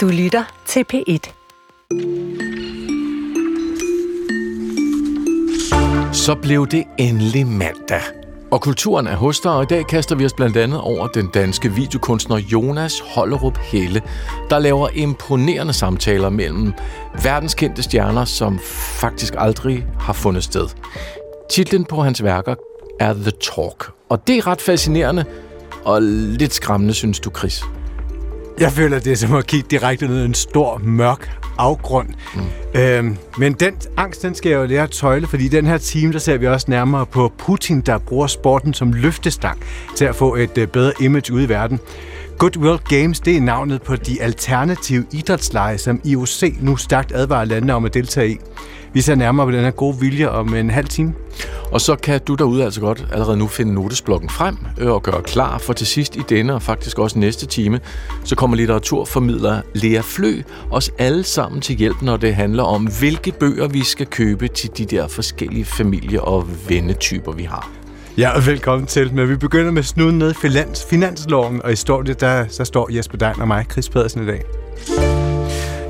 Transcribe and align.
Du 0.00 0.08
lytter 0.08 0.44
til 0.66 0.84
P1. 0.92 1.32
Så 6.12 6.36
blev 6.42 6.66
det 6.66 6.84
endelig 6.98 7.46
mandag. 7.46 8.00
Og 8.50 8.60
kulturen 8.60 9.06
er 9.06 9.16
hos 9.16 9.40
dig, 9.40 9.52
og 9.52 9.62
i 9.62 9.66
dag 9.66 9.86
kaster 9.86 10.14
vi 10.14 10.24
os 10.24 10.32
blandt 10.32 10.56
andet 10.56 10.80
over 10.80 11.06
den 11.06 11.30
danske 11.34 11.72
videokunstner 11.72 12.36
Jonas 12.36 13.00
Hollerup 13.14 13.58
Helle, 13.58 14.02
der 14.50 14.58
laver 14.58 14.88
imponerende 14.88 15.72
samtaler 15.72 16.28
mellem 16.28 16.72
verdenskendte 17.22 17.82
stjerner, 17.82 18.24
som 18.24 18.58
faktisk 19.00 19.34
aldrig 19.38 19.86
har 19.98 20.12
fundet 20.12 20.44
sted. 20.44 20.68
Titlen 21.50 21.84
på 21.84 22.02
hans 22.02 22.22
værker 22.22 22.54
er 23.00 23.12
The 23.12 23.30
Talk, 23.30 23.90
og 24.08 24.26
det 24.26 24.38
er 24.38 24.46
ret 24.46 24.60
fascinerende 24.60 25.24
og 25.84 26.02
lidt 26.02 26.54
skræmmende, 26.54 26.94
synes 26.94 27.20
du, 27.20 27.30
Chris? 27.38 27.62
Jeg 28.60 28.72
føler, 28.72 28.98
det 28.98 29.12
er 29.12 29.16
som 29.16 29.34
at 29.34 29.46
kigge 29.46 29.66
direkte 29.70 30.06
ned 30.06 30.22
i 30.22 30.24
en 30.24 30.34
stor, 30.34 30.80
mørk 30.84 31.30
afgrund. 31.58 32.08
Mm. 32.34 32.80
Øhm, 32.80 33.16
men 33.38 33.52
den 33.52 33.74
angst, 33.96 34.22
den 34.22 34.34
skal 34.34 34.50
jeg 34.50 34.56
jo 34.56 34.64
lære 34.64 34.82
at 34.82 34.90
tøjle, 34.90 35.26
fordi 35.26 35.44
i 35.44 35.48
den 35.48 35.66
her 35.66 35.78
time, 35.78 36.12
der 36.12 36.18
ser 36.18 36.36
vi 36.36 36.46
også 36.46 36.66
nærmere 36.68 37.06
på 37.06 37.32
Putin, 37.38 37.80
der 37.80 37.98
bruger 37.98 38.26
sporten 38.26 38.74
som 38.74 38.92
løftestang 38.92 39.60
til 39.96 40.04
at 40.04 40.14
få 40.14 40.34
et 40.34 40.58
øh, 40.58 40.68
bedre 40.68 40.92
image 41.00 41.32
ude 41.32 41.44
i 41.44 41.48
verden. 41.48 41.80
Goodwill 42.38 42.78
Games, 42.78 43.20
det 43.20 43.36
er 43.36 43.40
navnet 43.40 43.82
på 43.82 43.96
de 43.96 44.22
alternative 44.22 45.06
idrætsleje, 45.12 45.78
som 45.78 46.00
IOC 46.04 46.42
nu 46.60 46.76
stærkt 46.76 47.12
advarer 47.14 47.44
landene 47.44 47.74
om 47.74 47.84
at 47.84 47.94
deltage 47.94 48.30
i. 48.30 48.38
Vi 48.92 49.00
ser 49.00 49.14
nærmere 49.14 49.46
på 49.46 49.52
den 49.52 49.64
her 49.64 49.70
gode 49.70 50.00
vilje 50.00 50.28
om 50.28 50.54
en 50.54 50.70
halv 50.70 50.88
time. 50.88 51.14
Og 51.72 51.80
så 51.80 51.96
kan 51.96 52.20
du 52.28 52.34
derude 52.34 52.64
altså 52.64 52.80
godt 52.80 53.06
allerede 53.12 53.36
nu 53.36 53.46
finde 53.46 53.74
notesblokken 53.74 54.30
frem 54.30 54.56
øh, 54.80 54.90
og 54.90 55.02
gøre 55.02 55.22
klar, 55.22 55.58
for 55.58 55.72
til 55.72 55.86
sidst 55.86 56.16
i 56.16 56.22
denne 56.28 56.54
og 56.54 56.62
faktisk 56.62 56.98
også 56.98 57.18
næste 57.18 57.46
time, 57.46 57.80
så 58.24 58.36
kommer 58.36 58.56
litteraturformidler 58.56 59.60
Lea 59.74 60.00
Flø 60.04 60.42
os 60.70 60.90
alle 60.98 61.24
sammen 61.24 61.60
til 61.60 61.76
hjælp, 61.76 62.02
når 62.02 62.16
det 62.16 62.34
handler 62.34 62.62
om, 62.62 62.88
hvilke 63.00 63.32
bøger 63.32 63.68
vi 63.68 63.84
skal 63.84 64.06
købe 64.06 64.48
til 64.48 64.70
de 64.78 64.84
der 64.84 65.08
forskellige 65.08 65.64
familie- 65.64 66.22
og 66.22 66.46
vennetyper, 66.68 67.32
vi 67.32 67.42
har. 67.42 67.70
Ja, 68.18 68.36
og 68.36 68.46
velkommen 68.46 68.86
til. 68.86 69.14
Men 69.14 69.28
vi 69.28 69.36
begynder 69.36 69.70
med 69.70 69.82
snuden 69.82 70.18
ned 70.18 70.30
i 70.30 70.34
finans, 70.34 70.84
finansloven, 70.90 71.62
og 71.62 71.72
i 71.72 71.76
studiet, 71.76 72.20
der, 72.20 72.44
så 72.48 72.64
står 72.64 72.94
Jesper 72.94 73.18
Dein 73.18 73.40
og 73.40 73.48
mig, 73.48 73.66
Chris 73.72 73.88
Pedersen, 73.88 74.22
i 74.22 74.26
dag. 74.26 74.59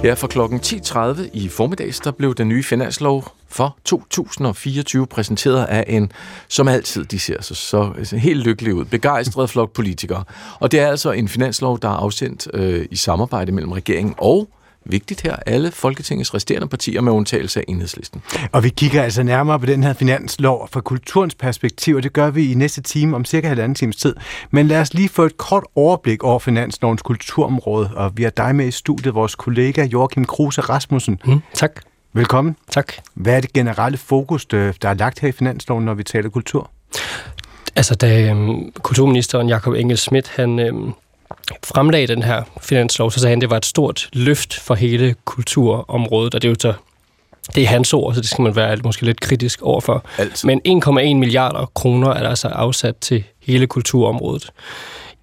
Ja, 0.05 0.15
for 0.15 0.27
klokken 0.27 0.61
10.30 0.61 1.21
i 1.33 1.49
formiddags, 1.49 2.01
der 2.01 2.11
blev 2.11 2.35
den 2.35 2.49
nye 2.49 2.63
finanslov 2.63 3.25
for 3.49 3.77
2024 3.85 5.07
præsenteret 5.07 5.65
af 5.65 5.85
en, 5.89 6.13
som 6.49 6.69
altid, 6.69 7.05
de 7.05 7.19
ser 7.19 7.43
så, 7.43 7.55
så 7.55 8.17
helt 8.17 8.45
lykkelig 8.45 8.75
ud, 8.75 8.85
begejstret 8.85 9.51
flok 9.51 9.73
politikere. 9.73 10.25
Og 10.61 10.73
det 10.73 10.81
er 10.81 10.89
altså 10.89 11.13
en 11.13 11.29
finanslov, 11.29 11.79
der 11.81 11.89
er 11.89 11.93
afsendt 11.93 12.49
øh, 12.55 12.87
i 12.91 12.97
samarbejde 12.97 13.53
mellem 13.53 13.73
regeringen 13.73 14.15
og 14.19 14.49
vigtigt 14.85 15.21
her, 15.23 15.37
alle 15.47 15.71
Folketingets 15.71 16.35
resterende 16.35 16.69
partier 16.69 17.01
med 17.01 17.13
undtagelse 17.13 17.61
af 17.61 17.65
enhedslisten. 17.69 18.23
Og 18.53 18.65
vi 18.65 18.69
kigger 18.69 19.03
altså 19.03 19.23
nærmere 19.23 19.61
på 19.61 19.67
den 19.67 19.83
her 19.83 19.93
finanslov 19.93 20.69
fra 20.73 20.81
kulturens 20.81 21.35
perspektiv, 21.35 21.97
og 21.97 22.03
det 22.03 22.13
gør 22.13 22.31
vi 22.31 22.53
i 22.53 22.55
næste 22.55 22.83
time 22.83 23.17
om 23.17 23.25
cirka 23.25 23.49
halvanden 23.49 23.75
times 23.75 23.97
tid. 23.97 24.15
Men 24.51 24.69
lad 24.69 24.81
os 24.81 24.95
lige 24.95 25.09
få 25.09 25.23
et 25.23 25.37
kort 25.37 25.65
overblik 25.75 26.23
over 26.23 26.39
finanslovens 26.39 27.03
kulturområde, 27.03 27.91
og 27.95 28.13
vi 28.17 28.23
har 28.23 28.31
dig 28.31 28.55
med 28.55 28.67
i 28.67 28.71
studiet, 28.71 29.15
vores 29.15 29.35
kollega 29.35 29.85
Joachim 29.85 30.25
Kruse 30.25 30.61
Rasmussen. 30.61 31.21
Mm, 31.25 31.41
tak. 31.55 31.81
Velkommen. 32.13 32.57
Tak. 32.71 32.93
Hvad 33.15 33.37
er 33.37 33.41
det 33.41 33.53
generelle 33.53 33.99
fokus, 33.99 34.47
der 34.47 34.73
er 34.83 34.95
lagt 34.95 35.21
her 35.21 35.29
i 35.29 35.33
finansloven, 35.33 35.85
når 35.85 35.95
vi 35.95 36.05
taler 36.05 36.31
kultur? 36.31 36.71
Altså, 37.77 37.95
da 37.95 38.31
øhm, 38.31 38.73
kulturministeren 38.73 39.49
Jakob 39.49 39.75
Engel 39.75 39.99
Schmidt, 39.99 40.29
han 40.29 40.59
øhm, 40.59 40.93
fremlagde 41.65 42.07
den 42.07 42.23
her 42.23 42.43
finanslov, 42.61 43.11
så 43.11 43.21
sagde 43.21 43.31
han, 43.31 43.39
at 43.39 43.43
det 43.43 43.51
var 43.51 43.57
et 43.57 43.67
stort 43.67 44.09
løft 44.13 44.55
for 44.55 44.75
hele 44.75 45.15
kulturområdet, 45.25 46.35
og 46.35 46.43
det 46.43 46.49
er 46.49 46.53
jo 46.53 46.57
så 46.61 46.73
det 47.55 47.63
er 47.63 47.67
hans 47.67 47.95
ord, 47.95 48.15
så 48.15 48.21
det 48.21 48.29
skal 48.29 48.43
man 48.43 48.57
være 48.57 48.77
måske 48.85 49.05
lidt 49.05 49.21
kritisk 49.21 49.63
overfor. 49.63 50.05
Altid. 50.19 50.47
Men 50.47 50.83
1,1 50.85 51.15
milliarder 51.15 51.71
kroner 51.75 52.09
er 52.09 52.23
der 52.23 52.29
altså 52.29 52.49
afsat 52.49 52.97
til 52.97 53.25
hele 53.43 53.67
kulturområdet 53.67 54.53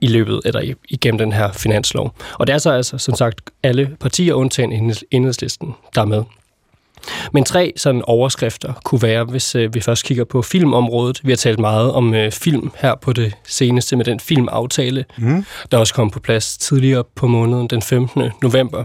i 0.01 0.07
løbet, 0.07 0.41
eller 0.45 0.73
igennem 0.89 1.17
den 1.17 1.31
her 1.31 1.51
finanslov. 1.51 2.13
Og 2.33 2.47
det 2.47 2.53
er 2.53 2.57
så 2.57 2.71
altså, 2.71 2.97
som 2.97 3.15
sagt, 3.15 3.41
alle 3.63 3.97
partier 3.99 4.33
undtagen 4.33 4.93
enhedslisten, 5.11 5.75
der 5.95 6.01
er 6.01 6.05
med. 6.05 6.23
Men 7.33 7.43
tre 7.43 7.73
sådan 7.77 8.01
overskrifter 8.05 8.73
kunne 8.83 9.01
være, 9.01 9.23
hvis 9.23 9.55
øh, 9.55 9.73
vi 9.73 9.81
først 9.81 10.03
kigger 10.05 10.23
på 10.23 10.41
filmområdet. 10.41 11.21
Vi 11.23 11.31
har 11.31 11.37
talt 11.37 11.59
meget 11.59 11.91
om 11.91 12.13
øh, 12.13 12.31
film 12.31 12.71
her 12.75 12.95
på 12.95 13.13
det 13.13 13.33
seneste 13.47 13.95
med 13.95 14.05
den 14.05 14.19
filmaftale, 14.19 15.05
mm. 15.17 15.45
der 15.71 15.77
også 15.77 15.93
kom 15.93 16.09
på 16.09 16.19
plads 16.19 16.57
tidligere 16.57 17.03
på 17.15 17.27
måneden, 17.27 17.67
den 17.67 17.81
15. 17.81 18.23
november. 18.41 18.83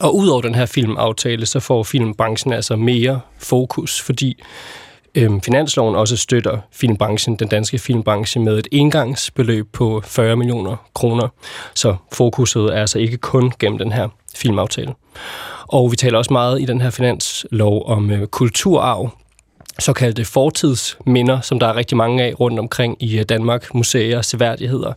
Og 0.00 0.16
udover 0.16 0.42
den 0.42 0.54
her 0.54 0.66
filmaftale, 0.66 1.46
så 1.46 1.60
får 1.60 1.82
filmbranchen 1.82 2.52
altså 2.52 2.76
mere 2.76 3.20
fokus, 3.38 4.00
fordi 4.00 4.42
øhm, 5.16 5.40
finansloven 5.40 5.96
også 5.96 6.16
støtter 6.16 6.58
filmbranchen, 6.72 7.36
den 7.36 7.48
danske 7.48 7.78
filmbranche, 7.78 8.40
med 8.40 8.58
et 8.58 8.68
engangsbeløb 8.72 9.66
på 9.72 10.02
40 10.04 10.36
millioner 10.36 10.76
kroner. 10.94 11.28
Så 11.74 11.96
fokuset 12.12 12.64
er 12.64 12.80
altså 12.80 12.98
ikke 12.98 13.16
kun 13.16 13.52
gennem 13.58 13.78
den 13.78 13.92
her 13.92 14.08
filmaftale. 14.36 14.94
Og 15.68 15.90
vi 15.90 15.96
taler 15.96 16.18
også 16.18 16.32
meget 16.32 16.60
i 16.60 16.64
den 16.64 16.80
her 16.80 16.90
finanslov 16.90 17.88
om 17.88 18.10
øh, 18.10 18.26
kulturarv, 18.26 19.10
såkaldte 19.78 20.24
fortidsminder, 20.24 21.40
som 21.40 21.58
der 21.60 21.66
er 21.66 21.76
rigtig 21.76 21.96
mange 21.96 22.22
af 22.24 22.40
rundt 22.40 22.58
omkring 22.58 22.96
i 23.02 23.18
øh, 23.18 23.24
Danmark, 23.24 23.74
museer, 23.74 24.22
seværdigheder, 24.22 24.92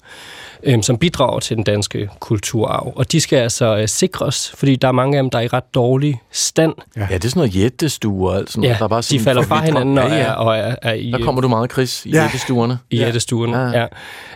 øh, 0.64 0.84
som 0.84 0.98
bidrager 0.98 1.40
til 1.40 1.56
den 1.56 1.64
danske 1.64 2.10
kulturarv. 2.20 2.94
Og 2.96 3.12
de 3.12 3.22
skal 3.22 3.38
altså 3.38 3.78
øh, 3.78 3.88
sikres, 3.88 4.52
fordi 4.56 4.76
der 4.76 4.88
er 4.88 4.92
mange 4.92 5.18
af 5.18 5.24
dem, 5.24 5.30
der 5.30 5.38
er 5.40 5.44
i 5.44 5.48
ret 5.48 5.74
dårlig 5.74 6.22
stand. 6.32 6.74
Ja, 6.98 7.08
ja 7.10 7.14
det 7.14 7.26
er 7.26 7.30
sådan 7.30 7.40
noget 7.40 7.56
jættestuer 7.56 8.32
og 8.32 8.38
alt 8.38 8.50
sådan 8.50 8.62
noget. 8.62 8.74
Ja, 8.74 8.78
der 8.78 8.84
er 8.84 8.88
bare 8.88 9.02
de 9.02 9.20
falder 9.20 9.42
fra 9.42 9.66
hinanden 9.66 9.98
og, 9.98 10.10
ja, 10.10 10.16
ja. 10.16 10.22
er, 10.22 10.32
og 10.32 10.58
er, 10.58 10.76
er 10.82 10.94
i... 10.94 11.12
Der 11.12 11.20
kommer 11.24 11.42
du 11.42 11.48
meget, 11.48 11.72
Chris, 11.72 12.06
i 12.06 12.10
Ja. 12.10 12.22
jættestuerne. 12.22 12.80
i 12.90 12.96
Ja. 12.96 13.02
ja. 13.02 13.06
jættestuerne. 13.06 13.58
Ja. 13.58 13.80
Ja. 13.80 13.88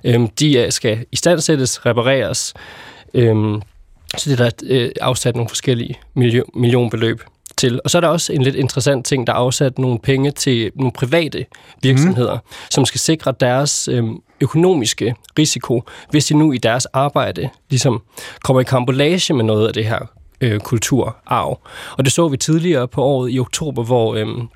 Ja. 0.04 0.14
Øhm, 0.14 0.28
de 0.28 0.58
øh, 0.58 0.72
skal 0.72 1.06
istandsættes, 1.12 1.86
repareres. 1.86 2.54
Øhm, 3.14 3.62
så 4.18 4.30
det 4.30 4.40
er 4.40 4.44
der 4.44 4.52
øh, 4.64 4.90
afsat 5.02 5.36
nogle 5.36 5.50
forskellige 5.50 5.96
million, 6.14 6.46
millionbeløb 6.56 7.22
til. 7.58 7.80
Og 7.84 7.90
så 7.90 7.98
er 7.98 8.00
der 8.00 8.08
også 8.08 8.34
en 8.34 8.42
lidt 8.42 8.56
interessant 8.56 9.06
ting, 9.06 9.28
der 9.28 9.34
er 9.34 9.38
afsat 9.38 9.80
nogle 9.80 10.00
penge 10.00 10.32
til 10.32 10.72
nogle 10.76 10.92
private 10.92 11.46
virksomheder, 11.82 12.34
mm. 12.34 12.54
som 12.72 12.86
skal 12.86 13.00
sikre 13.00 13.34
deres 13.40 13.88
øhm, 13.88 14.18
økonomiske 14.42 15.16
risiko, 15.40 15.84
hvis 16.10 16.26
de 16.26 16.34
nu 16.34 16.52
i 16.52 16.58
deres 16.58 16.86
arbejde 16.86 17.50
ligesom 17.70 18.02
kommer 18.44 18.62
i 18.62 18.64
kambolage 18.64 19.34
med 19.34 19.44
noget 19.44 19.68
af 19.68 19.74
det 19.74 19.86
her 19.86 20.00
øh, 20.42 20.60
kulturarv. 20.60 21.60
Og 21.98 22.06
det 22.06 22.14
så 22.14 22.28
vi 22.28 22.38
tidligere 22.38 22.88
på 22.88 23.04
året 23.04 23.34
i 23.34 23.40
oktober, 23.40 23.84
hvor 23.84 24.16
øhm, 24.16 24.48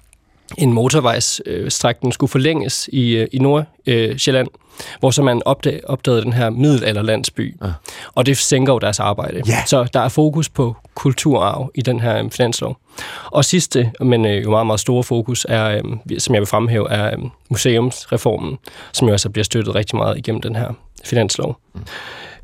en 0.57 0.73
motorvejsstrækning 0.73 2.13
skulle 2.13 2.29
forlænges 2.29 2.89
i, 2.93 3.15
øh, 3.15 3.27
i 3.31 3.39
Nordsjælland, 3.39 4.47
hvor 4.99 5.11
så 5.11 5.23
man 5.23 5.41
opdag, 5.45 5.81
opdagede 5.83 6.21
den 6.21 6.33
her 6.33 6.49
middelalderlandsby. 6.49 7.55
Ja. 7.63 7.67
Og 8.15 8.25
det 8.25 8.37
sænker 8.37 8.73
jo 8.73 8.79
deres 8.79 8.99
arbejde. 8.99 9.41
Ja. 9.47 9.63
Så 9.65 9.87
der 9.93 9.99
er 9.99 10.09
fokus 10.09 10.49
på 10.49 10.75
kulturarv 10.95 11.71
i 11.75 11.81
den 11.81 11.99
her 11.99 12.23
øh, 12.23 12.31
finanslov. 12.31 12.77
Og 13.25 13.45
sidste, 13.45 13.91
men 14.01 14.25
øh, 14.25 14.43
jo 14.43 14.49
meget, 14.49 14.65
meget 14.65 14.79
store 14.79 15.03
fokus, 15.03 15.45
er, 15.49 15.65
øh, 15.65 16.19
som 16.19 16.35
jeg 16.35 16.41
vil 16.41 16.47
fremhæve, 16.47 16.89
er 16.89 17.17
øh, 17.17 17.23
museumsreformen, 17.49 18.57
som 18.93 19.07
jo 19.07 19.11
altså 19.11 19.29
bliver 19.29 19.43
støttet 19.43 19.75
rigtig 19.75 19.97
meget 19.97 20.17
igennem 20.17 20.41
den 20.41 20.55
her 20.55 20.73
finanslov. 21.05 21.57
Mm. 21.75 21.81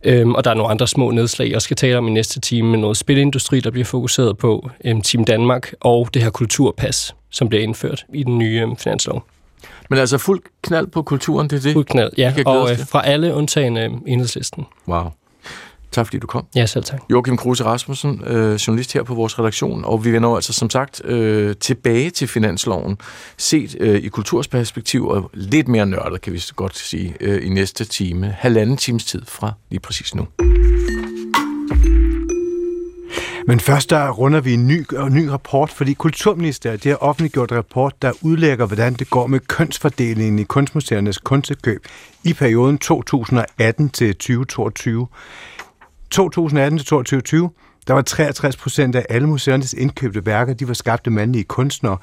Øhm, 0.06 0.36
og 0.36 0.44
der 0.44 0.52
er 0.52 0.56
nogle 0.56 0.72
andre 0.72 0.88
små 0.88 1.12
nedslag, 1.12 1.52
jeg 1.52 1.62
skal 1.62 1.78
tale 1.78 1.98
om 1.98 2.08
i 2.08 2.12
næste 2.12 2.40
time, 2.40 2.70
med 2.70 2.80
noget 2.80 2.98
spilindustri, 2.98 3.60
der 3.60 3.72
bliver 3.72 3.86
fokuseret 3.86 4.38
på, 4.38 4.70
øhm, 4.86 5.02
Team 5.02 5.26
Danmark, 5.26 5.74
og 5.80 6.10
det 6.14 6.22
her 6.22 6.30
kulturpas, 6.30 7.16
som 7.30 7.50
bliver 7.50 7.64
indført 7.64 8.06
i 8.14 8.24
den 8.24 8.38
nye 8.38 8.62
øhm, 8.62 8.78
finanslov. 8.78 9.24
Men 9.90 10.00
altså 10.00 10.18
fuld 10.18 10.42
knald 10.62 10.88
på 10.88 11.02
kulturen, 11.02 11.50
det 11.50 11.58
er 11.58 11.62
det? 11.62 11.74
Fuld 11.74 11.86
knald, 11.86 12.12
ja, 12.18 12.34
og 12.46 12.72
øh, 12.72 12.78
fra 12.88 13.06
alle 13.06 13.34
undtagen 13.34 13.78
øh, 13.78 13.92
enhedslisten. 14.08 14.66
Wow. 14.88 15.04
Tak 15.94 16.06
fordi 16.06 16.18
du 16.18 16.28
kom. 16.28 16.46
Ja, 16.56 16.66
selv 16.66 16.84
tak. 16.84 17.00
Joachim 17.10 17.38
Kruse 17.38 17.64
Rasmussen, 17.64 18.22
øh, 18.26 18.56
journalist 18.56 18.94
her 18.94 19.04
på 19.04 19.14
vores 19.14 19.40
redaktion, 19.40 19.86
og 19.86 20.06
vi 20.06 20.12
vender 20.12 20.36
altså 20.36 20.54
som 20.54 20.70
sagt 20.70 21.06
øh, 21.06 21.56
tilbage 21.56 22.10
til 22.10 22.28
finansloven, 22.28 22.98
set 23.38 23.76
øh, 23.80 23.96
i 23.96 24.08
kultursperspektiv, 24.08 25.08
og 25.08 25.30
lidt 25.34 25.68
mere 25.68 25.86
nørdet, 25.86 26.22
kan 26.22 26.34
vi 26.34 26.40
så 26.40 26.54
godt 26.54 26.78
sige, 26.78 27.16
øh, 27.20 27.46
i 27.46 27.50
næste 27.50 27.86
time. 27.86 28.36
Halvanden 28.40 28.78
times 28.78 29.06
tid 29.06 29.22
fra 29.28 29.54
lige 29.70 29.80
præcis 29.80 30.16
nu. 30.16 30.28
Men 33.48 33.60
først 33.60 33.90
der 33.90 34.10
runder 34.10 34.42
vi 34.42 34.54
en 34.54 34.68
ny, 34.68 34.86
en 34.94 35.14
ny 35.14 35.26
rapport, 35.26 35.70
fordi 35.70 35.94
Kulturministeriet 35.94 36.84
det 36.84 36.90
har 36.90 36.98
offentliggjort 36.98 37.52
en 37.52 37.58
rapport, 37.58 38.02
der 38.02 38.12
udlægger, 38.22 38.66
hvordan 38.66 38.94
det 38.94 39.10
går 39.10 39.28
med 39.28 39.40
kønsfordelingen 39.40 40.40
i 40.40 40.44
kunstmuseernes 40.44 41.18
kunstekøb 41.18 41.88
i 42.24 42.34
perioden 42.34 42.78
2018 42.78 43.90
til 43.90 44.16
2022. 44.16 45.08
2018 46.14 46.78
til 46.78 46.88
2020, 46.88 47.50
der 47.88 47.94
var 47.94 48.02
63 48.02 48.58
procent 48.58 48.96
af 48.96 49.06
alle 49.10 49.28
museernes 49.28 49.74
indkøbte 49.74 50.26
værker, 50.26 50.54
de 50.54 50.68
var 50.68 50.74
skabte 50.74 51.10
mandlige 51.10 51.44
kunstnere. 51.44 51.98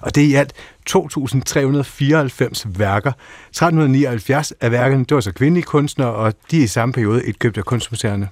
Og 0.00 0.14
det 0.14 0.24
er 0.24 0.28
i 0.28 0.34
alt 0.34 0.52
2.394 0.90 2.78
værker. 2.78 3.12
1.379 3.56 4.50
af 4.60 4.70
værkerne, 4.70 5.04
det 5.04 5.14
var 5.14 5.20
så 5.20 5.32
kvindelige 5.32 5.64
kunstnere, 5.64 6.12
og 6.12 6.34
de 6.50 6.58
er 6.58 6.64
i 6.64 6.66
samme 6.66 6.92
periode 6.92 7.26
indkøbt 7.26 7.58
af 7.58 7.64
kunstmuseerne. 7.64 8.28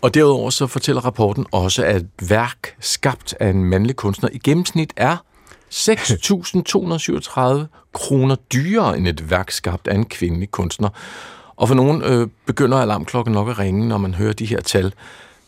Og 0.00 0.14
derudover 0.14 0.50
så 0.50 0.66
fortæller 0.66 1.04
rapporten 1.04 1.46
også, 1.52 1.84
at 1.84 2.04
værk 2.28 2.76
skabt 2.80 3.34
af 3.40 3.48
en 3.48 3.64
mandlig 3.64 3.96
kunstner 3.96 4.28
i 4.32 4.38
gennemsnit 4.38 4.92
er 4.96 5.16
6.237 5.72 7.66
kroner 7.92 8.36
dyrere 8.52 8.98
end 8.98 9.08
et 9.08 9.30
værk 9.30 9.50
skabt 9.50 9.88
af 9.88 9.94
en 9.94 10.04
kvindelig 10.04 10.50
kunstner. 10.50 10.88
Og 11.56 11.68
for 11.68 11.74
nogen 11.74 12.02
øh, 12.02 12.28
begynder 12.46 12.78
alarmklokken 12.78 13.34
nok 13.34 13.48
at 13.48 13.58
ringe, 13.58 13.88
når 13.88 13.98
man 13.98 14.14
hører 14.14 14.32
de 14.32 14.46
her 14.46 14.60
tal. 14.60 14.92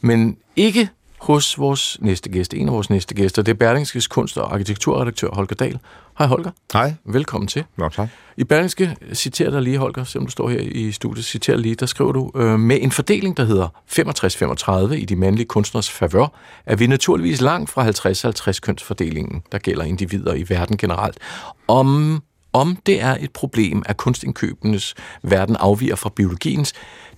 Men 0.00 0.36
ikke 0.56 0.88
hos 1.18 1.58
vores 1.58 1.98
næste 2.00 2.30
gæst, 2.30 2.54
en 2.54 2.68
af 2.68 2.74
vores 2.74 2.90
næste 2.90 3.14
gæster. 3.14 3.42
Det 3.42 3.52
er 3.52 3.56
Berlingskes 3.56 4.06
kunst- 4.06 4.38
og 4.38 4.52
arkitekturredaktør 4.52 5.28
Holger 5.32 5.54
Dahl. 5.54 5.78
Hej 6.18 6.26
Holger. 6.26 6.50
Hej. 6.72 6.94
Velkommen 7.04 7.48
til. 7.48 7.64
Nå, 7.76 7.88
tak. 7.88 8.08
I 8.36 8.44
Berlingske 8.44 8.96
citerer 9.12 9.50
dig 9.50 9.62
lige, 9.62 9.78
Holger, 9.78 10.04
selvom 10.04 10.26
du 10.26 10.30
står 10.30 10.48
her 10.48 10.60
i 10.60 10.92
studiet, 10.92 11.24
citerer 11.24 11.56
lige, 11.56 11.74
der 11.74 11.86
skriver 11.86 12.12
du, 12.12 12.32
øh, 12.34 12.60
med 12.60 12.78
en 12.82 12.90
fordeling, 12.90 13.36
der 13.36 13.44
hedder 13.44 13.68
65-35 14.90 14.94
i 14.94 15.04
de 15.04 15.16
mandlige 15.16 15.46
kunstners 15.46 15.90
favør, 15.90 16.26
er 16.66 16.76
vi 16.76 16.86
naturligvis 16.86 17.40
langt 17.40 17.70
fra 17.70 17.88
50-50 18.52 18.60
kønsfordelingen, 18.60 19.42
der 19.52 19.58
gælder 19.58 19.84
individer 19.84 20.34
i 20.34 20.44
verden 20.48 20.76
generelt. 20.76 21.18
Om, 21.68 22.22
om 22.52 22.78
det 22.86 23.00
er 23.00 23.16
et 23.20 23.32
problem, 23.32 23.82
at 23.86 23.96
kunstindkøbenes 23.96 24.94
verden 25.22 25.56
afviger 25.56 25.96
fra 25.96 26.10
biologiens, 26.16 26.72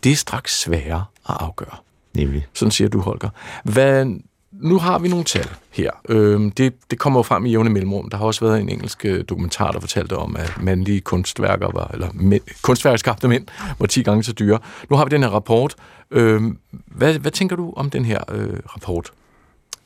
det 0.05 0.13
er 0.13 0.17
straks 0.17 0.61
sværere 0.61 1.05
at 1.29 1.37
afgøre. 1.41 1.77
Nemlig. 2.15 2.47
Sådan 2.53 2.73
siger 2.73 2.89
du, 2.89 3.01
Holger. 3.01 3.29
Hvad, 3.65 4.07
nu 4.53 4.79
har 4.79 4.99
vi 4.99 5.09
nogle 5.09 5.25
tal 5.25 5.49
her. 5.71 5.91
Øhm, 6.09 6.51
det, 6.51 6.75
det 6.91 6.99
kommer 6.99 7.19
jo 7.19 7.23
frem 7.23 7.47
i 7.47 7.51
jævne 7.51 7.71
mellemrum. 7.71 8.11
Der 8.11 8.17
har 8.17 8.25
også 8.25 8.45
været 8.45 8.61
en 8.61 8.69
engelsk 8.69 9.05
øh, 9.05 9.25
dokumentar, 9.29 9.71
der 9.71 9.81
fortalte 9.81 10.17
om, 10.17 10.37
at 10.37 10.53
mandlige 10.61 11.01
kunstværker 11.01 11.71
var, 11.73 11.91
eller 11.93 12.09
mænd, 12.15 12.43
kunstværker 12.63 12.97
skabte 12.97 13.29
mænd 13.29 13.47
var 13.79 13.87
10 13.87 14.03
gange 14.03 14.23
så 14.23 14.33
dyre. 14.33 14.59
Nu 14.91 14.97
har 14.97 15.05
vi 15.05 15.09
den 15.09 15.23
her 15.23 15.31
rapport. 15.31 15.75
Øhm, 16.11 16.59
hvad, 16.87 17.19
hvad 17.19 17.31
tænker 17.31 17.57
du 17.57 17.73
om 17.77 17.91
den 17.91 18.05
her 18.05 18.21
øh, 18.33 18.59
rapport? 18.67 19.13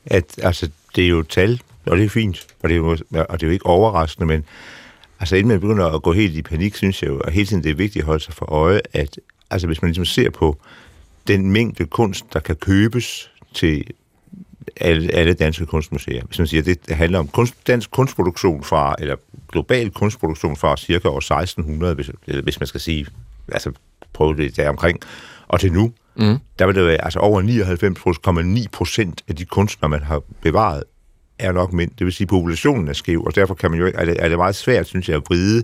At, 0.06 0.38
altså, 0.42 0.70
det 0.96 1.04
er 1.04 1.08
jo 1.08 1.22
tal, 1.22 1.62
og 1.86 1.96
det 1.96 2.04
er 2.04 2.08
fint, 2.08 2.46
og 2.62 2.68
det 2.68 2.74
er 2.74 2.78
jo, 2.78 2.90
og 3.12 3.40
det 3.40 3.42
er 3.42 3.46
jo 3.46 3.50
ikke 3.50 3.66
overraskende, 3.66 4.26
men 4.26 4.44
altså, 5.24 5.36
inden 5.36 5.48
man 5.48 5.60
begynder 5.60 5.86
at 5.86 6.02
gå 6.02 6.12
helt 6.12 6.36
i 6.36 6.42
panik, 6.42 6.74
synes 6.74 7.02
jeg 7.02 7.08
jo, 7.08 7.18
at 7.18 7.32
hele 7.32 7.46
tiden 7.46 7.62
det 7.64 7.70
er 7.70 7.74
vigtigt 7.74 8.02
at 8.02 8.06
holde 8.06 8.24
sig 8.24 8.34
for 8.34 8.52
øje, 8.52 8.80
at 8.92 9.18
altså, 9.50 9.66
hvis 9.66 9.82
man 9.82 9.88
ligesom 9.88 10.04
ser 10.04 10.30
på 10.30 10.58
den 11.26 11.50
mængde 11.50 11.84
kunst, 11.86 12.24
der 12.32 12.40
kan 12.40 12.56
købes 12.56 13.30
til 13.54 13.84
alle, 14.76 15.14
alle 15.14 15.34
danske 15.34 15.66
kunstmuseer. 15.66 16.24
Hvis 16.24 16.38
man 16.38 16.46
siger, 16.46 16.60
at 16.60 16.88
det 16.88 16.96
handler 16.96 17.18
om 17.18 17.28
kunst, 17.28 17.66
dansk 17.66 17.90
kunstproduktion 17.90 18.64
fra, 18.64 18.94
eller 18.98 19.16
global 19.52 19.90
kunstproduktion 19.90 20.56
fra 20.56 20.76
cirka 20.76 21.08
år 21.08 21.18
1600, 21.18 21.94
hvis, 21.94 22.10
hvis 22.42 22.60
man 22.60 22.66
skal 22.66 22.80
sige, 22.80 23.06
altså 23.52 23.72
prøve 24.12 24.36
det 24.36 24.56
der 24.56 24.68
omkring, 24.68 24.98
og 25.48 25.60
til 25.60 25.72
nu, 25.72 25.92
mm. 26.16 26.38
der 26.58 26.66
vil 26.66 26.74
det 26.74 26.86
være 26.86 27.04
altså 27.04 27.18
over 27.18 27.42
99,9 28.62 28.66
procent 28.72 29.22
af 29.28 29.36
de 29.36 29.44
kunstnere, 29.44 29.88
man 29.88 30.02
har 30.02 30.22
bevaret, 30.40 30.84
er 31.38 31.52
nok 31.52 31.72
mænd. 31.72 31.90
Det 31.98 32.04
vil 32.04 32.12
sige, 32.12 32.24
at 32.24 32.28
populationen 32.28 32.88
er 32.88 32.92
skæv, 32.92 33.24
og 33.24 33.34
derfor 33.34 33.54
kan 33.54 33.70
man 33.70 33.80
jo, 33.80 33.92
er, 33.94 34.04
det, 34.04 34.16
er 34.18 34.28
det 34.28 34.38
meget 34.38 34.54
svært, 34.54 34.86
synes 34.86 35.08
jeg, 35.08 35.16
at 35.16 35.22
vride, 35.28 35.62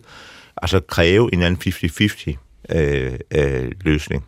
altså 0.62 0.80
kræve 0.80 1.34
en 1.34 1.42
anden 1.42 1.74
50-50 1.74 2.34
øh, 2.76 3.12
øh, 3.30 3.72
løsning. 3.84 4.24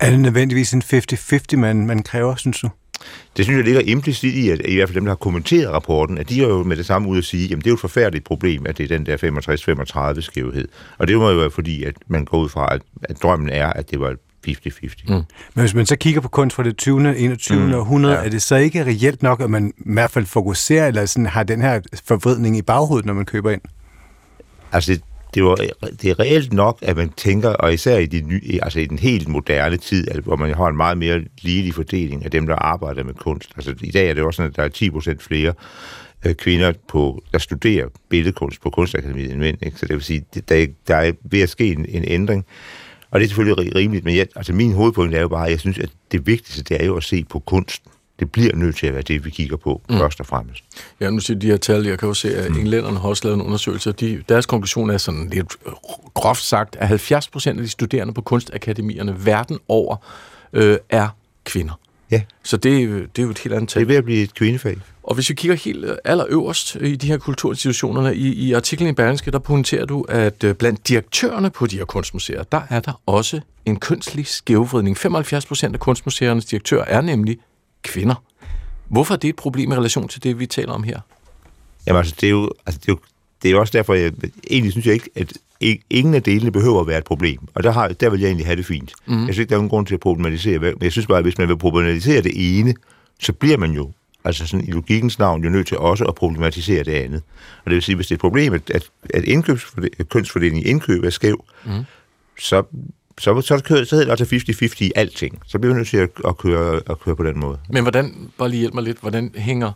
Er 0.00 0.10
det 0.10 0.20
nødvendigvis 0.20 0.72
en 0.72 0.82
50-50, 0.82 1.56
man, 1.56 1.86
man 1.86 2.02
kræver, 2.02 2.36
synes 2.36 2.60
du? 2.60 2.68
Det 3.36 3.44
synes 3.44 3.56
jeg 3.56 3.64
ligger 3.64 3.80
implicit 3.80 4.34
i, 4.34 4.50
at 4.50 4.60
i 4.64 4.74
hvert 4.74 4.88
fald 4.88 4.94
dem, 4.94 5.04
der 5.04 5.10
har 5.10 5.16
kommenteret 5.16 5.72
rapporten, 5.72 6.18
at 6.18 6.28
de 6.28 6.42
er 6.42 6.48
jo 6.48 6.62
med 6.62 6.76
det 6.76 6.86
samme 6.86 7.08
ud 7.08 7.18
at 7.18 7.24
sige, 7.24 7.44
at 7.44 7.50
det 7.50 7.66
er 7.66 7.70
jo 7.70 7.74
et 7.74 7.80
forfærdeligt 7.80 8.24
problem, 8.24 8.66
at 8.66 8.78
det 8.78 8.84
er 8.84 8.98
den 8.98 9.06
der 9.06 10.14
65-35 10.16 10.20
skævhed. 10.20 10.68
Og 10.98 11.08
det 11.08 11.16
må 11.16 11.30
jo 11.30 11.36
være 11.36 11.50
fordi, 11.50 11.84
at 11.84 11.94
man 12.06 12.24
går 12.24 12.38
ud 12.38 12.48
fra, 12.48 12.74
at, 12.74 12.82
at 13.02 13.22
drømmen 13.22 13.48
er, 13.48 13.66
at 13.66 13.90
det 13.90 14.00
var 14.00 14.14
50-50. 14.48 15.04
Mm. 15.08 15.14
Men 15.14 15.24
hvis 15.54 15.74
man 15.74 15.86
så 15.86 15.96
kigger 15.96 16.20
på 16.20 16.28
kunst 16.28 16.56
fra 16.56 16.62
det 16.62 16.76
20. 16.76 17.18
21. 17.18 17.66
Mm, 17.66 17.74
århundrede, 17.74 18.14
ja. 18.14 18.24
er 18.24 18.28
det 18.28 18.42
så 18.42 18.56
ikke 18.56 18.84
reelt 18.84 19.22
nok, 19.22 19.40
at 19.40 19.50
man 19.50 19.72
i 19.78 19.92
hvert 19.92 20.10
fald 20.10 20.26
fokuserer, 20.26 20.86
eller 20.86 21.06
sådan, 21.06 21.26
har 21.26 21.42
den 21.42 21.62
her 21.62 21.80
forvridning 22.04 22.56
i 22.56 22.62
baghovedet, 22.62 23.06
når 23.06 23.14
man 23.14 23.24
køber 23.24 23.50
ind? 23.50 23.60
Altså, 24.72 25.00
det, 25.34 25.44
var, 25.44 25.54
det 26.02 26.10
er 26.10 26.20
reelt 26.20 26.52
nok, 26.52 26.78
at 26.82 26.96
man 26.96 27.08
tænker, 27.16 27.48
og 27.48 27.74
især 27.74 27.98
i, 27.98 28.06
de 28.06 28.20
nye, 28.20 28.58
altså 28.62 28.80
i 28.80 28.86
den 28.86 28.98
helt 28.98 29.28
moderne 29.28 29.76
tid, 29.76 30.08
altså, 30.08 30.22
hvor 30.22 30.36
man 30.36 30.54
har 30.54 30.66
en 30.66 30.76
meget 30.76 30.98
mere 30.98 31.20
ligelig 31.42 31.74
fordeling 31.74 32.24
af 32.24 32.30
dem, 32.30 32.46
der 32.46 32.54
arbejder 32.54 33.04
med 33.04 33.14
kunst. 33.14 33.52
Altså 33.56 33.74
i 33.80 33.90
dag 33.90 34.10
er 34.10 34.14
det 34.14 34.22
også 34.22 34.36
sådan, 34.36 34.50
at 34.50 34.56
der 34.56 34.62
er 34.62 34.68
10 34.68 34.90
procent 34.90 35.22
flere 35.22 35.52
øh, 36.26 36.34
kvinder, 36.34 36.72
på, 36.88 37.22
der 37.32 37.38
studerer 37.38 37.88
billedkunst 38.08 38.62
på 38.62 38.70
Kunstakademiet 38.70 39.30
end 39.30 39.40
mænd. 39.40 39.58
Ikke? 39.62 39.78
Så 39.78 39.86
det 39.86 39.94
vil 39.94 40.04
sige, 40.04 40.24
der, 40.48 40.66
der 40.88 40.96
er 40.96 41.12
ved 41.22 41.40
at 41.40 41.48
ske 41.48 41.72
en, 41.72 41.86
en 41.88 42.04
ændring. 42.06 42.46
Og 43.10 43.20
det 43.20 43.24
er 43.24 43.28
selvfølgelig 43.28 43.74
rimeligt, 43.74 44.04
men 44.04 44.16
jeg, 44.16 44.26
altså 44.36 44.52
min 44.52 44.72
hovedpunkt 44.72 45.14
er 45.14 45.20
jo 45.20 45.28
bare, 45.28 45.44
at 45.44 45.50
jeg 45.50 45.60
synes, 45.60 45.78
at 45.78 45.90
det 46.12 46.26
vigtigste, 46.26 46.62
det 46.62 46.82
er 46.82 46.86
jo 46.86 46.96
at 46.96 47.04
se 47.04 47.24
på 47.24 47.38
kunsten 47.38 47.92
det 48.20 48.32
bliver 48.32 48.56
nødt 48.56 48.76
til 48.76 48.86
at 48.86 48.92
være 48.92 49.02
det, 49.02 49.24
vi 49.24 49.30
kigger 49.30 49.56
på 49.56 49.82
mm. 49.88 49.98
først 49.98 50.20
og 50.20 50.26
fremmest. 50.26 50.64
Ja, 51.00 51.10
nu 51.10 51.20
siger 51.20 51.38
de 51.38 51.46
her 51.46 51.56
tal, 51.56 51.86
jeg 51.86 51.98
kan 51.98 52.08
jo 52.08 52.14
se, 52.14 52.36
at 52.36 52.50
mm. 52.50 52.58
englænderne 52.58 52.98
har 52.98 53.08
også 53.08 53.24
lavet 53.24 53.36
en 53.36 53.42
undersøgelse, 53.46 53.90
og 53.90 54.00
de, 54.00 54.22
deres 54.28 54.46
konklusion 54.46 54.90
er 54.90 54.98
sådan 54.98 55.28
lidt 55.28 55.56
groft 56.14 56.42
sagt, 56.42 56.76
at 56.76 56.88
70 56.88 57.28
procent 57.28 57.58
af 57.58 57.64
de 57.64 57.70
studerende 57.70 58.14
på 58.14 58.20
kunstakademierne 58.20 59.26
verden 59.26 59.58
over 59.68 59.96
øh, 60.52 60.78
er 60.88 61.08
kvinder. 61.44 61.80
Ja. 62.10 62.22
Så 62.42 62.56
det, 62.56 62.88
det 63.16 63.22
er 63.22 63.26
jo 63.26 63.30
et 63.30 63.38
helt 63.38 63.54
andet 63.54 63.68
tal. 63.68 63.80
Det 63.80 63.86
er 63.86 63.88
ved 63.88 63.96
at 63.96 64.04
blive 64.04 64.22
et 64.22 64.34
kvindefag. 64.34 64.76
Og 65.02 65.14
hvis 65.14 65.30
vi 65.30 65.34
kigger 65.34 65.56
helt 65.56 65.84
øh, 65.84 65.96
allerøverst 66.04 66.74
i 66.74 66.96
de 66.96 67.06
her 67.06 67.18
kulturinstitutioner, 67.18 68.10
i, 68.10 68.18
i 68.18 68.52
artiklen 68.52 68.90
i 68.90 68.92
Berlingske, 68.92 69.30
der 69.30 69.38
pointerer 69.38 69.84
du, 69.84 70.02
at 70.08 70.44
øh, 70.44 70.54
blandt 70.54 70.88
direktørerne 70.88 71.50
på 71.50 71.66
de 71.66 71.76
her 71.76 71.84
kunstmuseer, 71.84 72.42
der 72.42 72.60
er 72.70 72.80
der 72.80 73.02
også 73.06 73.40
en 73.66 73.80
kønslig 73.80 74.26
skævvridning. 74.26 74.98
75 74.98 75.46
procent 75.46 75.74
af 75.74 75.80
kunstmuseernes 75.80 76.44
direktører 76.44 76.84
er 76.84 77.00
nemlig 77.00 77.38
kvinder. 77.82 78.24
Hvorfor 78.88 79.14
er 79.14 79.18
det 79.18 79.28
et 79.28 79.36
problem 79.36 79.72
i 79.72 79.74
relation 79.74 80.08
til 80.08 80.22
det, 80.22 80.38
vi 80.38 80.46
taler 80.46 80.72
om 80.72 80.82
her? 80.82 81.00
Jamen 81.86 81.98
altså, 81.98 82.14
det 82.20 82.26
er 82.26 82.30
jo, 82.30 82.50
altså, 82.66 82.80
det 82.80 82.88
er 82.88 82.92
jo, 82.92 82.98
det 83.42 83.48
er 83.48 83.52
jo 83.52 83.60
også 83.60 83.72
derfor, 83.78 83.94
jeg 83.94 84.12
egentlig 84.50 84.72
synes 84.72 84.86
jeg 84.86 84.94
ikke, 84.94 85.10
at 85.14 85.32
ingen 85.90 86.14
af 86.14 86.22
delene 86.22 86.50
behøver 86.50 86.80
at 86.80 86.86
være 86.86 86.98
et 86.98 87.04
problem. 87.04 87.38
Og 87.54 87.62
der, 87.62 87.70
har, 87.70 87.88
der 87.88 88.10
vil 88.10 88.20
jeg 88.20 88.26
egentlig 88.26 88.46
have 88.46 88.56
det 88.56 88.66
fint. 88.66 88.92
Mm. 89.06 89.14
Jeg 89.14 89.22
synes 89.22 89.38
ikke, 89.38 89.50
der 89.50 89.54
er 89.54 89.58
nogen 89.58 89.68
grund 89.68 89.86
til 89.86 89.94
at 89.94 90.00
problematisere. 90.00 90.58
Men 90.58 90.74
jeg 90.80 90.92
synes 90.92 91.06
bare, 91.06 91.18
at 91.18 91.24
hvis 91.24 91.38
man 91.38 91.48
vil 91.48 91.58
problematisere 91.58 92.22
det 92.22 92.58
ene, 92.58 92.74
så 93.20 93.32
bliver 93.32 93.56
man 93.56 93.72
jo, 93.72 93.90
altså 94.24 94.46
sådan 94.46 94.68
i 94.68 94.70
logikkens 94.70 95.18
navn, 95.18 95.44
jo 95.44 95.50
nødt 95.50 95.66
til 95.66 95.78
også 95.78 96.04
at 96.04 96.14
problematisere 96.14 96.84
det 96.84 96.92
andet. 96.92 97.22
Og 97.64 97.70
det 97.70 97.74
vil 97.74 97.82
sige, 97.82 97.96
hvis 97.96 98.06
det 98.06 98.12
er 98.12 98.16
et 98.16 98.20
problem, 98.20 98.52
at, 98.52 98.70
at, 99.14 100.08
kønsfordelingen 100.08 100.66
i 100.66 100.70
indkøb 100.70 101.04
er 101.04 101.10
skæv, 101.10 101.44
mm. 101.64 101.70
så 102.38 102.62
så, 103.20 103.40
så, 103.40 103.62
kører, 103.64 103.84
så 103.84 103.96
hedder 103.96 104.14
det 104.14 104.34
altså 104.34 104.52
50-50 104.64 104.84
i 104.84 104.92
alting. 104.96 105.38
Så 105.46 105.58
bliver 105.58 105.74
vi 105.74 105.78
nødt 105.78 105.88
til 105.88 105.96
at, 105.96 106.10
at, 106.28 106.38
køre, 106.38 106.80
at 106.90 107.00
køre 107.00 107.16
på 107.16 107.24
den 107.24 107.40
måde. 107.40 107.58
Men 107.68 107.82
hvordan, 107.82 108.30
bare 108.38 108.48
lige 108.48 108.60
hjælp 108.60 108.74
mig 108.74 108.84
lidt, 108.84 108.98
hvordan 109.00 109.30
hænger 109.36 109.72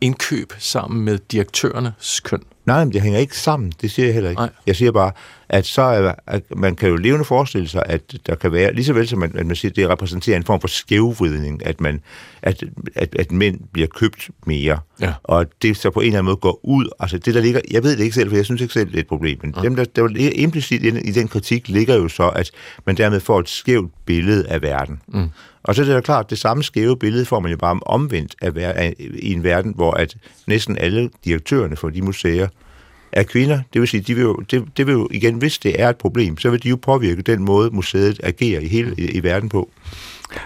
indkøb 0.00 0.52
sammen 0.58 1.04
med 1.04 1.18
direktørernes 1.18 2.20
køn? 2.20 2.42
Nej, 2.64 2.84
men 2.84 2.92
det 2.92 3.02
hænger 3.02 3.18
ikke 3.18 3.38
sammen. 3.38 3.72
Det 3.80 3.90
siger 3.90 4.06
jeg 4.06 4.14
heller 4.14 4.30
ikke. 4.30 4.42
Nej. 4.42 4.50
Jeg 4.66 4.76
siger 4.76 4.92
bare, 4.92 5.12
at 5.52 5.66
så 5.66 5.82
er, 5.82 6.12
at 6.26 6.42
man 6.56 6.76
kan 6.76 6.88
jo 6.88 6.96
levende 6.96 7.24
forestille 7.24 7.68
sig, 7.68 7.82
at 7.86 8.02
der 8.26 8.34
kan 8.34 8.52
være, 8.52 8.74
lige 8.74 8.84
så 8.84 8.92
vel 8.92 9.08
som 9.08 9.18
man, 9.18 9.36
at 9.36 9.46
man 9.46 9.56
siger, 9.56 9.70
at 9.70 9.76
det 9.76 9.88
repræsenterer 9.88 10.36
en 10.36 10.44
form 10.44 10.60
for 10.60 10.68
skævvridning, 10.68 11.66
at, 11.66 11.80
man, 11.80 12.00
at, 12.42 12.64
at, 12.94 13.16
at 13.18 13.32
mænd 13.32 13.60
bliver 13.72 13.88
købt 13.88 14.30
mere, 14.46 14.78
ja. 15.00 15.12
og 15.24 15.46
det 15.62 15.76
så 15.76 15.90
på 15.90 16.00
en 16.00 16.06
eller 16.06 16.18
anden 16.18 16.24
måde 16.24 16.36
går 16.36 16.60
ud. 16.62 16.88
Altså 17.00 17.18
det, 17.18 17.34
der 17.34 17.40
ligger, 17.40 17.60
jeg 17.70 17.82
ved 17.82 17.96
det 17.96 18.02
ikke 18.02 18.14
selv, 18.14 18.28
for 18.28 18.36
jeg 18.36 18.44
synes 18.44 18.60
ikke 18.60 18.74
selv, 18.74 18.86
det 18.86 18.96
er 18.96 19.00
et 19.00 19.06
problem, 19.06 19.38
men 19.42 19.54
ja. 19.56 19.62
dem, 19.62 19.76
der, 19.76 19.84
der 19.84 20.08
implicit 20.32 20.82
i 20.82 21.12
den 21.12 21.28
kritik 21.28 21.68
ligger 21.68 21.94
jo 21.94 22.08
så, 22.08 22.28
at 22.28 22.50
man 22.86 22.96
dermed 22.96 23.20
får 23.20 23.40
et 23.40 23.48
skævt 23.48 23.92
billede 24.06 24.48
af 24.48 24.62
verden. 24.62 25.00
Mm. 25.08 25.28
Og 25.62 25.74
så 25.74 25.82
er 25.82 25.86
det 25.86 25.94
jo 25.94 26.00
klart, 26.00 26.24
at 26.24 26.30
det 26.30 26.38
samme 26.38 26.62
skæve 26.62 26.96
billede 26.96 27.24
får 27.24 27.40
man 27.40 27.50
jo 27.50 27.56
bare 27.56 27.80
omvendt 27.86 28.34
være, 28.54 28.78
af, 28.78 28.94
i 28.98 29.32
en 29.32 29.44
verden, 29.44 29.72
hvor 29.76 29.92
at 29.92 30.16
næsten 30.46 30.78
alle 30.78 31.10
direktørerne 31.24 31.76
for 31.76 31.88
de 31.88 32.02
museer 32.02 32.48
er 33.12 33.22
kvinder. 33.22 33.60
Det 33.72 33.80
vil 33.80 33.88
sige, 33.88 34.00
de 34.00 34.14
vil 34.14 34.22
jo, 34.22 34.36
det, 34.50 34.64
det 34.76 34.86
vil 34.86 34.92
jo 34.92 35.08
igen, 35.10 35.34
hvis 35.34 35.58
det 35.58 35.80
er 35.82 35.88
et 35.88 35.96
problem, 35.96 36.38
så 36.38 36.50
vil 36.50 36.62
de 36.62 36.68
jo 36.68 36.76
påvirke 36.76 37.22
den 37.22 37.44
måde, 37.44 37.70
museet 37.70 38.20
agerer 38.22 38.60
i 38.60 38.68
hele 38.68 38.94
i, 38.98 39.04
i 39.04 39.22
verden 39.22 39.48
på. 39.48 39.70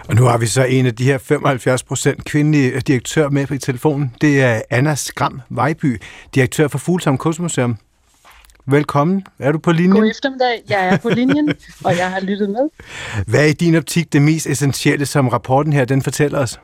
Og 0.09 0.15
nu 0.15 0.25
har 0.25 0.39
vi 0.39 0.47
så 0.47 0.65
en 0.65 0.87
af 0.87 0.95
de 0.95 1.05
her 1.05 1.19
75 1.19 1.83
procent 1.83 2.25
kvindelige 2.25 2.81
direktør 2.81 3.29
med 3.29 3.47
på 3.47 3.57
telefonen. 3.59 4.15
Det 4.21 4.43
er 4.43 4.63
Anna 4.71 4.95
Skram 4.95 5.41
Vejby, 5.49 6.01
direktør 6.35 6.69
for 6.69 6.79
Fuglsam 6.79 7.19
Kunstmuseum. 7.19 7.77
Velkommen. 8.69 9.25
Er 9.39 9.53
du 9.53 9.59
på 9.59 9.73
linjen? 9.73 10.01
God 10.01 10.11
eftermiddag. 10.11 10.63
Jeg 10.69 10.89
er 10.89 10.97
på 10.97 11.09
linjen, 11.09 11.53
og 11.85 11.97
jeg 11.97 12.11
har 12.11 12.21
lyttet 12.21 12.51
med. 12.51 12.69
Hvad 13.27 13.41
er 13.41 13.45
i 13.45 13.53
din 13.53 13.75
optik 13.75 14.13
det 14.13 14.23
mest 14.23 14.47
essentielle, 14.47 15.07
som 15.07 15.29
rapporten 15.29 15.73
her 15.73 15.85
den 15.85 16.03
fortæller 16.03 16.39
os? 16.39 16.61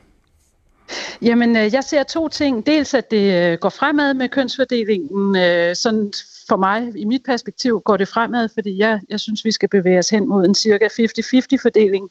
Jamen, 1.21 1.57
øh, 1.57 1.73
jeg 1.73 1.83
ser 1.83 2.03
to 2.03 2.27
ting. 2.27 2.65
Dels, 2.65 2.93
at 2.93 3.11
det 3.11 3.51
øh, 3.51 3.57
går 3.57 3.69
fremad 3.69 4.13
med 4.13 4.29
kønsfordelingen. 4.29 5.35
Øh, 5.35 5.75
sådan 5.75 6.13
for 6.49 6.57
mig, 6.57 6.91
i 6.95 7.05
mit 7.05 7.21
perspektiv, 7.25 7.81
går 7.85 7.97
det 7.97 8.07
fremad, 8.07 8.49
fordi 8.53 8.77
jeg, 8.77 8.99
jeg 9.09 9.19
synes, 9.19 9.45
vi 9.45 9.51
skal 9.51 9.69
bevæge 9.69 9.99
os 9.99 10.09
hen 10.09 10.29
mod 10.29 10.45
en 10.45 10.55
cirka 10.55 10.87
50-50 10.87 11.61
fordeling. 11.61 12.09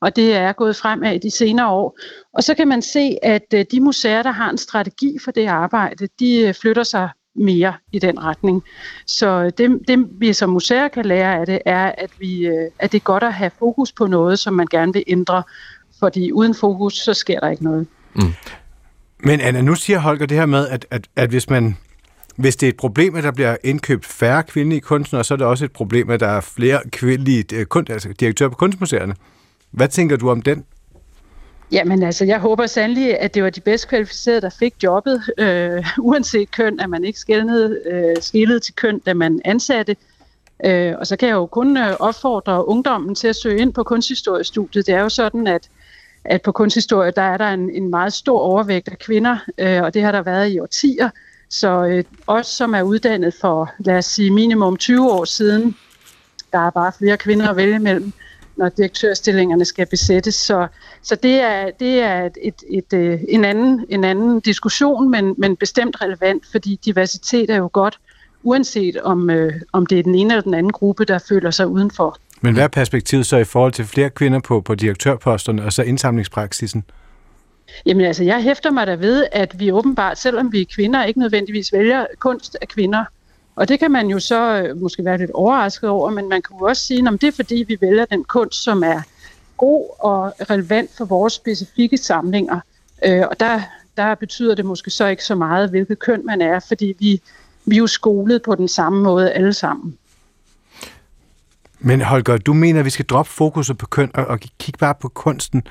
Og 0.00 0.16
det 0.16 0.34
er 0.34 0.52
gået 0.52 0.76
fremad 0.76 1.14
i 1.14 1.18
de 1.18 1.30
senere 1.30 1.70
år. 1.70 1.98
Og 2.32 2.44
så 2.44 2.54
kan 2.54 2.68
man 2.68 2.82
se, 2.82 3.18
at 3.22 3.54
de 3.72 3.80
museer, 3.80 4.22
der 4.22 4.30
har 4.30 4.50
en 4.50 4.58
strategi 4.58 5.18
for 5.24 5.30
det 5.30 5.46
arbejde, 5.46 6.08
de 6.20 6.54
flytter 6.60 6.82
sig 6.82 7.08
mere 7.34 7.74
i 7.92 7.98
den 7.98 8.24
retning. 8.24 8.62
Så 9.06 9.50
det, 9.50 9.80
det 9.88 10.06
vi 10.20 10.32
som 10.32 10.50
museer 10.50 10.88
kan 10.88 11.04
lære 11.04 11.40
af 11.40 11.46
det, 11.46 11.58
er, 11.66 11.92
at, 11.98 12.10
vi, 12.18 12.46
at 12.78 12.92
det 12.92 12.98
er 12.98 13.04
godt 13.04 13.22
at 13.22 13.34
have 13.34 13.50
fokus 13.58 13.92
på 13.92 14.06
noget, 14.06 14.38
som 14.38 14.54
man 14.54 14.66
gerne 14.66 14.92
vil 14.92 15.04
ændre 15.06 15.42
fordi 15.98 16.32
uden 16.32 16.54
fokus, 16.54 16.94
så 16.94 17.14
sker 17.14 17.40
der 17.40 17.48
ikke 17.48 17.64
noget. 17.64 17.86
Mm. 18.18 18.32
Men 19.24 19.40
Anna, 19.40 19.60
nu 19.60 19.74
siger 19.74 19.98
Holger 19.98 20.26
det 20.26 20.36
her 20.36 20.46
med, 20.46 20.68
at, 20.68 20.86
at, 20.90 21.08
at 21.16 21.30
hvis 21.30 21.50
man 21.50 21.76
hvis 22.38 22.56
det 22.56 22.66
er 22.66 22.70
et 22.70 22.76
problem, 22.76 23.16
at 23.16 23.24
der 23.24 23.32
bliver 23.32 23.56
indkøbt 23.64 24.06
færre 24.06 24.42
kvindelige 24.42 24.80
kunstnere, 24.80 25.24
så 25.24 25.34
er 25.34 25.36
det 25.36 25.46
også 25.46 25.64
et 25.64 25.72
problem, 25.72 26.10
at 26.10 26.20
der 26.20 26.26
er 26.26 26.40
flere 26.40 26.80
kvindelige 26.90 27.44
øh, 27.54 27.66
kun, 27.66 27.86
altså 27.90 28.12
direktører 28.20 28.50
på 28.50 28.56
kunstmuseerne. 28.56 29.14
Hvad 29.70 29.88
tænker 29.88 30.16
du 30.16 30.30
om 30.30 30.42
den? 30.42 30.64
Jamen 31.72 32.02
altså, 32.02 32.24
jeg 32.24 32.38
håber 32.38 32.66
sandelig, 32.66 33.20
at 33.20 33.34
det 33.34 33.42
var 33.42 33.50
de 33.50 33.60
bedst 33.60 33.88
kvalificerede, 33.88 34.40
der 34.40 34.50
fik 34.58 34.74
jobbet, 34.82 35.22
øh, 35.38 35.86
uanset 36.08 36.50
køn, 36.50 36.80
at 36.80 36.90
man 36.90 37.04
ikke 37.04 37.18
skældnede, 37.18 37.80
øh, 37.90 38.16
skældede 38.20 38.60
til 38.60 38.74
køn, 38.74 38.98
da 38.98 39.14
man 39.14 39.40
ansatte. 39.44 39.96
Øh, 40.64 40.94
og 40.98 41.06
så 41.06 41.16
kan 41.16 41.28
jeg 41.28 41.34
jo 41.34 41.46
kun 41.46 41.76
øh, 41.76 41.96
opfordre 42.00 42.68
ungdommen 42.68 43.14
til 43.14 43.28
at 43.28 43.36
søge 43.36 43.60
ind 43.60 43.72
på 43.72 43.82
kunsthistoriestudiet. 43.82 44.86
Det 44.86 44.94
er 44.94 45.00
jo 45.00 45.08
sådan, 45.08 45.46
at, 45.46 45.68
at 46.28 46.42
på 46.42 46.52
kunsthistorie, 46.52 47.10
der 47.10 47.22
er 47.22 47.36
der 47.36 47.48
en, 47.48 47.70
en 47.70 47.90
meget 47.90 48.12
stor 48.12 48.38
overvægt 48.38 48.88
af 48.88 48.98
kvinder, 48.98 49.38
øh, 49.58 49.82
og 49.82 49.94
det 49.94 50.02
har 50.02 50.12
der 50.12 50.22
været 50.22 50.50
i 50.50 50.58
årtier. 50.58 51.10
Så 51.50 51.86
øh, 51.86 52.04
os, 52.26 52.46
som 52.46 52.74
er 52.74 52.82
uddannet 52.82 53.34
for, 53.40 53.72
lad 53.78 53.98
os 53.98 54.04
sige, 54.04 54.30
minimum 54.30 54.76
20 54.76 55.12
år 55.12 55.24
siden, 55.24 55.76
der 56.52 56.58
er 56.58 56.70
bare 56.70 56.92
flere 56.98 57.16
kvinder 57.16 57.48
at 57.48 57.56
vælge 57.56 57.78
mellem, 57.78 58.12
når 58.56 58.68
direktørstillingerne 58.68 59.64
skal 59.64 59.86
besættes. 59.86 60.34
Så, 60.34 60.66
så 61.02 61.14
det 61.14 61.40
er, 61.40 61.70
det 61.80 62.02
er 62.02 62.24
et, 62.24 62.38
et, 62.42 62.62
et, 62.70 62.92
øh, 62.92 63.20
en, 63.28 63.44
anden, 63.44 63.86
en 63.88 64.04
anden 64.04 64.40
diskussion, 64.40 65.10
men, 65.10 65.34
men 65.38 65.56
bestemt 65.56 66.02
relevant, 66.02 66.46
fordi 66.52 66.80
diversitet 66.84 67.50
er 67.50 67.56
jo 67.56 67.70
godt, 67.72 67.98
uanset 68.42 68.96
om, 68.96 69.30
øh, 69.30 69.52
om 69.72 69.86
det 69.86 69.98
er 69.98 70.02
den 70.02 70.14
ene 70.14 70.34
eller 70.34 70.42
den 70.42 70.54
anden 70.54 70.72
gruppe, 70.72 71.04
der 71.04 71.18
føler 71.18 71.50
sig 71.50 71.68
udenfor. 71.68 72.18
Men 72.40 72.54
hvad 72.54 72.64
er 72.64 72.68
perspektivet 72.68 73.26
så 73.26 73.36
i 73.36 73.44
forhold 73.44 73.72
til 73.72 73.84
flere 73.84 74.10
kvinder 74.10 74.40
på, 74.40 74.60
på 74.60 74.74
direktørposterne 74.74 75.64
og 75.64 75.72
så 75.72 75.82
indsamlingspraksisen? 75.82 76.84
Jamen 77.86 78.06
altså, 78.06 78.24
jeg 78.24 78.42
hæfter 78.42 78.70
mig 78.70 78.86
der 78.86 78.96
ved, 78.96 79.26
at 79.32 79.60
vi 79.60 79.72
åbenbart, 79.72 80.18
selvom 80.18 80.52
vi 80.52 80.60
er 80.60 80.64
kvinder, 80.74 81.04
ikke 81.04 81.20
nødvendigvis 81.20 81.72
vælger 81.72 82.06
kunst 82.18 82.56
af 82.60 82.68
kvinder. 82.68 83.04
Og 83.56 83.68
det 83.68 83.78
kan 83.78 83.90
man 83.90 84.06
jo 84.06 84.18
så 84.18 84.62
øh, 84.62 84.80
måske 84.80 85.04
være 85.04 85.18
lidt 85.18 85.30
overrasket 85.30 85.90
over, 85.90 86.10
men 86.10 86.28
man 86.28 86.42
kan 86.42 86.56
jo 86.60 86.66
også 86.66 86.82
sige, 86.82 87.08
at 87.08 87.20
det 87.20 87.28
er 87.28 87.32
fordi, 87.32 87.64
vi 87.68 87.78
vælger 87.80 88.04
den 88.04 88.24
kunst, 88.24 88.62
som 88.62 88.82
er 88.82 89.02
god 89.56 89.84
og 89.98 90.32
relevant 90.50 90.90
for 90.96 91.04
vores 91.04 91.32
specifikke 91.32 91.96
samlinger. 91.96 92.60
Øh, 93.04 93.22
og 93.30 93.40
der, 93.40 93.60
der 93.96 94.14
betyder 94.14 94.54
det 94.54 94.64
måske 94.64 94.90
så 94.90 95.06
ikke 95.06 95.24
så 95.24 95.34
meget, 95.34 95.70
hvilket 95.70 95.98
køn 95.98 96.26
man 96.26 96.40
er, 96.40 96.60
fordi 96.60 96.94
vi, 96.98 97.20
vi 97.64 97.74
er 97.74 97.78
jo 97.78 97.86
skolet 97.86 98.42
på 98.42 98.54
den 98.54 98.68
samme 98.68 99.02
måde 99.02 99.32
alle 99.32 99.52
sammen. 99.52 99.98
Men 101.80 102.00
Holger, 102.00 102.36
du 102.36 102.52
mener, 102.52 102.78
at 102.80 102.84
vi 102.84 102.90
skal 102.90 103.04
droppe 103.04 103.32
fokuset 103.32 103.78
på 103.78 103.86
køn 103.86 104.10
og, 104.14 104.26
og 104.26 104.40
kigge 104.40 104.78
bare 104.78 104.94
på 105.00 105.08
kunsten. 105.08 105.62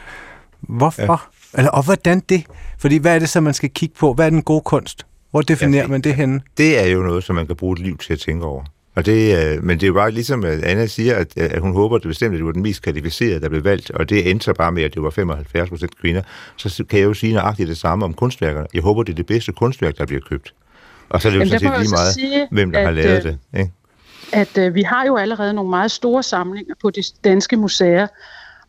Hvorfor? 0.62 1.30
Ja. 1.54 1.60
Eller, 1.60 1.72
og 1.72 1.84
hvordan 1.86 2.20
det? 2.30 2.44
Fordi 2.78 2.98
hvad 2.98 3.16
er 3.16 3.20
det 3.20 3.30
så, 3.30 3.42
man 3.42 3.54
skal 3.54 3.70
kigge 3.70 3.96
på? 4.00 4.14
Hvad 4.14 4.26
er 4.26 4.30
den 4.30 4.42
gode 4.42 4.62
kunst? 4.62 5.06
Hvor 5.32 5.42
definerer 5.42 5.84
ja, 5.84 5.88
man 5.88 6.02
det 6.02 6.16
henne? 6.16 6.42
Det 6.58 6.80
er 6.80 6.88
jo 6.88 7.02
noget, 7.04 7.24
som 7.24 7.36
man 7.36 7.48
kan 7.48 7.56
bruge 7.56 7.74
et 7.74 7.80
liv 7.80 7.98
til 7.98 8.14
at 8.14 8.20
tænke 8.20 8.46
over. 8.46 8.64
Og 8.96 9.06
det, 9.06 9.38
øh, 9.38 9.64
men 9.64 9.78
det 9.78 9.84
er 9.84 9.88
jo 9.88 9.94
bare 9.94 10.12
ligesom, 10.12 10.44
at 10.44 10.64
Anna 10.64 10.86
siger, 10.86 11.16
at, 11.16 11.38
at 11.38 11.62
hun 11.62 11.74
håber 11.74 11.98
det 11.98 12.08
bestemt, 12.08 12.34
at 12.34 12.38
det 12.38 12.46
var 12.46 12.52
den 12.52 12.62
mest 12.62 12.82
kvalificerede, 12.82 13.42
der 13.42 13.50
blev 13.50 13.64
valgt, 13.64 13.92
og 13.92 14.10
det 14.10 14.30
endte 14.30 14.44
så 14.44 14.54
bare 14.54 14.72
med, 14.72 14.84
at 14.84 14.94
det 14.94 15.04
var 15.04 15.10
75 15.10 15.70
procent 15.70 16.00
kvinder. 16.02 16.22
Så 16.56 16.84
kan 16.90 17.00
jeg 17.00 17.06
jo 17.06 17.14
sige 17.14 17.34
nøjagtigt 17.34 17.70
det 17.70 17.78
samme 17.78 18.06
om 18.06 18.14
kunstværkerne. 18.14 18.68
Jeg 18.74 18.82
håber, 18.82 19.04
det 19.04 19.12
er 19.12 19.16
det 19.16 19.26
bedste 19.26 19.52
kunstværk, 19.52 19.98
der 19.98 20.06
bliver 20.06 20.22
købt. 20.30 20.54
Og 21.10 21.22
så 21.22 21.28
er 21.28 21.32
det 21.32 21.40
jo 21.40 21.46
sådan 21.46 21.60
set 21.60 21.80
lige 21.80 21.92
meget, 21.92 22.14
sige, 22.14 22.48
hvem 22.52 22.72
der 22.72 22.80
at, 22.80 22.86
har 22.86 22.92
lavet 22.92 23.18
øh, 23.18 23.24
det. 23.24 23.38
Ikke? 23.60 23.72
At 24.34 24.58
øh, 24.58 24.76
vi 24.76 24.82
har 24.82 25.06
jo 25.06 25.18
allerede 25.18 25.54
nogle 25.54 25.70
meget 25.70 25.92
store 25.92 26.24
samlinger 26.24 26.76
på 26.82 26.90
de 26.90 27.04
danske 27.24 27.58
museer, 27.58 28.08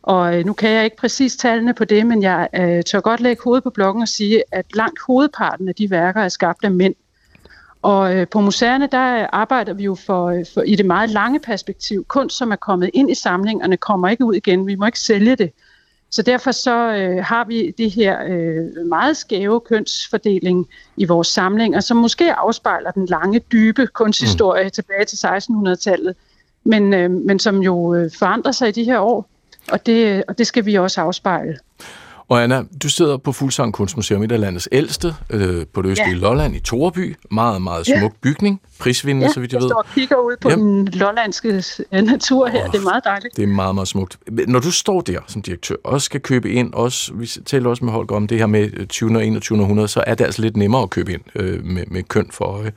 og 0.03 0.37
øh, 0.37 0.45
nu 0.45 0.53
kan 0.53 0.69
jeg 0.69 0.83
ikke 0.83 0.97
præcis 0.97 1.35
tallene 1.35 1.73
på 1.73 1.85
det, 1.85 2.05
men 2.05 2.23
jeg 2.23 2.49
øh, 2.55 2.83
tør 2.83 2.99
godt 2.99 3.19
lægge 3.19 3.43
hovedet 3.43 3.63
på 3.63 3.69
blokken 3.69 4.01
og 4.01 4.07
sige, 4.07 4.43
at 4.51 4.75
langt 4.75 4.99
hovedparten 5.07 5.69
af 5.69 5.75
de 5.75 5.89
værker 5.89 6.21
er 6.21 6.29
skabt 6.29 6.65
af 6.65 6.71
mænd. 6.71 6.95
Og 7.81 8.15
øh, 8.15 8.27
på 8.27 8.39
museerne, 8.39 8.87
der 8.91 9.21
øh, 9.21 9.27
arbejder 9.31 9.73
vi 9.73 9.83
jo 9.83 9.95
for, 9.95 10.25
øh, 10.25 10.45
for 10.53 10.61
i 10.61 10.75
det 10.75 10.85
meget 10.85 11.09
lange 11.09 11.39
perspektiv. 11.39 12.05
Kunst, 12.05 12.37
som 12.37 12.51
er 12.51 12.55
kommet 12.55 12.89
ind 12.93 13.11
i 13.11 13.15
samlingerne, 13.15 13.77
kommer 13.77 14.07
ikke 14.09 14.25
ud 14.25 14.33
igen. 14.33 14.67
Vi 14.67 14.75
må 14.75 14.85
ikke 14.85 14.99
sælge 14.99 15.35
det. 15.35 15.51
Så 16.11 16.21
derfor 16.21 16.51
så 16.51 16.95
øh, 16.95 17.23
har 17.23 17.45
vi 17.45 17.73
det 17.77 17.91
her 17.91 18.23
øh, 18.27 18.87
meget 18.87 19.17
skæve 19.17 19.59
kønsfordeling 19.59 20.67
i 20.97 21.05
vores 21.05 21.27
samlinger, 21.27 21.79
som 21.79 21.97
måske 21.97 22.33
afspejler 22.33 22.91
den 22.91 23.05
lange, 23.05 23.39
dybe 23.39 23.87
kunsthistorie 23.87 24.63
mm. 24.63 24.69
tilbage 24.69 25.05
til 25.05 25.15
1600-tallet, 25.15 26.15
men, 26.63 26.93
øh, 26.93 27.11
men 27.11 27.39
som 27.39 27.61
jo 27.61 27.95
øh, 27.95 28.11
forandrer 28.19 28.51
sig 28.51 28.69
i 28.69 28.71
de 28.71 28.83
her 28.83 28.99
år, 28.99 29.29
og 29.71 29.85
det, 29.85 30.23
og 30.27 30.37
det 30.37 30.47
skal 30.47 30.65
vi 30.65 30.75
også 30.75 31.01
afspejle. 31.01 31.57
Og 32.29 32.43
Anna, 32.43 32.63
du 32.83 32.89
sidder 32.89 33.17
på 33.17 33.31
Fuglsang 33.31 33.73
Kunstmuseum, 33.73 34.23
et 34.23 34.31
af 34.31 34.39
landets 34.39 34.69
ældste, 34.71 35.15
øh, 35.29 35.65
på 35.73 35.81
det 35.81 35.89
østlige 35.89 36.13
ja. 36.13 36.17
Lolland 36.17 36.55
i 36.55 36.59
Toreby. 36.59 37.15
Meget, 37.31 37.61
meget 37.61 37.85
smuk 37.85 38.01
ja. 38.01 38.17
bygning. 38.21 38.61
Prisvindende, 38.79 39.27
ja, 39.27 39.33
så 39.33 39.39
vidt 39.39 39.53
jeg, 39.53 39.57
jeg 39.57 39.63
ved. 39.63 39.67
jeg 39.67 39.71
står 39.71 39.79
og 39.79 39.95
kigger 39.95 40.15
ud 40.15 40.35
på 40.41 40.49
Jamen. 40.49 40.87
den 40.87 40.93
lollandske 40.93 41.63
natur 41.91 42.47
her. 42.47 42.65
Oh, 42.65 42.71
det 42.71 42.79
er 42.79 42.83
meget 42.83 43.03
dejligt. 43.03 43.35
Det 43.35 43.43
er 43.43 43.47
meget, 43.47 43.75
meget 43.75 43.87
smukt. 43.87 44.17
Når 44.47 44.59
du 44.59 44.71
står 44.71 45.01
der 45.01 45.19
som 45.27 45.41
direktør 45.41 45.75
og 45.83 46.01
skal 46.01 46.21
købe 46.21 46.51
ind, 46.51 46.73
også, 46.73 47.13
vi 47.13 47.27
taler 47.45 47.69
også 47.69 47.85
med 47.85 47.93
Holger 47.93 48.15
om 48.15 48.27
det 48.27 48.37
her 48.37 48.45
med 48.45 48.87
20. 48.87 49.17
og 49.17 49.25
21. 49.25 49.61
århundrede, 49.61 49.87
så 49.87 50.03
er 50.07 50.15
det 50.15 50.25
altså 50.25 50.41
lidt 50.41 50.57
nemmere 50.57 50.81
at 50.81 50.89
købe 50.89 51.13
ind 51.13 51.21
øh, 51.35 51.65
med, 51.65 51.83
med 51.87 52.03
køn 52.03 52.29
for 52.31 52.45
øje. 52.45 52.71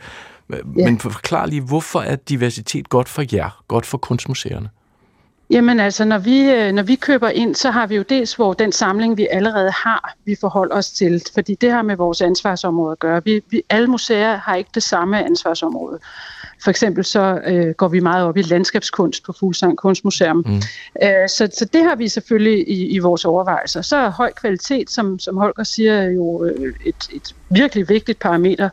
Ja. 0.50 0.56
Men 0.64 0.98
forklar 0.98 1.46
lige, 1.46 1.62
hvorfor 1.62 2.00
er 2.00 2.16
diversitet 2.16 2.88
godt 2.88 3.08
for 3.08 3.24
jer, 3.32 3.62
godt 3.68 3.86
for 3.86 3.98
kunstmuseerne? 3.98 4.68
Jamen 5.52 5.80
altså, 5.80 6.04
når 6.04 6.18
vi, 6.18 6.50
øh, 6.50 6.72
når 6.72 6.82
vi 6.82 6.94
køber 6.94 7.28
ind, 7.28 7.54
så 7.54 7.70
har 7.70 7.86
vi 7.86 7.96
jo 7.96 8.02
dels 8.02 8.34
hvor 8.34 8.52
den 8.52 8.72
samling, 8.72 9.16
vi 9.16 9.28
allerede 9.30 9.70
har, 9.70 10.14
vi 10.24 10.36
forholder 10.40 10.76
os 10.76 10.90
til, 10.90 11.22
fordi 11.34 11.54
det 11.54 11.70
har 11.70 11.82
med 11.82 11.96
vores 11.96 12.22
ansvarsområde 12.22 12.92
at 12.92 12.98
gøre. 12.98 13.24
Vi, 13.24 13.40
vi, 13.50 13.62
alle 13.70 13.86
museer 13.86 14.36
har 14.36 14.54
ikke 14.54 14.70
det 14.74 14.82
samme 14.82 15.24
ansvarsområde. 15.24 15.98
For 16.62 16.70
eksempel 16.70 17.04
så 17.04 17.40
øh, 17.46 17.74
går 17.74 17.88
vi 17.88 18.00
meget 18.00 18.24
op 18.24 18.36
i 18.36 18.42
landskabskunst 18.42 19.24
på 19.24 19.32
Fuglsang 19.32 19.76
Kunstmuseum. 19.78 20.36
Mm. 20.46 20.54
Øh, 21.02 21.28
så, 21.28 21.48
så 21.58 21.68
det 21.72 21.84
har 21.84 21.96
vi 21.96 22.08
selvfølgelig 22.08 22.68
i, 22.68 22.86
i 22.86 22.98
vores 22.98 23.24
overvejelser. 23.24 23.82
Så 23.82 23.96
er 23.96 24.10
høj 24.10 24.32
kvalitet, 24.32 24.90
som, 24.90 25.18
som 25.18 25.36
Holger 25.36 25.64
siger, 25.64 26.02
jo 26.02 26.44
øh, 26.44 26.74
et, 26.84 27.08
et 27.12 27.34
virkelig 27.50 27.88
vigtigt 27.88 28.18
parameter. 28.18 28.68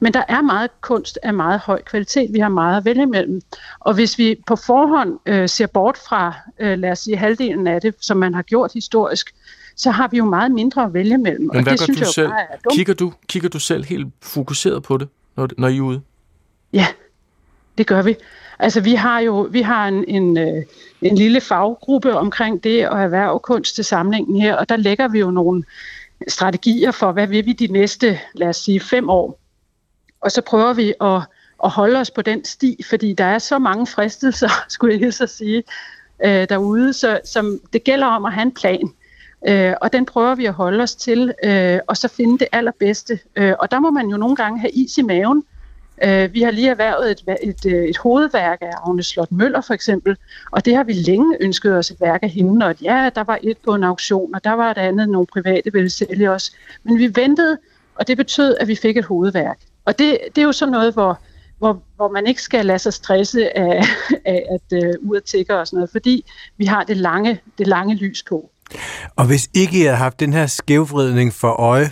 Men 0.00 0.14
der 0.14 0.22
er 0.28 0.42
meget 0.42 0.70
kunst 0.80 1.18
af 1.22 1.34
meget 1.34 1.60
høj 1.60 1.82
kvalitet. 1.82 2.32
Vi 2.32 2.38
har 2.38 2.48
meget 2.48 2.76
at 2.76 2.84
vælge 2.84 3.02
imellem. 3.02 3.40
Og 3.80 3.94
hvis 3.94 4.18
vi 4.18 4.36
på 4.46 4.56
forhånd 4.56 5.18
øh, 5.26 5.48
ser 5.48 5.66
bort 5.66 5.98
fra, 6.08 6.34
øh, 6.60 6.78
lad 6.78 6.90
os 6.90 6.98
sige, 6.98 7.16
halvdelen 7.16 7.66
af 7.66 7.80
det, 7.80 7.94
som 8.00 8.16
man 8.16 8.34
har 8.34 8.42
gjort 8.42 8.72
historisk, 8.72 9.34
så 9.76 9.90
har 9.90 10.08
vi 10.08 10.16
jo 10.16 10.24
meget 10.24 10.52
mindre 10.52 10.84
at 10.84 10.94
vælge 10.94 11.18
mellem. 11.18 11.50
Men 11.52 11.62
hvad 11.62 11.72
og 11.72 11.78
det 11.78 11.80
synes 11.80 11.98
du 11.98 12.04
jeg 12.04 12.14
selv? 12.14 12.30
Kigger 12.70 12.94
du, 12.94 13.12
kigger 13.28 13.48
du 13.48 13.58
selv 13.58 13.84
helt 13.84 14.06
fokuseret 14.22 14.82
på 14.82 14.96
det, 14.96 15.08
når, 15.36 15.48
når 15.58 15.68
I 15.68 15.76
er 15.76 15.80
ude? 15.80 16.00
Ja, 16.72 16.86
det 17.78 17.86
gør 17.86 18.02
vi. 18.02 18.16
Altså 18.58 18.80
vi 18.80 18.94
har 18.94 19.20
jo 19.20 19.48
vi 19.50 19.62
har 19.62 19.88
en, 19.88 20.04
en, 20.08 20.38
øh, 20.38 20.62
en 21.02 21.14
lille 21.14 21.40
faggruppe 21.40 22.16
omkring 22.16 22.64
det 22.64 22.88
og 22.88 23.02
erhverv 23.02 23.40
kunst 23.40 23.74
til 23.74 23.84
samlingen 23.84 24.40
her, 24.40 24.54
og 24.56 24.68
der 24.68 24.76
lægger 24.76 25.08
vi 25.08 25.18
jo 25.18 25.30
nogle 25.30 25.64
strategier 26.28 26.90
for, 26.90 27.12
hvad 27.12 27.26
vil 27.26 27.46
vi 27.46 27.52
de 27.52 27.66
næste, 27.66 28.20
lad 28.34 28.48
os 28.48 28.56
sige, 28.56 28.80
fem 28.80 29.10
år. 29.10 29.40
Og 30.20 30.30
så 30.30 30.42
prøver 30.42 30.72
vi 30.72 30.94
at, 31.00 31.22
at 31.64 31.70
holde 31.70 32.00
os 32.00 32.10
på 32.10 32.22
den 32.22 32.44
sti, 32.44 32.80
fordi 32.88 33.12
der 33.12 33.24
er 33.24 33.38
så 33.38 33.58
mange 33.58 33.86
fristelser, 33.86 34.50
skulle 34.68 35.00
jeg 35.00 35.14
så 35.14 35.26
sige, 35.26 35.62
øh, 36.24 36.48
derude, 36.48 36.92
så 36.92 37.20
som 37.24 37.60
det 37.72 37.84
gælder 37.84 38.06
om 38.06 38.24
at 38.24 38.32
have 38.32 38.42
en 38.42 38.54
plan. 38.54 38.88
Øh, 39.48 39.74
og 39.80 39.92
den 39.92 40.06
prøver 40.06 40.34
vi 40.34 40.46
at 40.46 40.54
holde 40.54 40.82
os 40.82 40.94
til, 40.94 41.32
øh, 41.44 41.78
og 41.86 41.96
så 41.96 42.08
finde 42.08 42.38
det 42.38 42.48
allerbedste. 42.52 43.18
Øh, 43.36 43.52
og 43.58 43.70
der 43.70 43.80
må 43.80 43.90
man 43.90 44.06
jo 44.08 44.16
nogle 44.16 44.36
gange 44.36 44.60
have 44.60 44.70
is 44.70 44.98
i 44.98 45.02
maven, 45.02 45.44
vi 46.32 46.42
har 46.42 46.50
lige 46.50 46.70
erhvervet 46.70 47.10
et, 47.10 47.22
et, 47.42 47.66
øh, 47.66 47.84
et 47.84 47.96
hovedværk 47.98 48.58
af 48.60 48.70
Agne 48.86 49.02
Slot 49.02 49.32
Møller 49.32 49.60
for 49.60 49.74
eksempel, 49.74 50.16
og 50.52 50.64
det 50.64 50.76
har 50.76 50.84
vi 50.84 50.92
længe 50.92 51.36
ønsket 51.40 51.76
os 51.76 51.90
et 51.90 52.00
værk 52.00 52.22
af 52.22 52.30
hende, 52.30 52.66
og 52.66 52.74
ja, 52.82 53.10
der 53.14 53.24
var 53.24 53.38
et 53.42 53.58
på 53.64 53.74
en 53.74 53.84
auktion, 53.84 54.34
og 54.34 54.44
der 54.44 54.52
var 54.52 54.70
et 54.70 54.78
andet, 54.78 55.08
nogle 55.08 55.26
private 55.26 55.72
ville 55.72 55.90
sælge 55.90 56.30
os. 56.30 56.52
Men 56.84 56.98
vi 56.98 57.10
ventede, 57.14 57.58
og 57.94 58.08
det 58.08 58.16
betød, 58.16 58.56
at 58.60 58.68
vi 58.68 58.76
fik 58.76 58.96
et 58.96 59.04
hovedværk. 59.04 59.58
Og 59.84 59.98
det, 59.98 60.18
det 60.36 60.42
er 60.42 60.46
jo 60.46 60.52
sådan 60.52 60.72
noget, 60.72 60.92
hvor, 60.92 61.18
hvor, 61.58 61.82
hvor 61.96 62.08
man 62.08 62.26
ikke 62.26 62.42
skal 62.42 62.66
lade 62.66 62.78
sig 62.78 62.92
stresse 62.92 63.58
af, 63.58 63.84
af 64.24 64.46
at 64.50 64.78
ud 65.00 65.16
at 65.16 65.24
tække 65.24 65.58
og 65.58 65.66
sådan 65.66 65.76
noget, 65.76 65.90
fordi 65.90 66.24
vi 66.56 66.64
har 66.64 66.84
det 66.84 66.96
lange, 66.96 67.40
det 67.58 67.66
lange 67.66 67.94
lys 67.94 68.22
på. 68.28 68.50
Og 69.16 69.26
hvis 69.26 69.48
ikke 69.54 69.78
I 69.78 69.82
havde 69.82 69.96
haft 69.96 70.20
den 70.20 70.32
her 70.32 70.46
skævvridning 70.46 71.32
for 71.32 71.48
øje, 71.48 71.90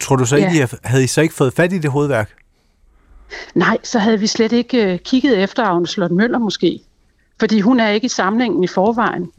tror 0.00 0.16
du 0.16 0.24
så 0.24 0.36
ikke, 0.36 0.50
ja. 0.56 0.66
I 0.66 0.76
havde 0.84 1.04
I 1.04 1.06
så 1.06 1.20
ikke 1.20 1.34
fået 1.34 1.52
fat 1.52 1.72
i 1.72 1.78
det 1.78 1.90
hovedværk? 1.90 2.41
Nej, 3.54 3.78
så 3.82 3.98
havde 3.98 4.20
vi 4.20 4.26
slet 4.26 4.52
ikke 4.52 4.92
øh, 4.92 4.98
kigget 4.98 5.42
efter 5.42 5.62
Agnes 5.64 5.90
Slot 5.90 6.10
Møller 6.10 6.38
måske. 6.38 6.80
Fordi 7.40 7.60
hun 7.60 7.80
er 7.80 7.88
ikke 7.88 8.04
i 8.04 8.08
samlingen 8.08 8.64
i 8.64 8.66
forvejen. 8.66 9.32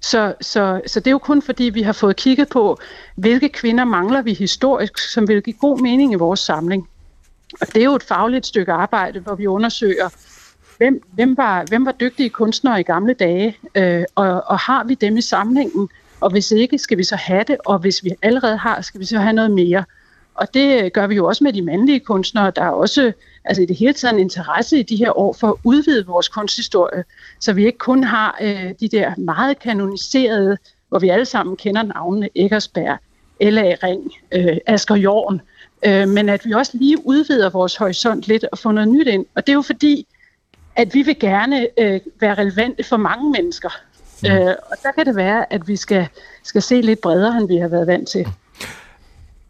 Så, 0.00 0.34
så, 0.40 0.80
så 0.86 1.00
det 1.00 1.06
er 1.06 1.10
jo 1.10 1.18
kun 1.18 1.42
fordi, 1.42 1.64
vi 1.64 1.82
har 1.82 1.92
fået 1.92 2.16
kigget 2.16 2.48
på, 2.48 2.78
hvilke 3.16 3.48
kvinder 3.48 3.84
mangler 3.84 4.22
vi 4.22 4.34
historisk, 4.34 4.98
som 4.98 5.28
vil 5.28 5.42
give 5.42 5.56
god 5.60 5.78
mening 5.80 6.12
i 6.12 6.16
vores 6.16 6.40
samling. 6.40 6.88
Og 7.60 7.66
det 7.66 7.76
er 7.76 7.84
jo 7.84 7.94
et 7.94 8.02
fagligt 8.02 8.46
stykke 8.46 8.72
arbejde, 8.72 9.20
hvor 9.20 9.34
vi 9.34 9.46
undersøger, 9.46 10.08
hvem, 10.78 11.02
hvem, 11.12 11.36
var, 11.36 11.64
hvem 11.68 11.86
var 11.86 11.92
dygtige 11.92 12.30
kunstnere 12.30 12.80
i 12.80 12.82
gamle 12.82 13.14
dage, 13.14 13.56
øh, 13.74 14.04
og, 14.14 14.42
og 14.46 14.58
har 14.58 14.84
vi 14.84 14.94
dem 14.94 15.16
i 15.16 15.20
samlingen, 15.20 15.88
Og 16.22 16.30
hvis 16.30 16.50
ikke, 16.50 16.78
skal 16.78 16.98
vi 16.98 17.04
så 17.04 17.16
have 17.16 17.44
det, 17.46 17.56
og 17.66 17.78
hvis 17.78 18.04
vi 18.04 18.10
allerede 18.22 18.56
har, 18.56 18.80
skal 18.80 19.00
vi 19.00 19.04
så 19.04 19.18
have 19.18 19.32
noget 19.32 19.50
mere. 19.50 19.84
Og 20.34 20.54
det 20.54 20.92
gør 20.92 21.06
vi 21.06 21.14
jo 21.14 21.26
også 21.26 21.44
med 21.44 21.52
de 21.52 21.62
mandlige 21.62 22.00
kunstnere. 22.00 22.52
Der 22.56 22.62
er 22.62 22.70
også 22.70 23.12
altså 23.44 23.62
i 23.62 23.66
det 23.66 23.76
hele 23.76 23.92
taget 23.92 24.14
en 24.14 24.20
interesse 24.20 24.78
i 24.78 24.82
de 24.82 24.96
her 24.96 25.18
år 25.18 25.32
for 25.32 25.48
at 25.48 25.54
udvide 25.64 26.06
vores 26.06 26.28
kunsthistorie, 26.28 27.04
så 27.40 27.52
vi 27.52 27.66
ikke 27.66 27.78
kun 27.78 28.04
har 28.04 28.38
øh, 28.42 28.70
de 28.80 28.88
der 28.88 29.12
meget 29.18 29.58
kanoniserede, 29.58 30.58
hvor 30.88 30.98
vi 30.98 31.08
alle 31.08 31.24
sammen 31.24 31.56
kender 31.56 31.82
navnene 31.82 32.28
Eggersberg, 32.34 32.98
L.A. 33.40 33.74
Ring, 33.82 34.12
øh, 34.32 34.56
Asger 34.66 34.96
Jorn, 34.96 35.40
øh, 35.86 36.08
men 36.08 36.28
at 36.28 36.46
vi 36.46 36.52
også 36.52 36.76
lige 36.78 37.06
udvider 37.06 37.50
vores 37.50 37.76
horisont 37.76 38.28
lidt 38.28 38.44
og 38.52 38.58
får 38.58 38.72
noget 38.72 38.88
nyt 38.88 39.06
ind. 39.06 39.26
Og 39.34 39.46
det 39.46 39.52
er 39.52 39.56
jo 39.56 39.62
fordi, 39.62 40.06
at 40.76 40.94
vi 40.94 41.02
vil 41.02 41.18
gerne 41.18 41.68
øh, 41.78 42.00
være 42.20 42.34
relevante 42.34 42.84
for 42.84 42.96
mange 42.96 43.30
mennesker. 43.30 43.70
Mm. 44.22 44.30
Øh, 44.30 44.54
og 44.70 44.76
der 44.82 44.92
kan 44.92 45.06
det 45.06 45.16
være, 45.16 45.52
at 45.52 45.68
vi 45.68 45.76
skal, 45.76 46.08
skal 46.42 46.62
se 46.62 46.80
lidt 46.80 47.00
bredere, 47.00 47.36
end 47.36 47.48
vi 47.48 47.56
har 47.56 47.68
været 47.68 47.86
vant 47.86 48.08
til. 48.08 48.26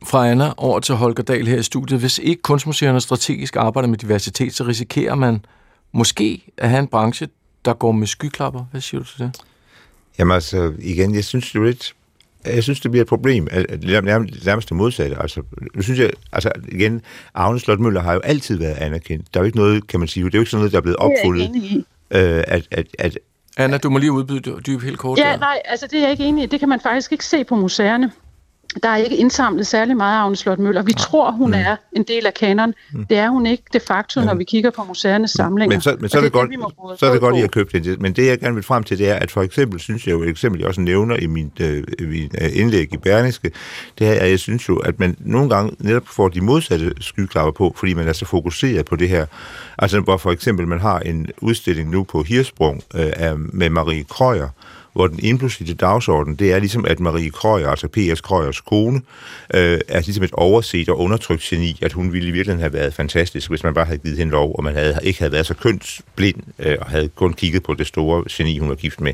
Fra 0.07 0.29
Anna 0.29 0.53
over 0.57 0.81
til 0.81 0.95
Holger 0.95 1.23
Dahl 1.23 1.47
her 1.47 1.59
i 1.59 1.63
studiet. 1.63 2.01
Hvis 2.01 2.19
ikke 2.19 2.43
kunstmuseerne 2.43 3.01
strategisk 3.01 3.57
arbejder 3.57 3.89
med 3.89 3.99
diversitet, 3.99 4.55
så 4.55 4.65
risikerer 4.65 5.15
man 5.15 5.45
måske 5.93 6.53
at 6.57 6.71
have 6.71 6.81
en 6.81 6.89
branche, 6.89 7.29
der 7.65 7.75
går 7.75 7.93
med 7.93 8.07
skyklapper. 8.07 8.65
Hvad 8.71 8.81
siger 8.81 9.01
du 9.01 9.07
til 9.07 9.19
det? 9.19 9.43
Jamen 10.19 10.35
altså, 10.35 10.73
igen, 10.79 11.15
jeg 11.15 11.25
synes 11.25 11.53
det 11.53 11.59
er 11.59 11.65
lidt 11.65 11.95
jeg 12.47 12.63
synes, 12.63 12.81
det 12.81 12.91
bliver 12.91 13.03
et 13.03 13.09
problem. 13.09 13.49
Nærmest 14.45 14.69
det 14.69 14.77
modsatte. 14.77 15.17
Altså, 15.21 15.43
nu 15.75 15.83
synes 15.83 16.01
jeg, 16.01 16.11
altså 16.33 16.53
igen, 16.69 17.03
Agne 17.35 17.61
Slotmøller 17.61 18.01
har 18.01 18.13
jo 18.13 18.21
altid 18.21 18.59
været 18.59 18.75
anerkendt. 18.75 19.35
Der 19.35 19.41
er 19.41 19.43
jo 19.43 19.47
ikke 19.47 19.59
noget, 19.59 19.87
kan 19.87 20.01
man 20.01 20.09
sige, 20.09 20.25
det 20.25 20.35
er 20.35 20.39
jo 20.39 20.43
ikke 20.43 20.51
sådan 20.51 20.61
noget, 20.61 20.73
der 20.73 20.79
er 20.79 20.83
blevet 20.83 20.97
opfuldet. 20.97 21.51
Øh, 22.11 22.45
at, 22.47 22.69
at, 22.71 22.87
at, 22.99 23.19
Anna, 23.57 23.79
du 23.79 23.91
må 23.91 23.99
lige 23.99 24.13
udbyde 24.13 24.61
dyb 24.67 24.83
helt 24.83 24.99
kort. 24.99 25.19
Ja, 25.19 25.25
der. 25.25 25.39
nej, 25.39 25.63
altså 25.65 25.87
det 25.87 25.99
er 25.99 26.03
jeg 26.03 26.11
ikke 26.11 26.25
enig 26.25 26.45
i. 26.45 26.47
Det 26.47 26.61
kan 26.61 26.69
man 26.69 26.81
faktisk 26.81 27.13
ikke 27.13 27.25
se 27.25 27.45
på 27.45 27.57
museerne. 27.57 28.13
Der 28.83 28.89
er 28.89 28.97
ikke 28.97 29.17
indsamlet 29.17 29.67
særlig 29.67 29.97
meget 29.97 30.19
af 30.19 30.23
Agne 30.23 30.37
Slot 30.37 30.59
Møller. 30.59 30.83
Vi 30.83 30.93
ja. 30.97 31.03
tror, 31.03 31.31
hun 31.31 31.49
mm. 31.49 31.55
er 31.55 31.77
en 31.93 32.03
del 32.03 32.27
af 32.27 32.35
kanon. 32.35 32.75
Mm. 32.93 33.07
Det 33.07 33.19
er 33.19 33.29
hun 33.29 33.47
ikke 33.47 33.63
de 33.73 33.81
facto, 33.81 34.21
når 34.21 34.35
vi 34.35 34.45
kigger 34.45 34.71
på 34.71 34.85
museernes 34.85 35.31
samlinger. 35.31 35.77
Men 35.77 35.81
så, 35.81 35.97
men 36.01 36.09
så 36.09 36.19
er 36.19 36.23
det, 36.23 36.33
det 36.33 36.33
godt, 36.33 36.51
det, 36.91 37.01
så 37.01 37.07
er 37.07 37.13
det 37.13 37.21
godt, 37.21 37.35
at 37.35 37.39
I 37.39 37.41
har 37.41 37.49
købt 37.49 37.73
det. 37.73 38.01
Men 38.01 38.13
det, 38.13 38.27
jeg 38.27 38.39
gerne 38.39 38.55
vil 38.55 38.65
frem 38.65 38.83
til, 38.83 38.99
det 38.99 39.09
er, 39.09 39.15
at 39.15 39.31
for 39.31 39.43
eksempel, 39.43 39.81
synes 39.81 40.07
jeg 40.07 40.13
jo, 40.13 40.23
eksempel 40.23 40.59
jeg 40.61 40.69
også 40.69 40.81
nævner 40.81 41.17
i 41.17 41.27
min, 41.27 41.53
øh, 41.61 41.85
min 42.01 42.31
øh, 42.41 42.51
indlæg 42.53 42.95
i 42.95 42.97
Berlingske, 42.97 43.51
det 43.99 44.09
er, 44.09 44.21
at 44.21 44.31
jeg 44.31 44.39
synes 44.39 44.69
jo, 44.69 44.77
at 44.77 45.01
man 45.01 45.17
nogle 45.21 45.51
gange 45.51 45.77
netop 45.79 46.03
får 46.07 46.29
de 46.29 46.41
modsatte 46.41 46.93
skyklapper 47.01 47.53
på, 47.53 47.75
fordi 47.77 47.95
man 47.95 48.09
er 48.09 48.13
så 48.13 48.25
fokuseret 48.25 48.87
på 48.87 48.97
det 48.97 49.09
her. 49.09 49.27
Altså, 49.79 50.01
hvor 50.01 50.17
for 50.17 50.33
eksempel 50.33 50.69
man 50.69 50.81
har 50.81 50.99
en 50.99 51.27
udstilling 51.41 51.91
nu 51.91 52.03
på 52.03 52.23
Hirsprung 52.23 52.83
øh, 52.95 53.39
med 53.39 53.71
Marie 53.71 54.05
Krøyer, 54.05 54.49
hvor 54.93 55.07
den 55.07 55.19
implicite 55.23 55.75
dagsorden, 55.75 56.35
det 56.35 56.53
er 56.53 56.59
ligesom, 56.59 56.85
at 56.85 57.01
Marie 57.01 57.31
Krøyer, 57.31 57.69
altså 57.69 57.89
P.S. 57.89 58.21
Krøyers 58.21 58.61
kone, 58.61 59.01
øh, 59.55 59.81
er 59.89 60.01
ligesom 60.01 60.25
et 60.25 60.33
overset 60.33 60.89
og 60.89 60.99
undertrykt 60.99 61.43
geni, 61.43 61.79
at 61.83 61.93
hun 61.93 62.13
ville 62.13 62.29
i 62.29 62.31
virkeligheden 62.31 62.61
have 62.61 62.73
været 62.73 62.95
fantastisk, 62.95 63.49
hvis 63.49 63.63
man 63.63 63.75
bare 63.75 63.85
havde 63.85 63.99
givet 63.99 64.19
hende 64.19 64.33
lov, 64.33 64.55
og 64.55 64.65
man 64.65 64.75
havde, 64.75 64.99
ikke 65.03 65.19
havde 65.19 65.33
været 65.33 65.47
så 65.47 65.55
kønsblind, 65.55 66.37
øh, 66.59 66.77
og 66.81 66.87
havde 66.87 67.09
kun 67.09 67.33
kigget 67.33 67.63
på 67.63 67.75
det 67.75 67.87
store 67.87 68.25
geni, 68.31 68.59
hun 68.59 68.69
var 68.69 68.75
gift 68.75 69.01
med. 69.01 69.13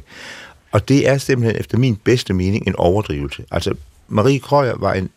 Og 0.72 0.88
det 0.88 1.08
er 1.08 1.18
simpelthen 1.18 1.60
efter 1.60 1.78
min 1.78 1.96
bedste 1.96 2.34
mening 2.34 2.66
en 2.66 2.76
overdrivelse. 2.76 3.44
Altså, 3.50 3.74
Marie 4.08 4.38
Krøyer 4.38 4.76
var 4.78 4.92
en 4.94 5.10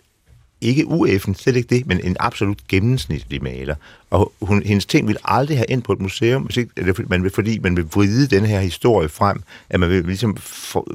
ikke 0.61 0.87
ueffen, 0.87 1.35
slet 1.35 1.55
ikke 1.55 1.75
det, 1.75 1.87
men 1.87 1.99
en 2.03 2.17
absolut 2.19 2.67
gennemsnitlig 2.67 3.43
maler. 3.43 3.75
Og 4.09 4.31
hun, 4.41 4.63
hendes 4.63 4.85
ting 4.85 5.07
vil 5.07 5.17
aldrig 5.25 5.57
have 5.57 5.65
ind 5.69 5.81
på 5.81 5.93
et 5.93 5.99
museum, 5.99 6.41
hvis 6.41 6.57
ikke, 6.57 6.71
eller 6.77 6.93
man 7.07 7.23
vil, 7.23 7.31
fordi 7.31 7.59
man 7.59 7.77
vil 7.77 7.85
vride 7.85 8.27
den 8.27 8.45
her 8.45 8.59
historie 8.59 9.09
frem, 9.09 9.41
at 9.69 9.79
man 9.79 9.89
vil 9.89 10.05
ligesom 10.05 10.37
for, 10.37 10.87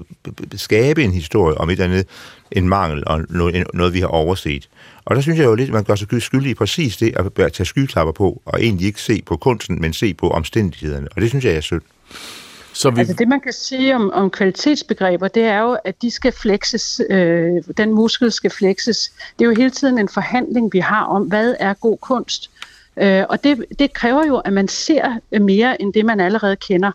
skabe 0.54 1.04
en 1.04 1.12
historie 1.12 1.58
om 1.58 1.68
et 1.68 1.72
eller 1.72 1.84
andet, 1.84 2.06
en 2.52 2.68
mangel 2.68 3.02
og 3.06 3.24
noget, 3.28 3.64
noget, 3.74 3.94
vi 3.94 4.00
har 4.00 4.06
overset. 4.06 4.68
Og 5.04 5.16
der 5.16 5.22
synes 5.22 5.38
jeg 5.38 5.44
jo 5.44 5.54
lidt, 5.54 5.68
at 5.68 5.74
man 5.74 5.84
gør 5.84 5.94
sig 5.94 6.22
skyldig 6.22 6.50
i 6.50 6.54
præcis 6.54 6.96
det, 6.96 7.14
at 7.36 7.52
tage 7.52 7.66
skyklapper 7.66 8.12
på, 8.12 8.42
og 8.44 8.62
egentlig 8.62 8.86
ikke 8.86 9.00
se 9.00 9.22
på 9.26 9.36
kunsten, 9.36 9.80
men 9.80 9.92
se 9.92 10.14
på 10.14 10.30
omstændighederne. 10.30 11.08
Og 11.16 11.22
det 11.22 11.28
synes 11.28 11.44
jeg 11.44 11.54
er 11.54 11.60
synd. 11.60 11.82
Så 12.76 12.90
vi... 12.90 12.98
Altså 12.98 13.14
det, 13.18 13.28
man 13.28 13.40
kan 13.40 13.52
sige 13.52 13.94
om, 13.94 14.10
om 14.12 14.30
kvalitetsbegreber, 14.30 15.28
det 15.28 15.42
er 15.42 15.60
jo, 15.60 15.78
at 15.84 16.02
de 16.02 16.10
skal 16.10 16.32
flexes, 16.32 17.00
øh, 17.10 17.52
den 17.76 17.92
muskel 17.92 18.32
skal 18.32 18.50
flexes. 18.50 19.12
Det 19.38 19.44
er 19.44 19.48
jo 19.48 19.54
hele 19.56 19.70
tiden 19.70 19.98
en 19.98 20.08
forhandling, 20.08 20.72
vi 20.72 20.78
har 20.78 21.04
om, 21.04 21.22
hvad 21.22 21.54
er 21.60 21.74
god 21.74 21.98
kunst. 21.98 22.50
Øh, 22.96 23.24
og 23.28 23.44
det, 23.44 23.64
det 23.78 23.92
kræver 23.92 24.26
jo, 24.26 24.36
at 24.36 24.52
man 24.52 24.68
ser 24.68 25.38
mere 25.40 25.82
end 25.82 25.92
det, 25.92 26.04
man 26.04 26.20
allerede 26.20 26.56
kender. 26.56 26.90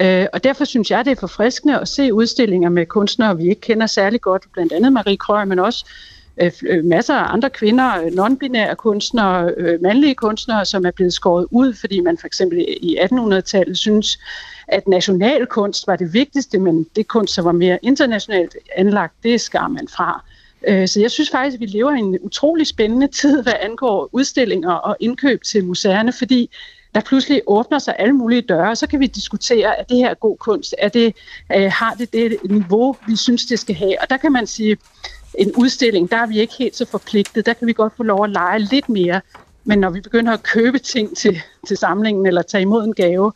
Øh, 0.00 0.26
og 0.32 0.44
derfor 0.44 0.64
synes 0.64 0.90
jeg, 0.90 1.04
det 1.04 1.10
er 1.10 1.20
forfriskende 1.20 1.80
at 1.80 1.88
se 1.88 2.14
udstillinger 2.14 2.68
med 2.68 2.86
kunstnere, 2.86 3.36
vi 3.36 3.48
ikke 3.48 3.60
kender 3.60 3.86
særlig 3.86 4.20
godt, 4.20 4.44
blandt 4.52 4.72
andet 4.72 4.92
Marie 4.92 5.16
Krøyer, 5.16 5.44
men 5.44 5.58
også 5.58 5.86
Øh, 6.40 6.52
øh, 6.66 6.84
masser 6.84 7.14
af 7.14 7.32
andre 7.32 7.50
kvinder, 7.50 8.02
øh, 8.02 8.06
non-binære 8.06 8.74
kunstnere, 8.74 9.52
øh, 9.56 9.82
mandlige 9.82 10.14
kunstnere, 10.14 10.64
som 10.64 10.86
er 10.86 10.90
blevet 10.90 11.12
skåret 11.12 11.46
ud, 11.50 11.74
fordi 11.74 12.00
man 12.00 12.18
for 12.18 12.26
eksempel 12.26 12.64
i 12.80 12.98
1800-tallet 12.98 13.78
synes, 13.78 14.18
at 14.68 14.88
nationalkunst 14.88 15.86
var 15.86 15.96
det 15.96 16.12
vigtigste, 16.12 16.58
men 16.58 16.86
det 16.96 17.08
kunst, 17.08 17.34
som 17.34 17.44
var 17.44 17.52
mere 17.52 17.78
internationalt 17.82 18.56
anlagt, 18.76 19.14
det 19.22 19.40
skar 19.40 19.68
man 19.68 19.88
fra. 19.88 20.24
Øh, 20.68 20.88
så 20.88 21.00
jeg 21.00 21.10
synes 21.10 21.30
faktisk, 21.30 21.54
at 21.54 21.60
vi 21.60 21.66
lever 21.66 21.92
i 21.92 21.98
en 21.98 22.18
utrolig 22.20 22.66
spændende 22.66 23.06
tid, 23.06 23.42
hvad 23.42 23.54
angår 23.60 24.08
udstillinger 24.12 24.72
og 24.72 24.96
indkøb 25.00 25.42
til 25.42 25.64
museerne, 25.64 26.12
fordi 26.12 26.50
der 26.94 27.02
pludselig 27.02 27.42
åbner 27.46 27.78
sig 27.78 27.94
alle 27.98 28.12
mulige 28.12 28.40
døre, 28.40 28.70
og 28.70 28.76
så 28.76 28.86
kan 28.86 29.00
vi 29.00 29.06
diskutere, 29.06 29.78
at 29.80 29.88
det 29.88 29.96
her 29.96 30.10
er 30.10 30.14
god 30.14 30.36
kunst, 30.36 30.74
er 30.78 30.88
det, 30.88 31.16
øh, 31.56 31.72
har 31.72 31.94
det 31.98 32.12
det 32.12 32.36
niveau, 32.50 32.96
vi 33.06 33.16
synes, 33.16 33.46
det 33.46 33.58
skal 33.58 33.74
have. 33.74 34.00
Og 34.00 34.10
der 34.10 34.16
kan 34.16 34.32
man 34.32 34.46
sige, 34.46 34.76
en 35.38 35.52
udstilling, 35.56 36.10
der 36.10 36.16
er 36.16 36.26
vi 36.26 36.40
ikke 36.40 36.54
helt 36.58 36.76
så 36.76 36.86
forpligtet. 36.90 37.46
Der 37.46 37.52
kan 37.52 37.66
vi 37.66 37.72
godt 37.72 37.92
få 37.96 38.02
lov 38.02 38.24
at 38.24 38.30
lege 38.30 38.58
lidt 38.58 38.88
mere. 38.88 39.20
Men 39.64 39.78
når 39.78 39.90
vi 39.90 40.00
begynder 40.00 40.32
at 40.32 40.42
købe 40.42 40.78
ting 40.78 41.16
til, 41.16 41.40
til 41.66 41.76
samlingen, 41.76 42.26
eller 42.26 42.42
tage 42.42 42.62
imod 42.62 42.84
en 42.84 42.94
gave, 42.94 43.32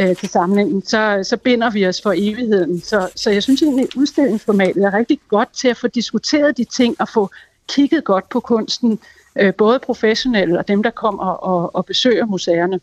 øh, 0.00 0.16
til 0.16 0.28
samlingen, 0.28 0.82
så, 0.82 1.20
så 1.22 1.36
binder 1.36 1.70
vi 1.70 1.86
os 1.86 2.02
for 2.02 2.12
evigheden. 2.16 2.80
Så, 2.80 3.10
så 3.16 3.30
jeg 3.30 3.42
synes 3.42 3.62
egentlig, 3.62 3.84
at 3.84 3.94
udstillingsformatet 3.94 4.84
er 4.84 4.94
rigtig 4.94 5.20
godt 5.28 5.48
til 5.52 5.68
at 5.68 5.76
få 5.76 5.88
diskuteret 5.88 6.56
de 6.56 6.64
ting 6.64 6.96
og 7.00 7.08
få 7.08 7.30
kigget 7.68 8.04
godt 8.04 8.28
på 8.28 8.40
kunsten, 8.40 8.98
øh, 9.36 9.54
både 9.54 9.78
professionelle 9.78 10.58
og 10.58 10.68
dem, 10.68 10.82
der 10.82 10.90
kommer 10.90 11.24
og, 11.24 11.74
og 11.74 11.86
besøger 11.86 12.26
museerne. 12.26 12.80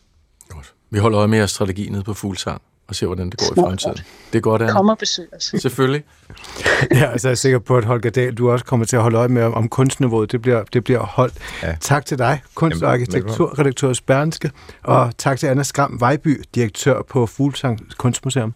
Godt. 0.48 0.74
Vi 0.90 0.98
holder 0.98 1.18
øje 1.18 1.28
med 1.28 1.38
jeres 1.38 1.50
strategi 1.50 1.88
nede 1.88 2.02
på 2.02 2.14
Fuglsang 2.14 2.62
og 2.90 2.96
se, 2.96 3.06
hvordan 3.06 3.30
det 3.30 3.38
går 3.38 3.46
Smart. 3.46 3.58
i 3.58 3.68
fremtiden. 3.68 3.96
Det 4.32 4.38
er 4.38 4.42
godt, 4.42 4.62
Anna. 4.62 4.72
Kom 4.72 4.88
og 4.88 4.98
besøg 4.98 5.28
os. 5.36 5.54
Selvfølgelig. 5.62 6.04
ja, 6.94 7.10
altså 7.10 7.28
jeg 7.28 7.32
er 7.32 7.36
sikker 7.36 7.58
på, 7.58 7.76
at 7.76 7.84
Holger 7.84 8.10
Dahl, 8.10 8.34
du 8.34 8.50
også 8.50 8.64
kommer 8.64 8.86
til 8.86 8.96
at 8.96 9.02
holde 9.02 9.18
øje 9.18 9.28
med, 9.28 9.42
om 9.42 9.68
kunstniveauet 9.68 10.32
det 10.32 10.42
bliver, 10.42 10.62
det 10.72 10.84
bliver 10.84 11.00
holdt. 11.00 11.34
Ja. 11.62 11.76
Tak 11.80 12.06
til 12.06 12.18
dig, 12.18 12.42
kunst- 12.54 12.82
og 12.82 12.92
arkitekturredaktør 12.92 13.92
Spernske, 13.92 14.50
og 14.82 15.12
tak 15.18 15.38
til 15.38 15.46
Anna 15.46 15.62
Skram 15.62 16.00
Vejby, 16.00 16.42
direktør 16.54 17.02
på 17.02 17.26
Fuglsang 17.26 17.80
Kunstmuseum. 17.98 18.54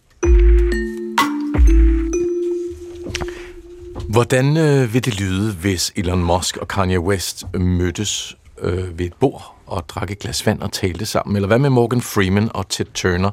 Hvordan 4.08 4.56
øh, 4.56 4.94
vil 4.94 5.04
det 5.04 5.20
lyde, 5.20 5.52
hvis 5.52 5.92
Elon 5.96 6.22
Musk 6.22 6.56
og 6.56 6.68
Kanye 6.68 7.00
West 7.00 7.44
mødtes 7.54 8.36
øh, 8.60 8.98
ved 8.98 9.06
et 9.06 9.14
bord 9.20 9.54
og 9.66 9.88
drak 9.88 10.10
et 10.10 10.18
glas 10.18 10.46
vand 10.46 10.60
og 10.60 10.72
talte 10.72 11.06
sammen? 11.06 11.36
Eller 11.36 11.46
hvad 11.46 11.58
med 11.58 11.70
Morgan 11.70 12.00
Freeman 12.00 12.50
og 12.54 12.68
Ted 12.68 12.86
Turner? 12.94 13.30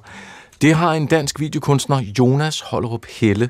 Det 0.62 0.76
har 0.76 0.94
en 0.94 1.06
dansk 1.06 1.40
videokunstner, 1.40 2.02
Jonas 2.20 2.62
Hollerup 2.62 3.06
Helle, 3.06 3.50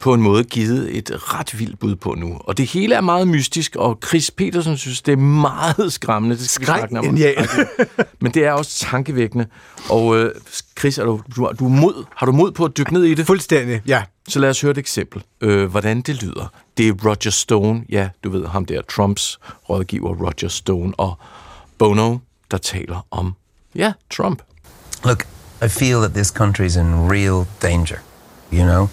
på 0.00 0.14
en 0.14 0.22
måde 0.22 0.44
givet 0.44 0.96
et 0.96 1.10
ret 1.34 1.58
vildt 1.58 1.78
bud 1.78 1.96
på 1.96 2.14
nu. 2.14 2.36
Og 2.40 2.58
det 2.58 2.66
hele 2.66 2.94
er 2.94 3.00
meget 3.00 3.28
mystisk, 3.28 3.76
og 3.76 3.98
Chris 4.06 4.30
Petersen 4.30 4.76
synes, 4.76 5.02
det 5.02 5.12
er 5.12 5.16
meget 5.16 5.92
skræmmende. 5.92 6.36
Det 6.36 6.48
skal 6.48 6.66
Skræk, 6.66 6.92
om. 6.92 7.16
Ja. 7.16 7.32
Men 8.20 8.34
det 8.34 8.44
er 8.44 8.52
også 8.52 8.78
tankevækkende. 8.78 9.46
Og 9.90 10.16
øh, 10.18 10.34
Chris, 10.78 10.98
er 10.98 11.04
du, 11.04 11.20
du, 11.36 11.50
du 11.58 11.64
er 11.64 11.68
mod, 11.68 12.04
har 12.16 12.26
du 12.26 12.32
mod 12.32 12.52
på 12.52 12.64
at 12.64 12.76
dykke 12.76 12.92
ned 12.92 13.04
i 13.04 13.14
det? 13.14 13.26
Fuldstændig, 13.26 13.82
ja. 13.86 14.02
Så 14.28 14.38
lad 14.38 14.50
os 14.50 14.60
høre 14.60 14.70
et 14.70 14.78
eksempel, 14.78 15.22
øh, 15.40 15.70
hvordan 15.70 16.00
det 16.00 16.22
lyder. 16.22 16.52
Det 16.76 16.88
er 16.88 16.92
Roger 17.04 17.30
Stone, 17.30 17.84
ja, 17.88 18.08
du 18.24 18.30
ved 18.30 18.46
ham 18.46 18.64
der, 18.64 18.82
Trumps 18.82 19.38
rådgiver 19.70 20.14
Roger 20.14 20.48
Stone, 20.48 20.92
og 20.98 21.18
Bono, 21.78 22.18
der 22.50 22.58
taler 22.58 23.06
om, 23.10 23.34
ja, 23.74 23.92
Trump. 24.10 24.42
Look, 25.04 25.26
I 25.60 25.68
feel 25.68 26.00
that 26.02 26.14
this 26.14 26.30
country 26.30 26.66
is 26.66 26.76
in 26.76 27.08
real 27.08 27.46
danger. 27.60 28.02
You 28.50 28.64
know, 28.64 28.90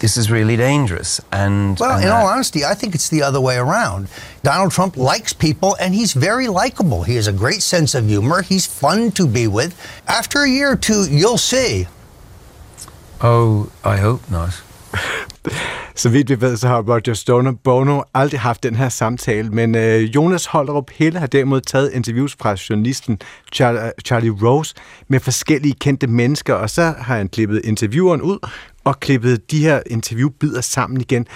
this 0.00 0.16
is 0.16 0.30
really 0.30 0.56
dangerous. 0.56 1.20
And 1.32 1.78
well, 1.78 1.96
and 1.96 2.04
in 2.04 2.10
all 2.10 2.26
honesty, 2.26 2.64
I 2.64 2.74
think 2.74 2.94
it's 2.94 3.08
the 3.08 3.22
other 3.22 3.40
way 3.40 3.56
around. 3.56 4.08
Donald 4.42 4.72
Trump 4.72 4.96
likes 4.96 5.32
people, 5.32 5.76
and 5.80 5.94
he's 5.94 6.12
very 6.12 6.48
likable. 6.48 7.04
He 7.04 7.16
has 7.16 7.26
a 7.26 7.32
great 7.32 7.62
sense 7.62 7.94
of 7.94 8.06
humor. 8.06 8.42
He's 8.42 8.66
fun 8.66 9.12
to 9.12 9.26
be 9.26 9.46
with. 9.46 9.74
After 10.06 10.42
a 10.42 10.48
year 10.48 10.72
or 10.72 10.76
two, 10.76 11.06
you'll 11.10 11.38
see. 11.38 11.86
Oh, 13.22 13.70
I 13.84 13.98
hope 13.98 14.28
not. 14.30 14.60
Så 15.94 16.08
vidt 16.08 16.30
vi 16.30 16.40
ved, 16.40 16.56
så 16.56 16.68
har 16.68 16.82
Roger 16.82 17.14
Stone 17.14 17.48
og 17.48 17.60
Bono 17.64 18.02
aldrig 18.14 18.40
haft 18.40 18.62
den 18.62 18.74
her 18.74 18.88
samtale, 18.88 19.50
men 19.50 19.74
øh, 19.74 20.02
Jonas 20.02 20.46
Holderup 20.46 20.90
Helle 20.90 21.18
har 21.18 21.26
derimod 21.26 21.60
taget 21.60 21.92
interviews 21.92 22.36
fra 22.40 22.56
journalisten 22.70 23.18
Charlie, 23.52 23.92
Charlie 24.04 24.30
Rose 24.42 24.74
med 25.08 25.20
forskellige 25.20 25.74
kendte 25.80 26.06
mennesker, 26.06 26.54
og 26.54 26.70
så 26.70 26.82
har 26.82 27.16
han 27.16 27.28
klippet 27.28 27.60
intervieweren 27.64 28.22
ud 28.22 28.38
og 28.84 29.00
klippet 29.00 29.50
de 29.50 29.58
her 29.58 29.80
interviewbider 29.86 30.60
sammen 30.60 31.00
igen. 31.00 31.26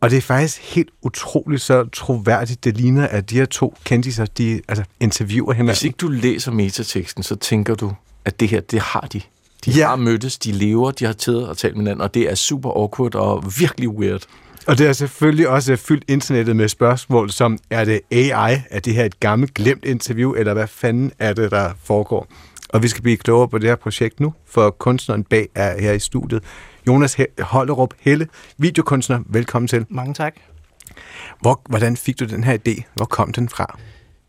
Og 0.00 0.10
det 0.10 0.16
er 0.16 0.20
faktisk 0.20 0.74
helt 0.74 0.90
utroligt 1.02 1.62
så 1.62 1.84
troværdigt, 1.92 2.64
det 2.64 2.76
ligner, 2.76 3.08
at 3.08 3.30
de 3.30 3.36
her 3.36 3.44
to 3.44 3.76
kendiser, 3.84 4.24
de 4.24 4.60
altså, 4.68 4.84
interviewer 5.00 5.52
hinanden. 5.52 5.70
Hvis 5.70 5.84
ikke 5.84 5.96
du 5.96 6.08
læser 6.08 6.52
metateksten, 6.52 7.22
så 7.22 7.36
tænker 7.36 7.74
du, 7.74 7.92
at 8.24 8.40
det 8.40 8.48
her, 8.48 8.60
det 8.60 8.80
har 8.80 9.08
de. 9.12 9.20
De 9.64 9.70
Ja. 9.70 9.88
har 9.88 9.96
mødtes, 9.96 10.38
de 10.38 10.52
lever, 10.52 10.90
de 10.90 11.04
har 11.04 11.12
taget 11.12 11.48
og 11.48 11.56
talt 11.56 11.74
med 11.76 11.82
hinanden, 11.82 12.00
og 12.00 12.14
det 12.14 12.30
er 12.30 12.34
super 12.34 12.70
awkward 12.70 13.14
og 13.14 13.44
virkelig 13.58 13.88
weird. 13.88 14.22
Og 14.66 14.78
det 14.78 14.86
er 14.86 14.92
selvfølgelig 14.92 15.48
også 15.48 15.76
fyldt 15.76 16.04
internettet 16.08 16.56
med 16.56 16.68
spørgsmål 16.68 17.30
som, 17.30 17.58
er 17.70 17.84
det 17.84 18.00
AI? 18.10 18.56
Er 18.70 18.80
det 18.80 18.94
her 18.94 19.04
et 19.04 19.20
gammelt 19.20 19.54
glemt 19.54 19.84
interview, 19.84 20.32
eller 20.32 20.52
hvad 20.54 20.66
fanden 20.66 21.12
er 21.18 21.32
det, 21.32 21.50
der 21.50 21.70
foregår? 21.84 22.26
Og 22.68 22.82
vi 22.82 22.88
skal 22.88 23.02
blive 23.02 23.16
klogere 23.16 23.48
på 23.48 23.58
det 23.58 23.68
her 23.68 23.76
projekt 23.76 24.20
nu, 24.20 24.34
for 24.46 24.70
kunstneren 24.70 25.24
bag 25.24 25.48
er 25.54 25.80
her 25.80 25.92
i 25.92 25.98
studiet. 25.98 26.42
Jonas 26.86 27.16
Hollerup 27.40 27.94
Helle, 28.00 28.26
videokunstner, 28.58 29.20
velkommen 29.26 29.66
til. 29.68 29.86
Mange 29.90 30.14
tak. 30.14 30.34
Hvor, 31.40 31.60
hvordan 31.68 31.96
fik 31.96 32.20
du 32.20 32.24
den 32.24 32.44
her 32.44 32.58
idé? 32.68 32.82
Hvor 32.94 33.04
kom 33.04 33.32
den 33.32 33.48
fra? 33.48 33.78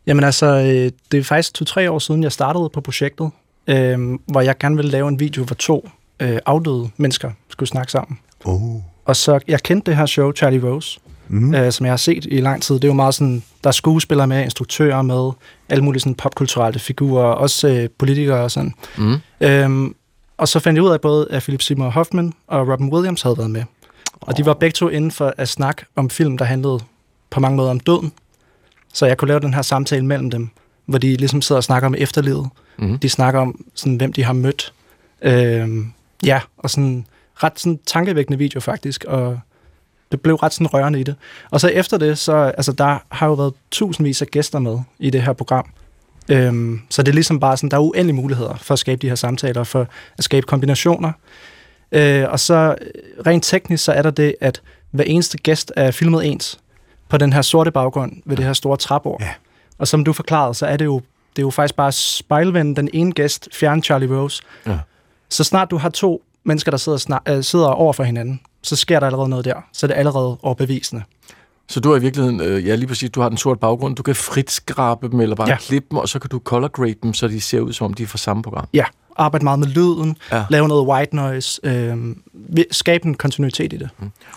Jamen 0.08 0.24
altså, 0.24 0.46
øh, 0.46 0.92
det 1.12 1.20
er 1.20 1.24
faktisk 1.24 1.54
to-tre 1.54 1.92
år 1.92 2.00
siden, 2.00 2.24
jeg 2.24 2.32
startede 2.32 2.70
på 2.74 2.82
projektet, 2.82 3.32
øh, 3.68 4.20
hvor 4.26 4.42
jeg 4.42 4.58
gerne 4.58 4.76
ville 4.76 4.92
lave 4.92 5.08
en 5.08 5.20
video, 5.20 5.44
hvor 5.44 5.56
to 5.56 5.90
øh, 6.20 6.40
afdøde 6.46 6.90
mennesker 6.98 7.32
skulle 7.50 7.70
snakke 7.70 7.92
sammen. 7.92 8.20
Oh. 8.46 8.82
Og 9.06 9.16
så, 9.16 9.40
jeg 9.48 9.64
kendte 9.64 9.92
det 9.92 9.98
her 9.98 10.06
show, 10.06 10.32
Charlie 10.32 10.70
Rose, 10.70 11.00
mm. 11.28 11.56
øh, 11.56 11.72
som 11.72 11.86
jeg 11.86 11.92
har 11.92 11.98
set 11.98 12.26
i 12.32 12.42
lang 12.42 12.62
tid. 12.62 12.76
Det 12.76 12.84
er 12.84 12.88
jo 12.88 12.94
meget 12.94 13.16
sådan, 13.16 13.44
der 13.64 13.68
er 13.68 13.72
skuespillere 13.72 14.28
med, 14.28 14.44
instruktører 14.44 15.02
med, 15.02 15.32
alle 15.70 15.84
mulige 15.84 16.02
sådan 16.02 16.16
popkulturelle 16.16 16.80
figurer, 16.80 17.24
også 17.24 17.68
øh, 17.68 17.90
politikere 17.98 18.44
og 18.44 18.52
sådan. 18.52 18.74
Mm. 18.98 19.16
Øhm, 19.42 19.96
og 20.38 20.48
så 20.48 20.60
fandt 20.60 20.78
jeg 20.78 20.84
ud 20.84 20.90
af, 20.90 20.94
at 20.94 21.02
både 21.02 21.28
at 21.30 21.42
Philip 21.42 21.62
Seymour 21.62 21.90
Hoffman 21.90 22.34
og 22.48 22.68
Robin 22.68 22.94
Williams 22.94 23.22
havde 23.22 23.38
været 23.38 23.52
med. 23.52 23.64
Og 24.22 24.38
de 24.38 24.46
var 24.46 24.54
begge 24.54 24.74
to 24.74 24.90
inden 24.90 25.12
for 25.12 25.34
at 25.38 25.50
snakke 25.50 25.86
om 25.96 26.10
film, 26.10 26.38
der 26.38 26.46
handlede 26.46 26.80
på 27.30 27.40
mange 27.40 27.58
måder 27.58 27.70
om 27.70 27.80
døden. 27.80 28.12
Så 28.94 29.06
jeg 29.06 29.18
kunne 29.18 29.28
lave 29.28 29.40
den 29.40 29.54
her 29.54 29.62
samtale 29.62 30.06
mellem 30.06 30.30
dem, 30.30 30.50
hvor 30.86 30.98
de 30.98 31.16
ligesom 31.16 31.42
sidder 31.42 31.58
og 31.58 31.64
snakker 31.64 31.88
om 31.88 31.96
efterlivet. 31.98 32.50
Mhm. 32.78 33.00
De 33.00 33.10
snakker 33.10 33.40
om, 33.40 33.66
sådan, 33.76 33.96
hvem 33.96 34.14
de 34.14 34.24
har 34.24 34.34
mødt. 34.34 34.74
Øhm, 35.22 35.92
ja, 36.26 36.42
og 36.58 36.70
sådan 36.70 37.06
ret 37.44 37.60
sådan 37.60 37.80
tankevækkende 37.86 38.38
video 38.38 38.60
faktisk, 38.60 39.04
og 39.04 39.40
det 40.12 40.22
blev 40.22 40.36
ret 40.36 40.54
sådan 40.54 40.68
rørende 40.68 41.00
i 41.00 41.04
det. 41.04 41.16
Og 41.52 41.62
så 41.62 41.68
efter 41.68 41.98
det, 41.98 42.18
så 42.18 42.34
altså, 42.36 42.72
der 42.72 42.98
har 43.10 43.28
jo 43.28 43.34
været 43.34 43.54
tusindvis 43.72 44.22
af 44.22 44.28
gæster 44.28 44.60
med 44.60 44.80
i 45.00 45.10
det 45.10 45.22
her 45.22 45.34
program. 45.34 45.70
Øhm, 46.30 46.82
så 46.90 47.04
det 47.04 47.10
er 47.10 47.14
ligesom 47.14 47.40
bare 47.40 47.58
sådan, 47.58 47.72
der 47.72 47.78
er 47.78 47.82
uendelige 47.82 48.16
muligheder 48.16 48.56
for 48.56 48.74
at 48.74 48.80
skabe 48.80 49.02
de 49.02 49.08
her 49.08 49.16
samtaler, 49.16 49.64
for 49.64 49.88
at 50.18 50.24
skabe 50.24 50.46
kombinationer. 50.46 51.12
Øh, 51.92 52.26
og 52.30 52.40
så 52.40 52.76
øh, 52.82 53.26
rent 53.26 53.44
teknisk, 53.44 53.84
så 53.84 53.92
er 53.92 54.02
der 54.02 54.12
det, 54.12 54.36
at 54.42 54.62
hver 54.92 55.04
eneste 55.04 55.38
gæst 55.38 55.72
er 55.76 55.92
filmet 55.92 56.32
ens 56.32 56.60
på 57.10 57.18
den 57.18 57.34
her 57.34 57.42
sorte 57.42 57.72
baggrund 57.72 58.14
ved 58.26 58.38
det 58.38 58.46
her 58.46 58.54
store 58.54 58.78
træbord. 58.78 59.22
Ja. 59.22 59.30
Og 59.78 59.88
som 59.88 60.04
du 60.04 60.14
forklarede, 60.14 60.54
så 60.54 60.66
er 60.66 60.78
det 60.78 60.86
jo, 60.86 60.96
det 61.36 61.42
er 61.42 61.46
jo 61.46 61.50
faktisk 61.50 61.76
bare 61.76 61.92
spejlvende 61.92 62.76
den 62.76 62.90
ene 62.94 63.12
gæst, 63.12 63.50
fjerne 63.54 63.82
Charlie 63.82 64.18
Rose. 64.18 64.44
Ja. 64.68 64.78
Så 65.30 65.44
snart 65.44 65.72
du 65.72 65.78
har 65.78 65.90
to 65.90 66.24
mennesker, 66.44 66.72
der 66.72 66.78
sidder, 66.78 66.98
snak, 66.98 67.22
øh, 67.30 67.44
sidder 67.44 67.68
over 67.68 67.94
for 67.94 68.04
hinanden, 68.04 68.40
så 68.62 68.76
sker 68.76 69.00
der 69.00 69.08
allerede 69.08 69.30
noget 69.30 69.46
der. 69.46 69.56
Så 69.74 69.86
er 69.86 69.88
det 69.88 69.96
allerede 69.96 70.38
overbevisende. 70.42 71.04
Så 71.68 71.80
du 71.80 71.90
har 71.90 71.98
i 71.98 72.02
virkeligheden, 72.02 72.42
øh, 72.42 72.68
ja 72.68 72.76
lige 72.76 72.88
præcis, 72.88 73.10
du 73.10 73.22
har 73.22 73.30
den 73.30 73.38
sorte 73.38 73.60
baggrund, 73.60 73.96
du 73.96 74.04
kan 74.04 74.16
frit 74.16 74.52
skrabe 74.52 75.10
dem, 75.10 75.20
eller 75.20 75.36
bare 75.36 75.48
Ja. 75.48 75.54
ja. 75.54 75.58
klippe 75.60 75.88
dem, 75.92 75.98
og 75.98 76.10
så 76.10 76.20
kan 76.20 76.30
du 76.30 76.40
color 76.40 76.68
grade 76.68 76.96
dem, 77.04 77.14
så 77.14 77.28
de 77.28 77.42
ser 77.42 77.60
ud, 77.60 77.74
som 77.74 77.86
om 77.86 77.94
de 77.94 78.04
er 78.04 78.08
fra 78.08 78.18
samme 78.18 78.44
program. 78.44 78.68
Ja, 78.74 78.86
arbejde 79.18 79.44
meget 79.44 79.60
med 79.60 79.68
lyden, 79.68 80.18
Ja. 80.32 80.46
lave 80.50 80.68
noget 80.68 80.88
white 80.88 81.16
noise, 81.16 81.60
øh, 81.64 81.98
skabe 82.72 83.06
en 83.06 83.14
kontinuitet 83.16 83.74
i 83.74 83.78
det. 83.78 83.90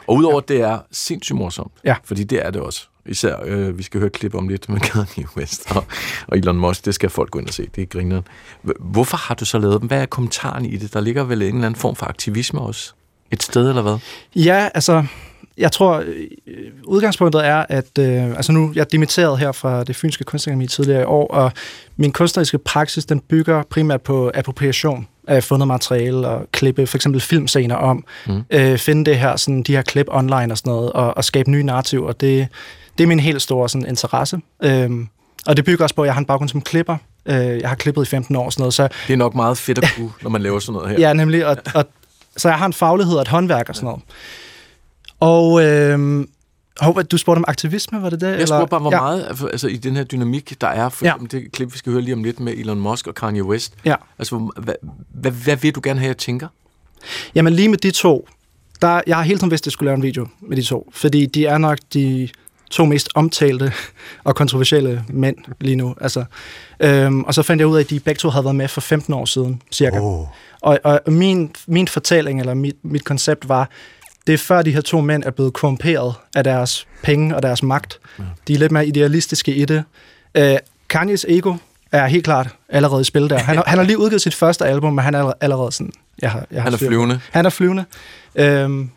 Og 0.07 0.15
udover 0.17 0.39
at 0.39 0.49
det 0.49 0.61
er 0.61 0.79
sindssygt 0.93 1.37
morsomt, 1.37 1.73
Ja. 1.85 1.95
fordi 2.05 2.25
det 2.25 2.47
er 2.47 2.51
det 2.51 2.61
også. 2.63 2.89
Især, 3.09 3.37
øh, 3.45 3.79
vi 3.79 3.83
skal 3.83 4.01
høre 4.01 4.07
et 4.07 4.13
klip 4.13 4.35
om 4.35 4.49
lidt 4.49 4.69
med 4.69 4.81
Kanye 4.89 5.27
West 5.37 5.77
og, 5.77 5.85
og 6.27 6.39
Elon 6.39 6.57
Musk, 6.57 6.85
det 6.85 6.95
skal 6.95 7.11
folk 7.11 7.31
gå 7.31 7.39
ind 7.39 7.49
og 7.49 7.55
se, 7.55 7.69
det 7.75 7.83
er 7.83 7.87
grineren. 7.87 8.25
Hvorfor 8.81 9.17
har 9.17 9.35
du 9.35 9.45
så 9.45 9.59
lavet 9.59 9.81
dem? 9.81 9.89
Hvad 9.89 10.03
er 10.03 10.07
kommentaren 10.07 10.65
i 10.65 10.77
det? 10.77 10.95
Der 10.95 11.01
ligger 11.01 11.25
vel 11.25 11.43
en 11.43 11.55
eller 11.55 11.67
anden 11.67 11.81
form 11.81 11.97
for 11.97 12.07
aktivisme 12.07 12.61
også? 12.61 12.93
Et 13.31 13.43
sted, 13.43 13.69
eller 13.69 13.83
hvad? 13.83 13.99
Ja, 14.37 14.69
altså, 14.75 15.05
jeg 15.59 15.73
tror, 15.73 16.05
øh, 16.47 16.71
udgangspunktet 16.85 17.47
er, 17.47 17.65
at 17.69 17.99
øh, 17.99 18.25
altså 18.25 18.53
nu, 18.53 18.73
jeg 18.75 18.81
er 18.81 18.85
dimitteret 18.85 19.39
her 19.39 19.53
fra 19.53 19.85
det 19.85 19.97
Fynske 19.97 20.25
Kunstakademi 20.25 20.67
tidligere 20.67 21.03
i 21.03 21.05
år, 21.05 21.27
og 21.27 21.53
min 21.97 22.13
kunstneriske 22.13 22.59
praksis, 22.59 23.07
den 23.07 23.21
bygger 23.21 23.63
primært 23.71 24.03
på 24.03 24.31
appropriation 24.35 25.09
af 25.29 25.45
fundet 25.45 25.69
materiale 25.69 26.29
og 26.29 26.47
klippe 26.53 26.87
for 26.87 26.99
eksempel 26.99 27.21
filmscener 27.21 27.75
om, 27.75 28.05
mm. 28.27 28.43
øh, 28.51 28.79
finde 28.79 29.05
det 29.05 29.19
her, 29.19 29.37
sådan, 29.37 29.63
de 29.63 29.73
her 29.73 29.83
klip 29.83 30.07
online 30.11 30.53
og 30.53 30.59
sådan 30.59 30.71
noget, 30.71 30.93
og, 30.93 31.17
og 31.17 31.25
skabe 31.25 31.51
nye 31.51 31.63
narrativer. 31.63 32.13
Det, 32.13 32.49
det 32.99 33.05
er 33.05 33.09
min 33.09 33.21
helt 33.21 33.43
store 33.43 33.69
sådan, 33.69 33.89
interesse. 33.89 34.41
Øhm, 34.63 35.09
og 35.47 35.57
det 35.57 35.65
bygger 35.65 35.85
også 35.85 35.95
på, 35.95 36.03
at 36.03 36.07
jeg 36.07 36.15
har 36.15 36.19
en 36.19 36.27
baggrund 36.27 36.49
som 36.49 36.61
klipper. 36.61 36.97
Øh, 37.27 37.35
jeg 37.37 37.69
har 37.69 37.77
klippet 37.77 38.03
i 38.03 38.07
15 38.07 38.37
år 38.37 38.45
og 38.45 38.53
sådan 38.53 38.61
noget, 38.63 38.75
så 38.75 38.89
Det 39.07 39.13
er 39.13 39.17
nok 39.17 39.35
meget 39.35 39.59
fedt 39.59 39.79
at 39.79 39.93
kunne, 39.97 40.11
når 40.23 40.31
man 40.31 40.43
laver 40.43 40.59
sådan 40.59 40.73
noget 40.73 40.91
her. 40.91 40.99
Ja, 40.99 41.13
nemlig. 41.13 41.47
Og, 41.47 41.57
og, 41.75 41.85
så 42.37 42.49
jeg 42.49 42.59
har 42.59 42.67
en 42.67 42.73
faglighed 42.73 43.15
og 43.15 43.23
et 43.23 43.29
håndværk 43.29 43.69
og 43.69 43.75
sådan 43.75 43.87
noget. 43.87 44.03
Og 45.21 45.65
øh, 45.65 46.27
håber, 46.81 47.03
du 47.03 47.19
spurgte 47.19 47.39
om 47.39 47.45
aktivisme, 47.49 48.03
var 48.03 48.11
det 48.11 48.21
det? 48.21 48.39
Jeg 48.39 48.49
spurgte 48.49 48.71
bare, 48.71 48.81
hvor 48.81 48.93
ja. 48.93 49.01
meget 49.01 49.27
altså, 49.29 49.47
altså, 49.47 49.69
i 49.69 49.77
den 49.77 49.97
her 49.97 50.05
dynamik, 50.05 50.61
der 50.61 50.67
er, 50.67 50.89
for 50.89 51.05
Ja. 51.05 51.15
det 51.31 51.53
klip, 51.53 51.73
vi 51.73 51.79
skal 51.79 51.93
høre 51.93 52.03
lige 52.03 52.15
om 52.15 52.25
lidt 52.25 52.41
med 52.41 52.53
Elon 52.53 52.81
Musk 52.81 53.07
og 53.07 53.15
Kanye 53.15 53.45
West. 53.45 53.75
Ja. 53.85 53.95
Altså, 54.19 54.51
hvad, 54.57 54.75
hvad, 55.09 55.31
hvad 55.31 55.57
vil 55.57 55.75
du 55.75 55.81
gerne 55.85 56.01
have, 56.01 56.09
jeg 56.09 56.17
tænker? 56.17 56.49
Jamen 57.35 57.53
lige 57.53 57.69
med 57.69 57.79
de 57.79 57.91
to, 57.91 58.29
der, 58.83 59.01
jeg 59.07 59.17
har 59.17 59.23
hele 59.23 59.39
tiden 59.39 59.51
vidst, 59.51 59.63
at 59.63 59.67
jeg 59.67 59.73
skulle 59.73 59.89
lave 59.89 59.97
en 59.97 60.03
video 60.03 60.29
med 60.41 60.57
de 60.57 60.63
to, 60.63 60.91
fordi 60.95 61.27
de 61.27 61.47
er 61.47 61.59
nok 61.59 61.79
de 61.95 62.29
to 62.71 62.85
mest 62.85 63.09
omtalte 63.15 63.73
og 64.25 64.37
kontroversielle 64.37 65.05
mænd 65.09 65.37
lige 65.61 65.77
nu. 65.77 65.95
Altså, 66.01 66.25
øhm, 66.81 67.25
og 67.25 67.35
så 67.35 67.43
fandt 67.43 67.61
jeg 67.61 67.67
ud 67.67 67.77
af, 67.77 67.81
at 67.81 67.91
de 67.91 68.01
begge 68.01 68.19
to 68.19 68.29
havde 68.29 68.45
været 68.45 68.57
med 68.57 68.69
for 68.69 68.81
15 68.81 69.15
år 69.15 69.25
siden, 69.25 69.63
cirka. 69.73 69.99
Oh. 69.99 70.27
Og, 70.61 70.79
og 70.85 71.01
min, 71.07 71.51
min 71.67 71.89
fortælling, 71.89 72.41
eller 72.41 72.55
mit, 72.55 72.77
mit 72.83 73.05
koncept 73.05 73.49
var, 73.49 73.71
det 74.27 74.33
er 74.33 74.39
før 74.39 74.63
de 74.63 74.73
her 74.73 74.81
to 74.81 75.01
mænd 75.01 75.23
er 75.27 75.31
blevet 75.31 75.53
korrumperet 75.53 76.15
af 76.35 76.45
deres 76.45 76.87
penge 77.03 77.37
og 77.37 77.43
deres 77.43 77.63
magt. 77.63 78.01
De 78.49 78.55
er 78.55 78.59
lidt 78.59 78.73
mere 78.73 78.87
idealistiske 78.87 79.55
i 79.55 79.65
det. 79.65 79.85
Øh, 80.35 80.57
Kanye's 80.95 81.25
ego 81.29 81.55
er 81.93 82.07
helt 82.07 82.25
klart 82.25 82.49
allerede 82.69 83.01
i 83.01 83.05
spil 83.05 83.31
der. 83.31 83.39
Han 83.39 83.57
har, 83.57 83.65
han 83.67 83.79
har 83.79 83.85
lige 83.85 83.99
udgivet 83.99 84.23
sit 84.23 84.35
første 84.35 84.67
album, 84.67 84.93
men 84.93 85.05
han 85.05 85.15
er 85.15 85.33
allerede, 85.41 85.73
sådan... 85.73 85.93
Jeg 86.23 86.31
har, 86.31 86.47
jeg 86.51 86.63
har 86.63 86.71
Han 86.71 86.73
er 86.73 86.79
flyvende. 86.79 87.21
Han 87.31 87.47
er 87.47 87.51
flyvende. 87.51 87.85
Øhm, 88.35 88.91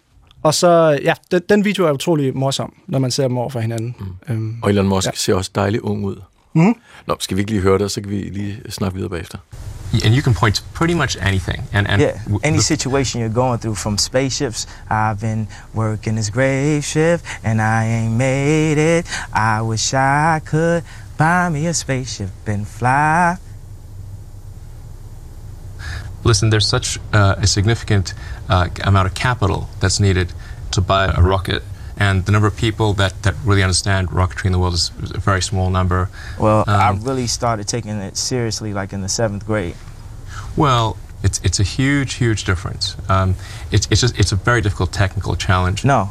og 0.43 0.54
så, 0.54 0.99
ja, 1.04 1.13
den, 1.32 1.41
den 1.49 1.65
video 1.65 1.86
er 1.86 1.91
utrolig 1.91 2.38
morsom, 2.38 2.73
når 2.88 2.99
man 2.99 3.12
ser 3.12 3.27
dem 3.27 3.38
over 3.38 3.49
for 3.49 3.60
hinanden. 3.60 3.95
Mm. 3.99 4.34
Øhm, 4.34 4.56
Og 4.63 4.69
Elon 4.69 4.88
Musk 4.88 5.06
Ja. 5.08 5.12
ser 5.15 5.34
også 5.36 5.51
dejlig 5.56 5.84
ung 5.86 6.06
ud. 6.06 6.21
Mhm. 6.54 6.75
Nå, 7.08 7.15
skal 7.19 7.38
vi 7.38 7.41
ikke 7.41 7.51
lige 7.51 7.62
høre 7.62 7.73
det, 7.73 7.82
og 7.82 7.91
så 7.91 8.01
kan 8.01 8.10
vi 8.10 8.15
lige 8.15 8.62
snakke 8.69 8.95
videre 8.95 9.10
bagefter. 9.10 9.38
And 10.06 10.15
you 10.15 10.21
can 10.21 10.34
point 10.34 10.56
to 10.56 10.63
pretty 10.73 10.93
much 10.93 11.17
anything. 11.21 11.63
And, 11.73 11.88
and 11.88 12.01
Yeah, 12.01 12.19
any 12.43 12.60
situation 12.60 13.21
you're 13.25 13.34
going 13.34 13.62
through 13.62 13.77
from 13.77 13.97
spaceships. 13.97 14.67
I've 14.91 15.19
been 15.19 15.47
working 15.75 16.15
this 16.17 16.30
grave 16.30 16.82
shift 16.82 17.25
and 17.43 17.62
I 17.62 17.84
ain't 17.97 18.12
made 18.17 18.99
it. 18.99 19.06
I 19.36 19.62
wish 19.62 19.93
I 19.93 20.39
could 20.45 20.84
buy 21.17 21.49
me 21.49 21.67
a 21.69 21.73
spaceship 21.73 22.30
and 22.47 22.65
fly. 22.67 23.36
listen, 26.23 26.49
there's 26.51 26.67
such 26.67 26.99
uh, 27.13 27.36
a 27.38 27.47
significant 27.47 28.13
uh, 28.52 28.68
amount 28.84 29.08
of 29.10 29.14
capital 29.14 29.60
that's 29.80 30.00
needed 30.00 30.28
to 30.72 30.82
buy 30.82 31.04
a 31.20 31.22
rocket. 31.22 31.62
And 31.98 32.26
the 32.26 32.32
number 32.32 32.48
of 32.48 32.56
people 32.56 32.94
that, 32.94 33.14
that 33.24 33.34
really 33.46 33.64
understand 33.64 34.10
rocketry 34.10 34.46
in 34.46 34.52
the 34.52 34.60
world 34.60 34.74
is 34.74 34.92
a 35.16 35.20
very 35.20 35.42
small 35.42 35.70
number. 35.70 36.10
Well, 36.40 36.64
I 36.68 36.90
Um, 36.90 37.04
really 37.10 37.28
started 37.28 37.68
taking 37.68 37.92
it 38.08 38.18
seriously 38.18 38.74
like 38.74 38.96
in 38.96 39.02
the 39.02 39.10
seventh 39.10 39.46
grade. 39.46 39.76
Well, 40.58 40.98
it's, 41.24 41.40
it's 41.44 41.60
a 41.60 41.64
huge, 41.64 42.14
huge 42.24 42.44
difference. 42.46 42.96
Um, 43.10 43.36
it's, 43.72 43.88
it's, 43.92 44.02
just, 44.02 44.18
it's 44.20 44.32
a 44.32 44.40
very 44.46 44.62
difficult 44.62 44.92
technical 44.92 45.36
challenge. 45.36 45.88
No, 45.88 46.08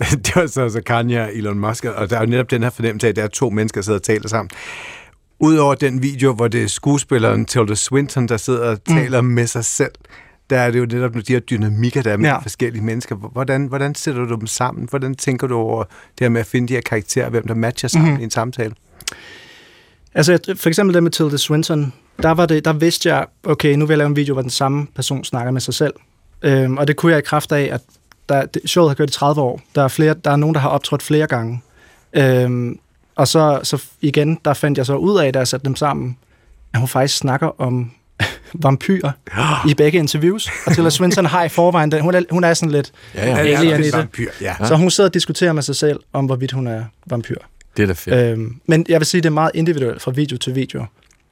det 0.24 0.36
var 0.36 0.46
så, 0.46 0.68
så 0.68 0.80
Kanye 0.86 1.22
og 1.22 1.34
Elon 1.34 1.58
Musk, 1.58 1.84
og 1.84 2.10
der 2.10 2.16
er 2.16 2.20
jo 2.20 2.26
netop 2.26 2.50
den 2.50 2.62
her 2.62 2.70
fornemmelse 2.70 3.06
af, 3.06 3.10
at 3.10 3.16
der 3.16 3.22
er 3.22 3.28
to 3.28 3.50
mennesker, 3.50 3.80
der 3.80 3.84
sidder 3.84 3.98
og 3.98 4.02
taler 4.02 4.28
sammen. 4.28 4.50
Udover 5.40 5.74
den 5.74 6.02
video, 6.02 6.32
hvor 6.32 6.48
det 6.48 6.62
er 6.62 6.68
skuespilleren 6.68 7.44
Tilda 7.46 7.74
Swinton, 7.74 8.28
der 8.28 8.36
sidder 8.36 8.70
og 8.70 8.84
taler 8.84 9.20
med 9.20 9.46
sig 9.46 9.64
selv, 9.64 9.92
der 10.50 10.58
er 10.60 10.70
det 10.70 10.78
jo 10.78 10.86
netop 10.86 11.14
de 11.14 11.22
her 11.32 11.40
dynamikker, 11.40 12.02
der 12.02 12.12
er 12.12 12.16
med 12.16 12.28
Ja. 12.30 12.38
forskellige 12.38 12.84
mennesker. 12.84 13.14
Hvordan, 13.16 13.66
hvordan 13.66 13.94
sætter 13.94 14.24
du 14.24 14.34
dem 14.34 14.46
sammen? 14.46 14.86
Hvordan 14.90 15.14
tænker 15.14 15.46
du 15.46 15.56
over 15.56 15.84
det 15.84 16.20
her 16.20 16.28
med 16.28 16.40
at 16.40 16.46
finde 16.46 16.68
de 16.68 16.72
her 16.74 16.80
karakterer, 16.80 17.28
hvem 17.30 17.46
der 17.46 17.54
matcher 17.54 17.88
sammen 17.88 18.04
Mhm. 18.06 18.12
mm-hmm. 18.12 18.20
i 18.20 18.24
en 18.24 18.30
samtale? 18.30 18.74
Altså, 20.14 20.38
for 20.56 20.68
eksempel 20.68 20.94
det 20.94 21.02
med 21.02 21.10
Tilda 21.10 21.36
Swinton, 21.36 21.92
der, 22.22 22.30
var 22.30 22.46
det, 22.46 22.64
der 22.64 22.72
vidste 22.72 23.14
jeg, 23.14 23.26
okay, 23.44 23.74
nu 23.74 23.86
vil 23.86 23.92
jeg 23.94 23.98
lave 23.98 24.08
en 24.08 24.16
video, 24.16 24.32
hvor 24.34 24.42
den 24.42 24.50
samme 24.50 24.86
person 24.94 25.24
snakker 25.24 25.52
med 25.52 25.60
sig 25.60 25.74
selv. 25.74 25.94
Øhm, 26.42 26.76
og 26.78 26.88
det 26.88 26.96
kunne 26.96 27.12
jeg 27.12 27.18
i 27.18 27.22
kraft 27.22 27.52
af, 27.52 27.68
at 27.74 27.80
der, 28.28 28.44
det, 28.46 28.62
showet 28.70 28.90
har 28.90 28.94
kørt 28.94 29.10
i 29.10 29.12
30 29.12 29.40
år. 29.40 29.60
Der 29.74 29.82
er, 29.84 29.88
flere, 29.88 30.14
der 30.24 30.30
er 30.30 30.36
nogen, 30.36 30.54
der 30.54 30.60
har 30.60 30.68
optrådt 30.68 31.02
flere 31.02 31.26
gange. 31.26 31.62
Øhm, 32.12 32.78
og 33.16 33.28
så, 33.28 33.60
så 33.62 33.82
igen, 34.00 34.38
der 34.44 34.54
fandt 34.54 34.78
jeg 34.78 34.86
så 34.86 34.94
ud 34.96 35.20
af, 35.20 35.32
da 35.32 35.38
jeg 35.38 35.48
satte 35.48 35.64
dem 35.64 35.76
sammen, 35.76 36.16
at 36.74 36.78
hun 36.80 36.88
faktisk 36.88 37.16
snakker 37.18 37.60
om 37.60 37.90
vampyr 38.54 39.10
i 39.68 39.74
begge 39.74 39.98
interviews. 39.98 40.48
Og 40.66 40.74
Tilda 40.74 40.90
Swinton 40.90 41.26
har 41.26 41.44
i 41.44 41.48
forvejen 41.48 41.92
den. 41.92 42.00
Hun 42.02 42.14
er, 42.14 42.22
hun 42.30 42.44
er 42.44 42.54
sådan 42.54 42.70
lidt 42.70 42.92
Ja, 43.14 43.26
ja. 43.26 43.36
Ja, 43.36 43.38
alien 43.56 43.80
i 43.80 43.82
det. 43.82 43.94
er 43.94 43.96
vampyr, 43.98 44.30
ja. 44.40 44.54
Så 44.64 44.74
hun 44.76 44.90
sidder 44.90 45.10
og 45.10 45.14
diskuterer 45.14 45.52
med 45.52 45.62
sig 45.62 45.76
selv 45.76 46.00
om, 46.12 46.26
hvorvidt 46.26 46.52
hun 46.52 46.66
er 46.66 46.84
vampyr. 47.06 47.36
Det 47.76 47.82
er 47.82 47.86
da 47.86 47.92
fedt. 47.92 48.38
Øhm, 48.38 48.56
men 48.66 48.86
jeg 48.88 49.00
vil 49.00 49.06
sige, 49.06 49.20
det 49.20 49.26
er 49.26 49.30
meget 49.30 49.50
individuelt 49.54 50.02
fra 50.02 50.10
video 50.10 50.36
til 50.38 50.54
video, 50.54 50.84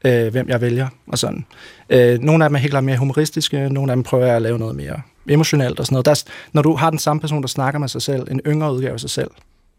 øh, 0.04 0.28
hvem 0.32 0.48
jeg 0.48 0.60
vælger 0.60 0.88
og 1.06 1.18
sådan. 1.18 1.44
Øh, 1.90 2.18
nogle 2.18 2.44
af 2.44 2.50
dem 2.50 2.54
er 2.54 2.58
helt 2.58 2.70
klart 2.70 2.84
mere 2.84 2.96
humoristiske, 2.96 3.68
nogle 3.68 3.92
af 3.92 3.96
dem 3.96 4.02
prøver 4.02 4.26
jeg 4.26 4.36
at 4.36 4.42
lave 4.42 4.58
noget 4.58 4.76
mere 4.76 5.00
emotionelt 5.28 5.80
og 5.80 5.86
sådan 5.86 5.94
noget. 5.94 6.06
Der, 6.06 6.12
er 6.12 6.22
når 6.52 6.62
du 6.62 6.74
har 6.76 6.90
den 6.90 6.98
samme 6.98 7.20
person, 7.20 7.42
der 7.42 7.48
snakker 7.48 7.80
med 7.80 7.88
sig 7.88 8.02
selv, 8.02 8.26
en 8.30 8.40
yngre 8.46 8.74
udgave 8.74 8.92
af 8.92 9.00
sig 9.00 9.10
selv, 9.10 9.30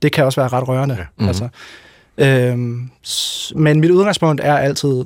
det 0.02 0.12
kan 0.12 0.26
også 0.26 0.42
være 0.42 0.50
ret 0.50 0.68
rørende. 0.68 0.96
Ja. 1.00 1.04
Mhm. 1.18 1.28
Altså, 1.28 1.48
øhm, 2.18 2.90
men 3.56 3.80
mit 3.80 3.92
udgangspunkt 3.92 4.42
er 4.44 4.58
altid 4.58 5.04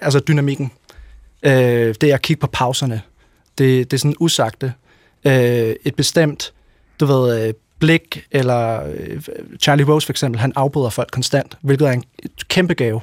altså 0.00 0.20
dynamikken. 0.28 0.70
Øh, 1.42 1.94
det 2.00 2.10
er 2.10 2.14
at 2.14 2.22
kigge 2.22 2.40
på 2.40 2.46
pauserne. 2.46 3.02
Det, 3.58 3.90
det 3.90 3.96
er 3.96 3.98
sådan 3.98 4.16
usagte. 4.20 4.72
Øh, 5.24 5.74
et 5.84 5.94
bestemt, 5.96 6.52
du 7.00 7.06
ved, 7.06 7.46
øh, 7.46 7.54
blik, 7.78 8.26
eller 8.30 8.86
øh, 8.86 9.22
Charlie 9.60 9.86
Rose 9.86 10.06
for 10.06 10.12
eksempel, 10.12 10.40
han 10.40 10.52
afbryder 10.56 10.90
folk 10.90 11.10
konstant, 11.10 11.56
hvilket 11.60 11.88
er 11.88 11.92
en 11.92 12.04
kæmpe 12.48 12.74
gave. 12.74 13.00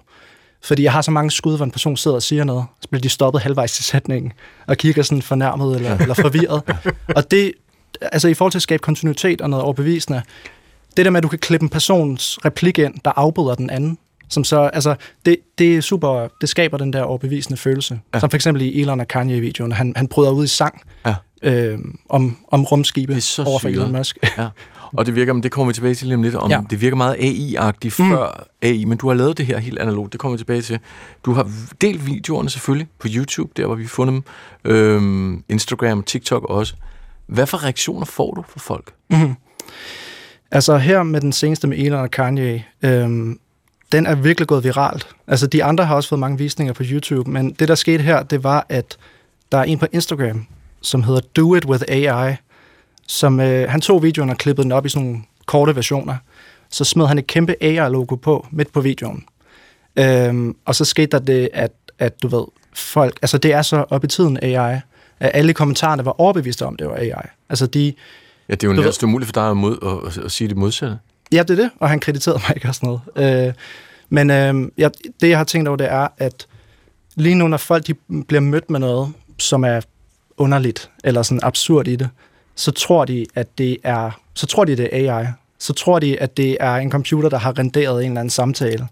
Fordi 0.62 0.84
jeg 0.84 0.92
har 0.92 1.02
så 1.02 1.12
mange 1.12 1.32
skud, 1.32 1.56
hvor 1.56 1.66
en 1.66 1.72
person 1.72 1.98
sidder 1.98 2.16
og 2.16 2.24
siger 2.24 2.44
noget, 2.44 2.66
så 2.82 2.90
bliver 2.90 3.02
de 3.02 3.10
stoppet 3.10 3.42
halvvejs 3.42 3.80
i 3.80 3.84
sætningen, 3.84 4.34
og 4.68 4.78
kigger 4.78 5.04
sådan 5.04 5.22
fornærmet 5.22 5.76
eller, 5.76 5.98
eller 5.98 6.14
forvirret. 6.14 6.62
og 7.16 7.32
det, 7.32 7.54
altså 8.02 8.28
i 8.28 8.34
forhold 8.34 8.52
til 8.52 8.58
at 8.58 8.64
skabe 8.64 8.82
kontinuitet 8.82 9.42
og 9.42 9.50
noget 9.50 9.64
overbevisende, 9.66 10.22
det 10.98 11.06
der 11.06 11.12
med, 11.12 11.18
at 11.18 11.24
du 11.24 11.28
kan 11.28 11.40
klippe 11.40 11.64
en 11.64 11.70
persons 11.70 12.40
replik 12.46 12.80
ind, 12.80 12.94
der 13.06 13.12
afbryder 13.16 13.56
den 13.56 13.70
anden, 13.70 13.98
som 14.30 14.44
så, 14.44 14.60
altså, 14.62 14.96
det, 15.26 15.38
det 15.58 15.78
er 15.78 15.82
super, 15.82 16.28
det 16.42 16.50
skaber 16.50 16.78
den 16.78 16.94
der 16.94 17.02
overbevisende 17.02 17.58
følelse. 17.58 18.00
Ja. 18.14 18.20
Som 18.20 18.30
for 18.30 18.36
eksempel 18.38 18.62
i 18.62 18.82
Elon 18.82 19.00
og 19.00 19.08
Kanye-videoen, 19.08 19.72
han, 19.72 19.94
han 19.96 20.08
bryder 20.08 20.32
ud 20.32 20.44
i 20.44 20.48
sang 20.48 20.82
Ja. 21.06 21.16
øh, 21.44 21.80
om, 22.10 22.38
om 22.52 22.64
rumskibe 22.64 23.14
er 23.14 23.44
over 23.48 23.60
for. 23.60 23.68
Elon 23.70 23.92
Musk. 23.92 24.18
Ja. 24.38 24.48
Og 24.94 25.06
det 25.06 25.16
virker, 25.16 25.34
men 25.34 25.44
det 25.44 25.52
kommer 25.52 25.68
vi 25.70 25.74
tilbage 25.74 25.96
til 25.96 26.08
lige 26.08 26.16
om 26.16 26.24
lidt, 26.24 26.36
om 26.36 26.52
Ja. 26.52 26.60
det 26.70 26.82
virker 26.82 26.96
meget 26.98 27.16
AI-agtigt 27.20 28.00
Mm. 28.00 28.10
før 28.10 28.48
AI, 28.62 28.86
men 28.86 28.98
du 28.98 29.08
har 29.08 29.16
lavet 29.16 29.38
det 29.38 29.46
her 29.46 29.58
helt 29.58 29.80
analogt, 29.80 30.12
det 30.14 30.20
kommer 30.20 30.34
vi 30.38 30.40
tilbage 30.40 30.62
til. 30.62 30.80
Du 31.26 31.34
har 31.34 31.52
delt 31.82 32.06
videoerne 32.06 32.50
selvfølgelig 32.50 32.88
på 33.00 33.08
YouTube, 33.16 33.52
der 33.58 33.66
hvor 33.66 33.76
vi 33.76 33.84
har 33.84 33.88
fundet 33.90 34.14
dem, 34.66 34.72
øhm, 34.72 35.44
Instagram, 35.50 36.04
TikTok 36.04 36.44
også. 36.46 36.74
Hvad 37.28 37.46
for 37.48 37.64
reaktioner 37.64 38.06
får 38.06 38.34
du 38.34 38.44
fra 38.50 38.60
folk? 38.60 38.92
Mm-hmm. 39.10 39.36
Altså 40.52 40.78
her 40.78 41.04
med 41.04 41.22
den 41.22 41.32
seneste 41.32 41.68
med 41.68 41.78
Elon 41.78 42.00
og 42.00 42.12
Kanye, 42.12 42.64
øhm, 42.82 43.40
den 43.92 44.06
er 44.06 44.16
virkelig 44.16 44.48
gået 44.48 44.64
viralt. 44.64 45.08
Altså 45.28 45.48
de 45.48 45.64
andre 45.64 45.86
har 45.86 45.96
også 45.96 46.10
fået 46.10 46.20
mange 46.20 46.38
visninger 46.38 46.74
på 46.74 46.84
YouTube, 46.86 47.32
men 47.32 47.52
det 47.52 47.68
der 47.68 47.76
skete 47.76 48.04
her, 48.04 48.24
det 48.24 48.44
var, 48.44 48.66
at 48.70 48.98
der 49.52 49.58
er 49.58 49.64
en 49.64 49.80
på 49.80 49.86
Instagram, 49.92 50.46
som 50.82 51.04
hedder 51.04 51.22
Do 51.36 51.56
It 51.56 51.66
With 51.66 51.84
AI, 51.88 52.36
som 53.08 53.40
øh, 53.40 53.70
han 53.70 53.82
tog 53.82 54.04
videoen 54.04 54.30
og 54.30 54.38
klippede 54.38 54.64
den 54.64 54.72
op 54.72 54.86
i 54.86 54.90
sådan 54.90 55.08
nogle 55.08 55.22
korte 55.46 55.76
versioner. 55.76 56.16
Så 56.70 56.84
smed 56.84 57.08
han 57.08 57.18
et 57.18 57.28
kæmpe 57.28 57.56
AI-logo 57.62 58.16
på 58.16 58.48
midt 58.52 58.74
på 58.74 58.82
videoen. 58.82 59.24
Øhm, 59.96 60.56
og 60.66 60.76
så 60.76 60.86
skete 60.86 61.08
der 61.08 61.20
det, 61.20 61.50
at, 61.54 61.72
at 62.00 62.24
du 62.24 62.28
ved, 62.28 62.46
folk, 62.74 63.20
altså 63.22 63.38
det 63.38 63.54
er 63.54 63.62
så 63.62 63.86
op 63.90 64.04
i 64.04 64.08
tiden 64.08 64.40
AI, 64.42 64.80
at 65.20 65.32
alle 65.34 65.54
kommentarerne 65.54 66.06
var 66.06 66.22
overbeviste 66.22 66.66
om, 66.66 66.76
det 66.76 66.88
var 66.88 66.96
AI. 66.96 67.28
Altså 67.50 67.68
de, 67.68 67.94
Ja, 68.50 68.56
det 68.56 68.64
er 68.64 68.68
jo 68.68 68.82
næsten 68.82 69.06
umuligt 69.06 69.28
for 69.28 69.34
dig 69.34 69.50
at, 69.50 69.58
mod, 69.58 70.04
at, 70.08 70.18
at 70.26 70.32
sige 70.32 70.48
det 70.48 70.58
modsatte. 70.58 70.98
Ja, 71.32 71.44
det 71.44 71.50
er 71.50 71.56
det, 71.64 71.70
og 71.80 71.90
han 71.90 72.00
krediterede 72.00 72.40
mig 72.48 72.56
ikke 72.56 72.68
og 72.68 72.76
sådan 72.76 73.00
noget. 73.16 73.48
Øh, 73.48 73.54
men 74.10 74.30
øh, 74.30 74.72
jeg, 74.78 74.92
det, 75.22 75.30
jeg 75.30 75.38
har 75.38 75.44
tænkt 75.44 75.68
over, 75.68 75.78
det 75.78 75.92
er, 75.92 76.08
at 76.18 76.48
lige 77.16 77.36
nu, 77.36 77.48
når 77.48 77.58
folk 77.58 77.88
de 77.88 77.94
bliver 78.28 78.42
mødt 78.42 78.70
med 78.70 78.80
noget, 78.80 79.14
som 79.38 79.64
er 79.64 79.82
underligt 80.38 80.90
eller 81.04 81.22
sådan 81.22 81.40
absurd 81.44 81.88
i 81.88 81.96
det, 81.96 82.10
så 82.56 82.72
tror 82.72 83.06
de, 83.06 83.26
at 83.36 83.58
det 83.58 83.78
er, 83.84 84.12
så 84.34 84.46
tror 84.46 84.66
de, 84.66 84.78
det 84.78 84.90
er 84.92 85.20
AI. 85.20 85.26
Så 85.60 85.74
tror 85.74 86.00
de, 86.00 86.20
at 86.20 86.38
det 86.38 86.58
er 86.60 86.76
en 86.76 86.92
computer, 86.92 87.30
der 87.30 87.38
har 87.38 87.60
renderet 87.60 88.06
en 88.06 88.12
eller 88.12 88.20
anden 88.20 88.30
samtale. 88.30 88.88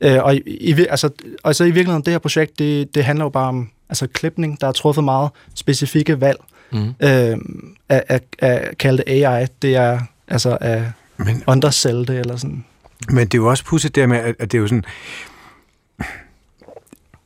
Øh, 0.00 0.22
og, 0.22 0.34
i, 0.46 0.86
altså, 0.90 1.10
og 1.42 1.54
så 1.54 1.64
i 1.64 1.70
virkeligheden, 1.70 2.04
det 2.04 2.12
her 2.12 2.18
projekt, 2.18 2.58
det, 2.58 2.94
det 2.94 3.04
handler 3.04 3.24
jo 3.24 3.28
bare 3.28 3.48
om 3.48 3.70
altså, 3.88 4.06
klipning. 4.06 4.60
Der 4.60 4.66
er 4.68 4.72
truffet 4.72 5.04
meget 5.04 5.30
specifikke 5.54 6.20
valg 6.20 6.38
Mm. 6.72 6.94
øh, 7.00 7.38
at, 7.88 8.04
at, 8.08 8.22
at 8.38 8.78
kalde 8.78 9.02
det 9.06 9.24
AI. 9.24 9.46
Det 9.62 9.76
er 9.76 10.00
altså 10.28 10.58
at 10.60 10.82
Men- 11.16 11.42
undersælge 11.46 12.06
det, 12.06 12.18
eller 12.18 12.36
sådan. 12.36 12.64
Men 13.10 13.26
det 13.26 13.34
er 13.34 13.38
jo 13.38 13.48
også 13.48 13.64
pudset 13.64 13.94
der 13.94 14.06
med, 14.06 14.16
at, 14.16 14.34
at 14.38 14.52
det 14.52 14.58
er 14.58 14.62
jo 14.62 14.66
sådan... 14.66 14.84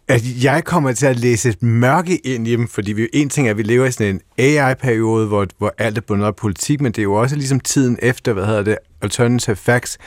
At 0.09 0.23
jeg 0.45 0.65
kommer 0.65 0.93
til 0.93 1.07
at 1.07 1.17
læse 1.17 1.49
et 1.49 1.63
mørke 1.63 2.17
ind 2.17 2.49
i 2.49 2.53
dem, 2.53 2.69
fordi 2.69 2.93
vi, 2.93 3.09
en 3.13 3.29
ting 3.29 3.47
er, 3.47 3.51
at 3.51 3.57
vi 3.57 3.63
lever 3.63 3.87
i 3.87 3.93
sådan 3.93 4.15
en 4.15 4.21
AI-periode, 4.39 5.27
hvor, 5.27 5.47
hvor 5.59 5.75
alt 5.79 5.99
er 5.99 6.03
bundet 6.03 6.27
op 6.27 6.37
politik, 6.37 6.81
men 6.81 6.93
det 6.93 6.99
er 6.99 7.03
jo 7.03 7.15
også 7.15 7.37
ligesom 7.37 7.61
tiden 7.61 7.99
efter, 8.03 8.33
hvad 8.33 8.47
hedder 8.47 8.63
det, 8.63 8.79
alternative 9.03 9.57
facts, 9.57 9.99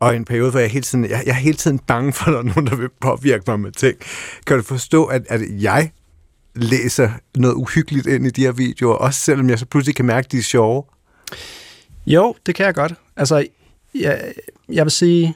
og 0.00 0.16
en 0.16 0.24
periode, 0.24 0.50
hvor 0.50 0.60
jeg 0.60 0.70
hele 0.70 0.82
tiden, 0.82 1.04
jeg, 1.04 1.22
jeg 1.26 1.32
er 1.32 1.36
hele 1.36 1.56
tiden 1.56 1.78
bange 1.78 2.12
for, 2.12 2.26
at 2.26 2.32
der 2.32 2.38
er 2.38 2.42
nogen, 2.42 2.66
der 2.66 2.76
vil 2.76 2.88
påvirke 3.00 3.44
mig 3.46 3.60
med 3.60 3.72
ting. 3.72 3.96
Kan 4.46 4.56
du 4.56 4.62
forstå, 4.62 5.04
at, 5.04 5.22
at 5.28 5.40
jeg 5.50 5.90
læser 6.54 7.10
noget 7.36 7.54
uhyggeligt 7.54 8.06
ind 8.06 8.26
i 8.26 8.30
de 8.30 8.42
her 8.42 8.52
videoer, 8.52 8.94
også 8.94 9.20
selvom 9.20 9.50
jeg 9.50 9.58
så 9.58 9.66
pludselig 9.66 9.96
kan 9.96 10.04
mærke, 10.04 10.24
at 10.26 10.32
de 10.32 10.38
er 10.38 10.42
sjove? 10.42 10.82
Jo, 12.08 12.34
det 12.46 12.54
kan 12.54 12.66
jeg 12.66 12.74
godt. 12.74 12.94
Altså, 13.16 13.46
jeg, 13.94 14.32
jeg 14.68 14.84
vil 14.84 14.90
sige, 14.90 15.34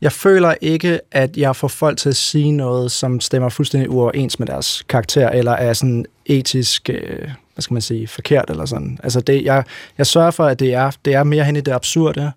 jeg 0.00 0.12
føler 0.12 0.54
ikke, 0.60 1.00
at 1.10 1.36
jeg 1.36 1.56
får 1.56 1.68
folk 1.68 1.98
til 1.98 2.08
at 2.08 2.16
sige 2.16 2.52
noget, 2.52 2.92
som 2.92 3.20
stemmer 3.20 3.48
fuldstændig 3.48 3.90
uoverens 3.90 4.38
med 4.38 4.46
deres 4.46 4.84
karakter, 4.88 5.28
eller 5.30 5.52
er 5.52 5.72
sådan 5.72 6.06
etisk, 6.26 6.90
øh, 6.90 7.28
hvad 7.54 7.62
skal 7.62 7.74
man 7.74 7.82
sige, 7.82 8.08
forkert 8.08 8.50
eller 8.50 8.64
sådan. 8.64 8.98
Altså, 9.02 9.20
det, 9.20 9.44
jeg, 9.44 9.64
jeg 9.98 10.06
sørger 10.06 10.30
for, 10.30 10.44
at 10.44 10.58
det 10.58 10.74
er, 10.74 10.90
det 11.04 11.14
er 11.14 11.24
mere 11.24 11.44
hen 11.44 11.56
i 11.56 11.60
det 11.60 11.72
absurde, 11.72 12.32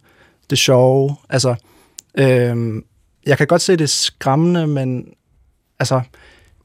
det 0.50 0.58
sjove. 0.58 1.16
Altså, 1.30 1.56
øh, 2.18 2.82
jeg 3.26 3.38
kan 3.38 3.48
godt 3.48 3.62
se 3.62 3.76
det 3.76 3.90
skræmmende, 3.90 4.68
men 4.68 5.14
altså, 5.80 6.02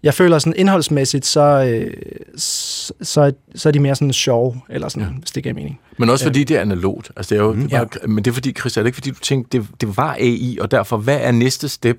jeg 0.06 0.14
føler 0.14 0.38
sådan 0.38 0.54
indholdsmæssigt, 0.56 1.26
så, 1.26 1.40
øh, 1.40 1.94
så, 2.36 3.32
så, 3.54 3.68
er 3.68 3.72
de 3.72 3.78
mere 3.80 3.94
sådan 3.94 4.12
sjove, 4.12 4.60
eller 4.70 4.88
sådan, 4.88 5.02
ja. 5.08 5.14
hvis 5.18 5.30
det 5.30 5.42
giver 5.42 5.54
mening. 5.54 5.80
Men 5.98 6.10
også 6.10 6.24
fordi 6.24 6.44
det 6.44 6.56
er 6.56 6.60
analogt. 6.60 7.10
Altså, 7.16 7.34
det 7.34 7.40
er 7.40 7.44
jo, 7.44 7.52
Mm. 7.52 7.58
mm, 7.58 7.68
det 7.68 7.78
var, 7.78 7.88
Men 8.08 8.24
det 8.24 8.30
er 8.30 8.34
fordi, 8.34 8.52
Chris, 8.60 8.76
er 8.76 8.82
det 8.82 8.86
ikke 8.86 8.96
fordi, 8.96 9.10
du 9.10 9.20
tænkte, 9.20 9.58
det, 9.58 9.66
det 9.80 9.96
var 9.96 10.14
AI, 10.18 10.58
og 10.60 10.70
derfor, 10.70 10.96
hvad 10.96 11.18
er 11.20 11.30
næste 11.32 11.68
step? 11.68 11.96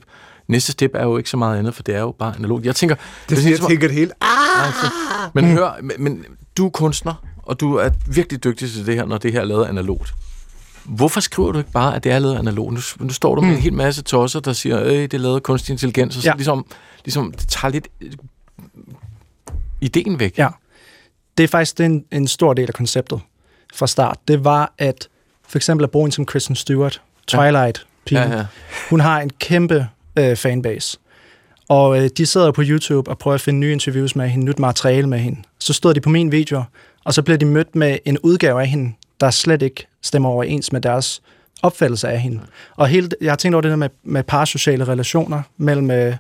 Næste 0.48 0.72
step 0.72 0.92
er 0.94 1.04
jo 1.04 1.18
ikke 1.18 1.30
så 1.30 1.38
meget 1.38 1.60
andet, 1.60 1.76
for 1.76 1.84
det 1.84 1.96
er 1.96 2.00
jo 2.00 2.16
bare 2.20 2.34
analogt. 2.38 2.66
Jeg 2.66 2.76
tænker... 2.76 2.96
Det 3.30 3.38
er 3.38 3.42
sådan, 3.42 3.52
jeg 3.52 3.60
tænker 3.70 3.88
det 3.88 3.96
hele. 3.96 4.12
Ah! 4.22 4.68
Altså, 4.68 4.86
men 5.34 5.46
hør, 5.46 5.80
men, 5.84 5.92
men 6.00 6.26
du 6.58 6.66
er 6.66 6.70
kunstner, 6.70 7.14
og 7.44 7.60
du 7.60 7.76
er 7.76 7.90
virkelig 8.08 8.44
dygtig 8.44 8.72
til 8.72 8.86
det 8.86 8.96
her, 8.96 9.06
når 9.06 9.18
det 9.18 9.32
her 9.32 9.42
er 9.42 9.46
lavet 9.46 9.66
analogt. 9.66 10.14
Hvorfor 10.86 11.20
skriver 11.20 11.52
du 11.52 11.58
ikke 11.58 11.72
bare, 11.72 11.96
at 11.96 12.04
det 12.04 12.12
er 12.12 12.20
lavet 12.20 12.36
analogt? 12.38 12.74
Nu, 12.74 13.06
nu 13.06 13.14
står 13.14 13.36
du 13.36 13.42
med 13.42 13.50
en 13.52 13.58
hel 13.58 13.74
masse 13.74 14.02
tosser, 14.02 14.40
der 14.40 14.54
siger, 14.54 14.78
at 14.78 14.86
det 14.86 15.14
er 15.14 15.18
lavet 15.18 15.44
kunstig 15.44 15.72
intelligens, 15.74 16.16
og 16.18 16.22
så 16.24 16.30
Ja. 16.30 16.34
ligesom, 16.36 16.66
ligesom, 17.06 17.32
det 17.32 17.48
tager 17.48 17.72
lidt 17.72 17.88
øh, 18.02 18.12
ideen 19.82 20.20
væk. 20.20 20.38
Ja. 20.38 20.48
Det 21.38 21.44
er 21.44 21.48
faktisk 21.48 21.80
en, 21.80 22.06
en 22.12 22.28
stor 22.28 22.54
del 22.54 22.68
af 22.68 22.74
konceptet 22.74 23.20
fra 23.74 23.88
start. 23.88 24.18
Det 24.28 24.44
var 24.44 24.74
at 24.78 25.10
for 25.48 25.58
eksempel 25.58 25.84
at 25.84 25.92
bruge 25.92 26.06
en 26.06 26.12
som 26.12 26.26
Kristen 26.26 26.56
Stewart, 26.56 27.02
twilight 27.28 27.86
ja. 28.12 28.22
Ja, 28.22 28.38
ja. 28.38 28.46
hun 28.90 29.00
har 29.00 29.22
en 29.22 29.30
kæmpe 29.30 29.88
øh, 30.20 30.36
fanbase. 30.36 30.98
Og 31.70 32.04
øh, 32.04 32.10
de 32.18 32.26
sidder 32.26 32.52
på 32.52 32.62
YouTube 32.66 33.12
og 33.12 33.18
prøver 33.18 33.36
at 33.36 33.42
finde 33.42 33.60
nye 33.60 33.72
interviews 33.72 34.16
med 34.16 34.30
hende, 34.30 34.46
nyt 34.46 34.60
materiale 34.60 35.08
med 35.08 35.20
hende. 35.20 35.42
Så 35.60 35.74
stod 35.74 35.94
de 35.94 36.02
på 36.02 36.10
min 36.10 36.32
video, 36.32 36.64
og 37.04 37.14
så 37.14 37.22
bliver 37.22 37.38
de 37.38 37.46
mødt 37.46 37.76
med 37.76 37.98
en 38.06 38.18
udgave 38.20 38.62
af 38.62 38.68
hende, 38.68 38.94
der 39.20 39.32
slet 39.32 39.62
ikke 39.62 39.88
stemmer 40.02 40.30
overens 40.30 40.72
med 40.72 40.82
deres 40.82 41.22
opfattelse 41.64 42.08
af 42.08 42.20
hende. 42.20 42.42
Og 42.76 42.88
hele, 42.88 43.10
jeg 43.22 43.32
har 43.32 43.36
tænkt 43.36 43.56
over 43.56 43.62
det 43.62 43.70
der 43.70 43.76
med, 43.76 43.90
med 44.04 44.24
parasociale 44.24 44.88
relationer 44.88 45.42
mellem 45.58 45.92
øh, 45.92 46.16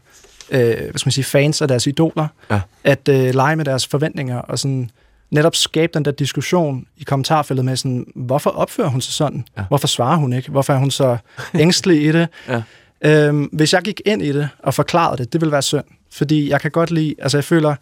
øh, 0.52 0.60
hvad 0.60 0.94
skal 0.96 1.08
man 1.08 1.12
sige, 1.12 1.26
fans 1.26 1.62
og 1.62 1.70
deres 1.70 1.88
idoler. 1.88 2.28
Ja. 2.52 2.62
At 2.84 3.10
øh, 3.10 3.34
lege 3.36 3.56
med 3.56 3.66
deres 3.66 3.88
forventninger 3.88 4.38
og 4.38 4.60
sådan 4.60 4.90
netop 5.32 5.56
skabe 5.56 5.92
den 5.94 6.06
der 6.06 6.12
diskussion 6.12 6.86
i 6.98 7.04
kommentarfeltet 7.04 7.66
med 7.66 7.76
sådan, 7.76 8.06
hvorfor 8.16 8.50
opfører 8.50 8.88
hun 8.88 9.02
sig 9.02 9.14
sådan? 9.14 9.46
Ja. 9.58 9.64
Hvorfor 9.68 9.88
svarer 9.88 10.18
hun 10.18 10.34
ikke? 10.34 10.52
Hvorfor 10.52 10.74
er 10.74 10.78
hun 10.78 10.92
så 10.92 11.18
ængstelig 11.56 12.06
i 12.06 12.12
det? 12.12 12.28
Ja. 12.50 12.62
Øhm, 13.02 13.44
hvis 13.44 13.74
jeg 13.74 13.82
gik 13.82 14.02
ind 14.06 14.22
i 14.22 14.32
det 14.34 14.50
og 14.60 14.74
forklarede 14.74 15.18
det, 15.18 15.34
det 15.34 15.42
ville 15.42 15.52
være 15.52 15.62
synd. 15.62 15.84
Fordi 16.12 16.50
jeg 16.50 16.62
kan 16.62 16.72
godt 16.72 16.92
lide, 16.92 17.16
altså 17.20 17.38
jeg 17.38 17.44
føler, 17.44 17.76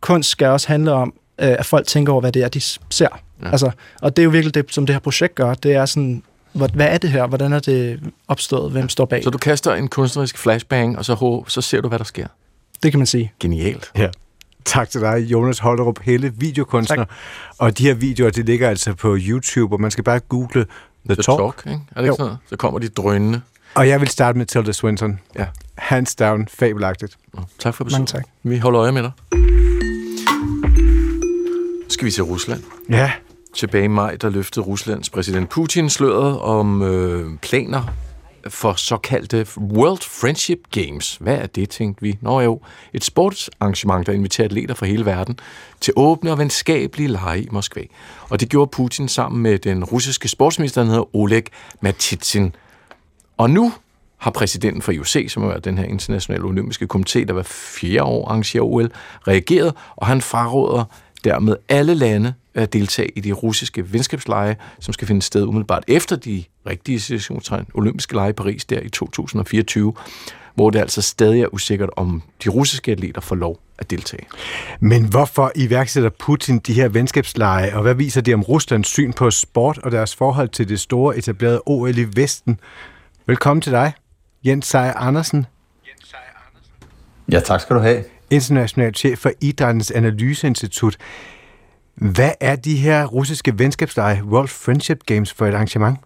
kunst 0.00 0.30
skal 0.30 0.46
også 0.46 0.68
handle 0.68 0.92
om, 0.92 1.14
øh, 1.38 1.48
at 1.48 1.66
folk 1.66 1.86
tænker 1.86 2.12
over, 2.12 2.20
hvad 2.20 2.32
det 2.32 2.42
er, 2.42 2.48
de 2.48 2.60
ser. 2.60 3.08
Ja. 3.42 3.50
Altså, 3.50 3.70
og 4.02 4.16
det 4.16 4.22
er 4.22 4.24
jo 4.24 4.30
virkelig 4.30 4.54
det, 4.54 4.64
som 4.70 4.86
det 4.86 4.94
her 4.94 5.00
projekt 5.00 5.34
gør. 5.34 5.54
Det 5.54 5.74
er 5.74 5.86
sådan, 5.86 6.22
hvad, 6.58 6.68
hvad 6.68 6.86
er 6.86 6.98
det 6.98 7.10
her? 7.10 7.26
Hvordan 7.26 7.52
er 7.52 7.58
det 7.60 8.00
opstået? 8.28 8.72
Hvem 8.72 8.88
står 8.88 9.04
bag? 9.04 9.24
Så 9.24 9.30
du 9.30 9.38
kaster 9.38 9.74
en 9.74 9.88
kunstnerisk 9.88 10.38
flashbang, 10.38 10.98
og 10.98 11.04
så, 11.04 11.44
så 11.48 11.60
ser 11.60 11.80
du, 11.80 11.88
hvad 11.88 11.98
der 11.98 12.04
sker. 12.04 12.26
Det 12.82 12.92
kan 12.92 12.98
man 12.98 13.06
sige. 13.06 13.32
Genialt. 13.40 13.92
Ja. 13.96 14.08
Tak 14.64 14.90
til 14.90 15.00
dig, 15.00 15.18
Jonas 15.18 15.58
Holderup 15.58 15.98
Helle, 16.02 16.32
videokunstner. 16.36 16.96
Tak. 16.96 17.08
Og 17.58 17.78
de 17.78 17.86
her 17.86 17.94
videoer, 17.94 18.30
de 18.30 18.42
ligger 18.42 18.68
altså 18.68 18.94
på 18.94 19.16
YouTube, 19.20 19.74
og 19.74 19.80
man 19.80 19.90
skal 19.90 20.04
bare 20.04 20.20
google 20.20 20.64
The, 21.06 21.14
The 21.14 21.22
Talk. 21.22 21.38
talk, 21.38 21.66
ikke? 21.66 21.80
Er 21.90 22.00
det 22.00 22.02
ikke 22.02 22.12
sådan 22.12 22.24
noget? 22.24 22.38
Så 22.48 22.56
kommer 22.56 22.78
de 22.78 22.88
drønende. 22.88 23.40
Og 23.74 23.88
jeg 23.88 24.00
vil 24.00 24.08
starte 24.08 24.38
med 24.38 24.46
Tilda 24.46 24.72
Swinton. 24.72 25.20
Ja. 25.38 25.46
Hands 25.74 26.14
down, 26.14 26.48
fabelagtigt. 26.48 27.18
Tak 27.58 27.74
for 27.74 27.84
besøget. 27.84 28.00
Mange 28.00 28.06
tak. 28.06 28.24
Vi 28.42 28.58
holder 28.58 28.82
øje 28.82 28.92
med 28.92 29.02
dig. 29.02 29.10
skal 31.88 32.06
vi 32.06 32.10
til 32.10 32.22
Rusland. 32.22 32.62
Ja. 32.90 33.12
Tilbage 33.54 33.84
i 33.84 33.88
maj, 33.88 34.16
der 34.16 34.28
løftede 34.30 34.66
Ruslands 34.66 35.10
præsident 35.10 35.48
Putin 35.48 35.90
sløret 35.90 36.38
om 36.38 36.82
øh, 36.82 37.38
planer 37.38 37.82
for 38.48 38.72
såkaldte 38.72 39.46
World 39.58 40.02
Friendship 40.02 40.58
Games. 40.70 41.16
Hvad 41.20 41.34
er 41.34 41.46
det, 41.46 41.70
tænkte 41.70 42.02
vi? 42.02 42.18
Nå 42.20 42.40
jo, 42.40 42.60
et 42.92 43.04
sportsarrangement, 43.04 44.06
der 44.06 44.12
inviterer 44.12 44.44
atleter 44.44 44.74
fra 44.74 44.86
hele 44.86 45.06
verden 45.06 45.38
til 45.80 45.92
åbne 45.96 46.32
og 46.32 46.38
venskabelige 46.38 47.08
lege 47.08 47.42
i 47.42 47.48
Moskva. 47.50 47.82
Og 48.30 48.40
det 48.40 48.48
gjorde 48.48 48.70
Putin 48.70 49.08
sammen 49.08 49.42
med 49.42 49.58
den 49.58 49.84
russiske 49.84 50.28
sportsminister, 50.28 50.82
der 50.82 50.88
hedder 50.88 51.16
Oleg 51.16 51.44
Matitsin. 51.80 52.54
Og 53.36 53.50
nu 53.50 53.72
har 54.18 54.30
præsidenten 54.30 54.82
for 54.82 54.92
IOC, 54.92 55.26
som 55.28 55.42
er 55.42 55.58
den 55.58 55.78
her 55.78 55.84
internationale 55.84 56.44
olympiske 56.44 56.88
komité, 56.94 57.24
der 57.24 57.32
hver 57.32 57.42
fjerde 57.42 58.02
år 58.02 58.28
arrangerer 58.28 58.64
OL, 58.64 58.90
reageret, 59.28 59.74
og 59.96 60.06
han 60.06 60.20
fraråder 60.20 60.84
dermed 61.24 61.56
alle 61.68 61.94
lande 61.94 62.34
at 62.58 62.72
deltage 62.72 63.08
i 63.16 63.20
de 63.20 63.32
russiske 63.32 63.92
venskabsleje, 63.92 64.56
som 64.80 64.94
skal 64.94 65.08
finde 65.08 65.22
sted 65.22 65.42
umiddelbart 65.42 65.84
efter 65.88 66.16
de 66.16 66.44
rigtige 66.66 67.00
situationstegn 67.00 67.66
olympiske 67.74 68.14
lege 68.14 68.30
i 68.30 68.32
Paris 68.32 68.64
der 68.64 68.80
i 68.80 68.88
2024, 68.88 69.94
hvor 70.54 70.70
det 70.70 70.78
altså 70.78 71.02
stadig 71.02 71.42
er 71.42 71.54
usikkert, 71.54 71.90
om 71.96 72.22
de 72.44 72.48
russiske 72.48 72.92
atleter 72.92 73.20
får 73.20 73.36
lov 73.36 73.60
at 73.78 73.90
deltage. 73.90 74.26
Men 74.80 75.04
hvorfor 75.04 75.52
iværksætter 75.54 76.10
Putin 76.10 76.58
de 76.58 76.72
her 76.72 76.88
venskabsleje, 76.88 77.76
og 77.76 77.82
hvad 77.82 77.94
viser 77.94 78.20
det 78.20 78.34
om 78.34 78.42
Ruslands 78.42 78.88
syn 78.88 79.12
på 79.12 79.30
sport 79.30 79.78
og 79.78 79.92
deres 79.92 80.16
forhold 80.16 80.48
til 80.48 80.68
det 80.68 80.80
store 80.80 81.16
etablerede 81.16 81.62
OL 81.66 81.98
i 81.98 82.06
Vesten? 82.16 82.60
Velkommen 83.26 83.60
til 83.60 83.72
dig, 83.72 83.92
Jens 84.44 84.66
Seier 84.66 84.94
Andersen. 84.94 85.46
Ja, 87.32 87.40
tak 87.40 87.60
skal 87.60 87.76
du 87.76 87.80
have. 87.80 88.04
International 88.30 88.94
chef 88.94 89.18
for 89.18 89.30
Idrættens 89.40 89.90
Analyseinstitut. 89.90 90.96
Hvad 92.00 92.30
er 92.40 92.56
de 92.56 92.76
her 92.76 93.06
russiske 93.06 93.58
venskabsleje, 93.58 94.22
World 94.24 94.48
Friendship 94.48 94.98
Games, 95.06 95.32
for 95.32 95.46
et 95.46 95.54
arrangement? 95.54 95.98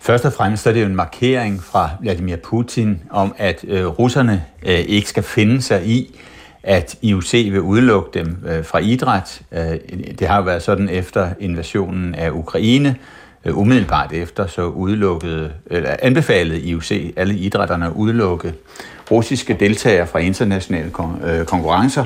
Først 0.00 0.24
og 0.24 0.32
fremmest 0.32 0.66
er 0.66 0.72
det 0.72 0.80
jo 0.80 0.86
en 0.86 0.96
markering 0.96 1.62
fra 1.62 1.90
Vladimir 2.00 2.36
Putin 2.36 3.02
om, 3.10 3.34
at 3.38 3.64
øh, 3.68 3.86
russerne 3.86 4.44
øh, 4.62 4.78
ikke 4.78 5.08
skal 5.08 5.22
finde 5.22 5.62
sig 5.62 5.86
i, 5.86 6.18
at 6.62 6.96
IOC 7.02 7.32
vil 7.32 7.60
udelukke 7.60 8.18
dem 8.18 8.44
øh, 8.46 8.64
fra 8.64 8.78
idræt. 8.78 9.42
Øh, 9.52 9.78
det 10.18 10.28
har 10.28 10.36
jo 10.36 10.42
været 10.42 10.62
sådan 10.62 10.88
efter 10.88 11.30
invasionen 11.40 12.14
af 12.14 12.30
Ukraine, 12.30 12.96
øh, 13.44 13.58
umiddelbart 13.58 14.12
efter, 14.12 14.46
så 14.46 14.62
udelukkede, 14.62 15.52
eller 15.66 15.96
anbefalede 16.02 16.60
IOC 16.60 16.92
alle 17.16 17.34
idrætterne 17.34 17.86
at 17.86 17.92
udelukke 17.92 18.54
russiske 19.10 19.54
deltagere 19.54 20.06
fra 20.06 20.18
internationale 20.18 20.90
kon- 20.98 21.26
øh, 21.26 21.44
konkurrencer, 21.44 22.04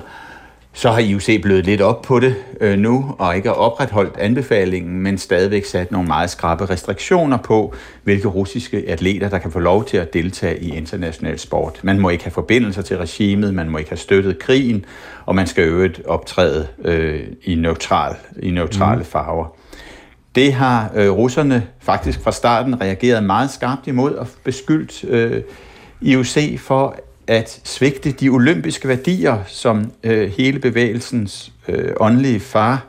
så 0.76 0.90
har 0.90 0.98
IOC 0.98 1.42
blevet 1.42 1.64
lidt 1.64 1.80
op 1.80 2.02
på 2.02 2.20
det 2.20 2.34
øh, 2.60 2.78
nu, 2.78 3.14
og 3.18 3.37
ikke 3.37 3.48
har 3.48 3.54
opretholdt 3.54 4.16
anbefalingen, 4.16 5.00
men 5.00 5.18
stadigvæk 5.18 5.64
sat 5.64 5.92
nogle 5.92 6.08
meget 6.08 6.30
skrappe 6.30 6.70
restriktioner 6.70 7.37
på, 7.37 7.74
hvilke 8.02 8.28
russiske 8.28 8.84
atleter, 8.88 9.28
der 9.28 9.38
kan 9.38 9.50
få 9.50 9.58
lov 9.58 9.84
til 9.84 9.96
at 9.96 10.14
deltage 10.14 10.60
i 10.60 10.76
international 10.76 11.38
sport. 11.38 11.80
Man 11.82 12.00
må 12.00 12.08
ikke 12.08 12.24
have 12.24 12.32
forbindelser 12.32 12.82
til 12.82 12.98
regimet, 12.98 13.54
man 13.54 13.68
må 13.68 13.78
ikke 13.78 13.90
have 13.90 13.98
støttet 13.98 14.38
krigen, 14.38 14.84
og 15.26 15.34
man 15.34 15.46
skal 15.46 15.64
øvrigt 15.64 16.02
optræde 16.06 16.66
øh, 16.84 17.22
i, 17.42 17.54
neutral, 17.54 18.16
i 18.42 18.50
neutrale 18.50 18.98
mm. 18.98 19.04
farver. 19.04 19.56
Det 20.34 20.52
har 20.52 20.90
øh, 20.94 21.10
russerne 21.10 21.66
faktisk 21.80 22.20
fra 22.20 22.32
starten 22.32 22.80
reageret 22.80 23.24
meget 23.24 23.50
skarpt 23.50 23.87
imod 23.87 24.12
og 24.12 24.26
beskyldt 24.44 25.04
øh, 25.04 25.42
IOC 26.00 26.60
for 26.60 26.96
at 27.26 27.60
svigte 27.64 28.12
de 28.12 28.28
olympiske 28.28 28.88
værdier, 28.88 29.38
som 29.46 29.92
øh, 30.02 30.30
hele 30.30 30.58
bevægelsens 30.58 31.52
øh, 31.68 31.92
åndelige 32.00 32.40
far, 32.40 32.87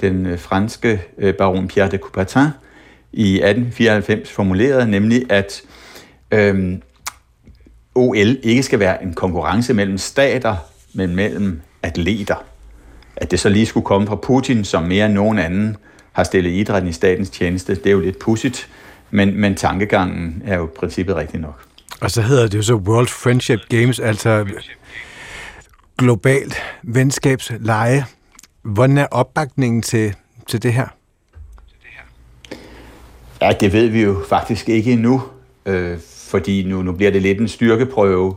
den 0.00 0.26
øh, 0.26 0.38
franske 0.38 1.02
øh, 1.18 1.34
baron 1.34 1.68
Pierre 1.68 1.90
de 1.90 1.98
Coubertin, 1.98 2.48
i 3.12 3.34
1894 3.34 4.30
formulerede, 4.30 4.90
nemlig 4.90 5.32
at 5.32 5.62
øh, 6.30 6.78
OL 7.94 8.36
ikke 8.42 8.62
skal 8.62 8.78
være 8.78 9.02
en 9.02 9.14
konkurrence 9.14 9.74
mellem 9.74 9.98
stater, 9.98 10.56
men 10.94 11.16
mellem 11.16 11.60
atleter. 11.82 12.44
At 13.16 13.30
det 13.30 13.40
så 13.40 13.48
lige 13.48 13.66
skulle 13.66 13.86
komme 13.86 14.06
fra 14.06 14.16
Putin, 14.16 14.64
som 14.64 14.82
mere 14.82 15.06
end 15.06 15.14
nogen 15.14 15.38
anden 15.38 15.76
har 16.12 16.24
stillet 16.24 16.50
idrætten 16.50 16.90
i 16.90 16.92
statens 16.92 17.30
tjeneste, 17.30 17.74
det 17.74 17.86
er 17.86 17.90
jo 17.90 18.00
lidt 18.00 18.18
pudsigt, 18.18 18.68
men, 19.10 19.36
men 19.40 19.54
tankegangen 19.54 20.42
er 20.46 20.56
jo 20.56 20.64
i 20.64 20.70
princippet 20.78 21.16
rigtig 21.16 21.40
nok. 21.40 21.71
Og 22.00 22.10
så 22.10 22.22
hedder 22.22 22.48
det 22.48 22.58
jo 22.58 22.62
så 22.62 22.74
World 22.74 23.08
Friendship 23.08 23.60
Games, 23.68 24.00
altså 24.00 24.46
globalt 25.98 26.54
venskabsleje. 26.82 28.04
Hvordan 28.62 28.98
er 28.98 29.06
opbakningen 29.10 29.82
til, 29.82 30.14
til 30.46 30.62
det 30.62 30.72
her? 30.72 30.86
Ja, 33.40 33.52
det 33.60 33.72
ved 33.72 33.88
vi 33.88 34.02
jo 34.02 34.22
faktisk 34.28 34.68
ikke 34.68 34.92
endnu, 34.92 35.22
øh, 35.66 35.98
fordi 36.28 36.62
nu, 36.62 36.82
nu 36.82 36.92
bliver 36.92 37.10
det 37.10 37.22
lidt 37.22 37.40
en 37.40 37.48
styrkeprøve. 37.48 38.36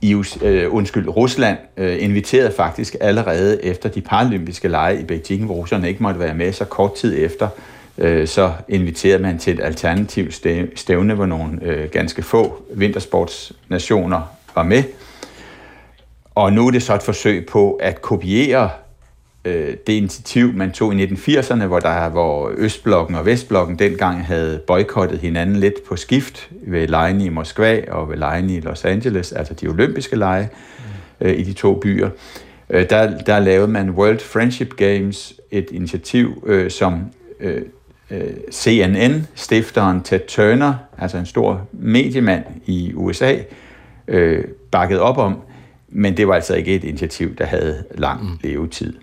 I, 0.00 0.22
øh, 0.42 0.74
undskyld, 0.74 1.08
Rusland 1.08 1.58
øh, 1.76 2.02
inviterede 2.02 2.52
faktisk 2.56 2.96
allerede 3.00 3.64
efter 3.64 3.88
de 3.88 4.00
paralympiske 4.00 4.68
lege 4.68 5.00
i 5.00 5.04
Beijing, 5.04 5.44
hvor 5.44 5.54
russerne 5.54 5.88
ikke 5.88 6.02
måtte 6.02 6.20
være 6.20 6.34
med 6.34 6.52
så 6.52 6.64
kort 6.64 6.94
tid 6.94 7.24
efter, 7.24 7.46
øh, 7.46 7.77
så 8.26 8.52
inviterede 8.68 9.22
man 9.22 9.38
til 9.38 9.54
et 9.54 9.60
alternativt 9.64 10.40
stævne, 10.74 11.14
hvor 11.14 11.26
nogle 11.26 11.58
øh, 11.62 11.90
ganske 11.90 12.22
få 12.22 12.62
vintersportsnationer 12.74 14.22
var 14.54 14.62
med. 14.62 14.82
Og 16.34 16.52
nu 16.52 16.66
er 16.66 16.70
det 16.70 16.82
så 16.82 16.94
et 16.94 17.02
forsøg 17.02 17.46
på 17.46 17.72
at 17.72 18.02
kopiere 18.02 18.70
øh, 19.44 19.76
det 19.86 19.92
initiativ, 19.92 20.52
man 20.52 20.72
tog 20.72 20.94
i 20.94 21.06
1980'erne, 21.06 21.64
hvor, 21.64 21.78
der, 21.78 22.08
hvor 22.08 22.52
Østblokken 22.56 23.16
og 23.16 23.26
Vestblokken 23.26 23.78
dengang 23.78 24.26
havde 24.26 24.60
boykottet 24.66 25.18
hinanden 25.18 25.56
lidt 25.56 25.84
på 25.88 25.96
skift 25.96 26.50
ved 26.50 26.88
lejene 26.88 27.24
i 27.24 27.28
Moskva 27.28 27.82
og 27.90 28.10
ved 28.10 28.16
lejene 28.16 28.54
i 28.54 28.60
Los 28.60 28.84
Angeles, 28.84 29.32
altså 29.32 29.54
de 29.54 29.68
olympiske 29.68 30.16
lege 30.16 30.48
øh, 31.20 31.38
i 31.38 31.42
de 31.42 31.52
to 31.52 31.74
byer. 31.74 32.10
Øh, 32.70 32.90
der, 32.90 33.18
der 33.18 33.38
lavede 33.38 33.68
man 33.68 33.90
World 33.90 34.20
Friendship 34.20 34.76
Games, 34.76 35.34
et 35.50 35.68
initiativ, 35.70 36.44
øh, 36.46 36.70
som 36.70 37.00
øh, 37.40 37.56
øh 37.56 37.62
CNN-stifteren 38.52 40.02
Ted 40.02 40.20
Turner, 40.28 40.74
altså 40.98 41.18
en 41.18 41.26
stor 41.26 41.66
mediemand 41.72 42.44
i 42.66 42.92
USA, 42.94 43.36
øh, 44.08 44.44
bakket 44.70 45.00
op 45.00 45.18
om, 45.18 45.36
men 45.88 46.16
det 46.16 46.28
var 46.28 46.34
altså 46.34 46.54
ikke 46.54 46.74
et 46.74 46.84
initiativ, 46.84 47.36
der 47.36 47.44
havde 47.44 47.84
lang 47.94 48.22
mm. 48.22 48.38
levetid. 48.42 48.94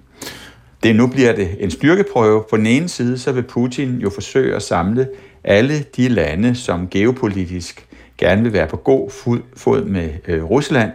Det, 0.84 0.96
nu 0.96 1.08
bliver 1.08 1.36
det 1.36 1.50
en 1.60 1.72
styrkeprøve. 1.72 2.44
På 2.50 2.58
den 2.58 2.66
ene 2.66 2.90
side, 2.90 3.18
så 3.18 3.32
vil 3.32 3.44
Putin 3.44 3.98
jo 3.98 4.10
forsøge 4.10 4.56
at 4.56 4.62
samle 4.62 5.08
alle 5.44 5.86
de 5.96 6.08
lande, 6.08 6.56
som 6.56 6.88
geopolitisk 6.90 7.88
gerne 8.18 8.44
vil 8.44 8.54
være 8.54 8.68
på 8.68 8.78
god 8.78 9.10
fod 9.56 9.86
med 9.86 10.10
øh, 10.28 10.44
Rusland, 10.44 10.92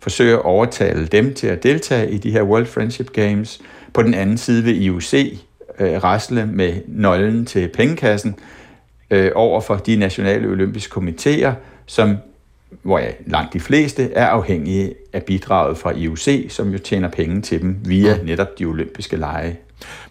forsøge 0.00 0.32
at 0.32 0.42
overtale 0.42 1.06
dem 1.06 1.34
til 1.34 1.46
at 1.46 1.62
deltage 1.62 2.10
i 2.10 2.18
de 2.18 2.30
her 2.30 2.42
World 2.42 2.66
Friendship 2.66 3.12
Games. 3.12 3.60
På 3.92 4.02
den 4.02 4.14
anden 4.14 4.38
side 4.38 4.64
vil 4.64 4.82
IOC 4.82 5.14
øh, 5.78 6.04
rasle 6.04 6.46
med 6.46 6.72
nøglen 6.88 7.46
til 7.46 7.68
pengekassen 7.68 8.34
øh, 9.10 9.30
over 9.34 9.60
for 9.60 9.76
de 9.76 9.96
nationale 9.96 10.48
olympiske 10.48 10.90
komiteer, 10.90 11.54
som 11.86 12.16
hvor 12.82 12.98
ja, 12.98 13.10
langt 13.26 13.52
de 13.52 13.60
fleste 13.60 14.12
er 14.12 14.26
afhængige 14.26 14.94
af 15.12 15.22
bidraget 15.22 15.78
fra 15.78 15.90
IOC, 15.90 16.28
som 16.48 16.72
jo 16.72 16.78
tjener 16.78 17.08
penge 17.08 17.42
til 17.42 17.62
dem 17.62 17.76
via 17.84 18.18
netop 18.24 18.58
de 18.58 18.64
olympiske 18.64 19.16
lege. 19.16 19.56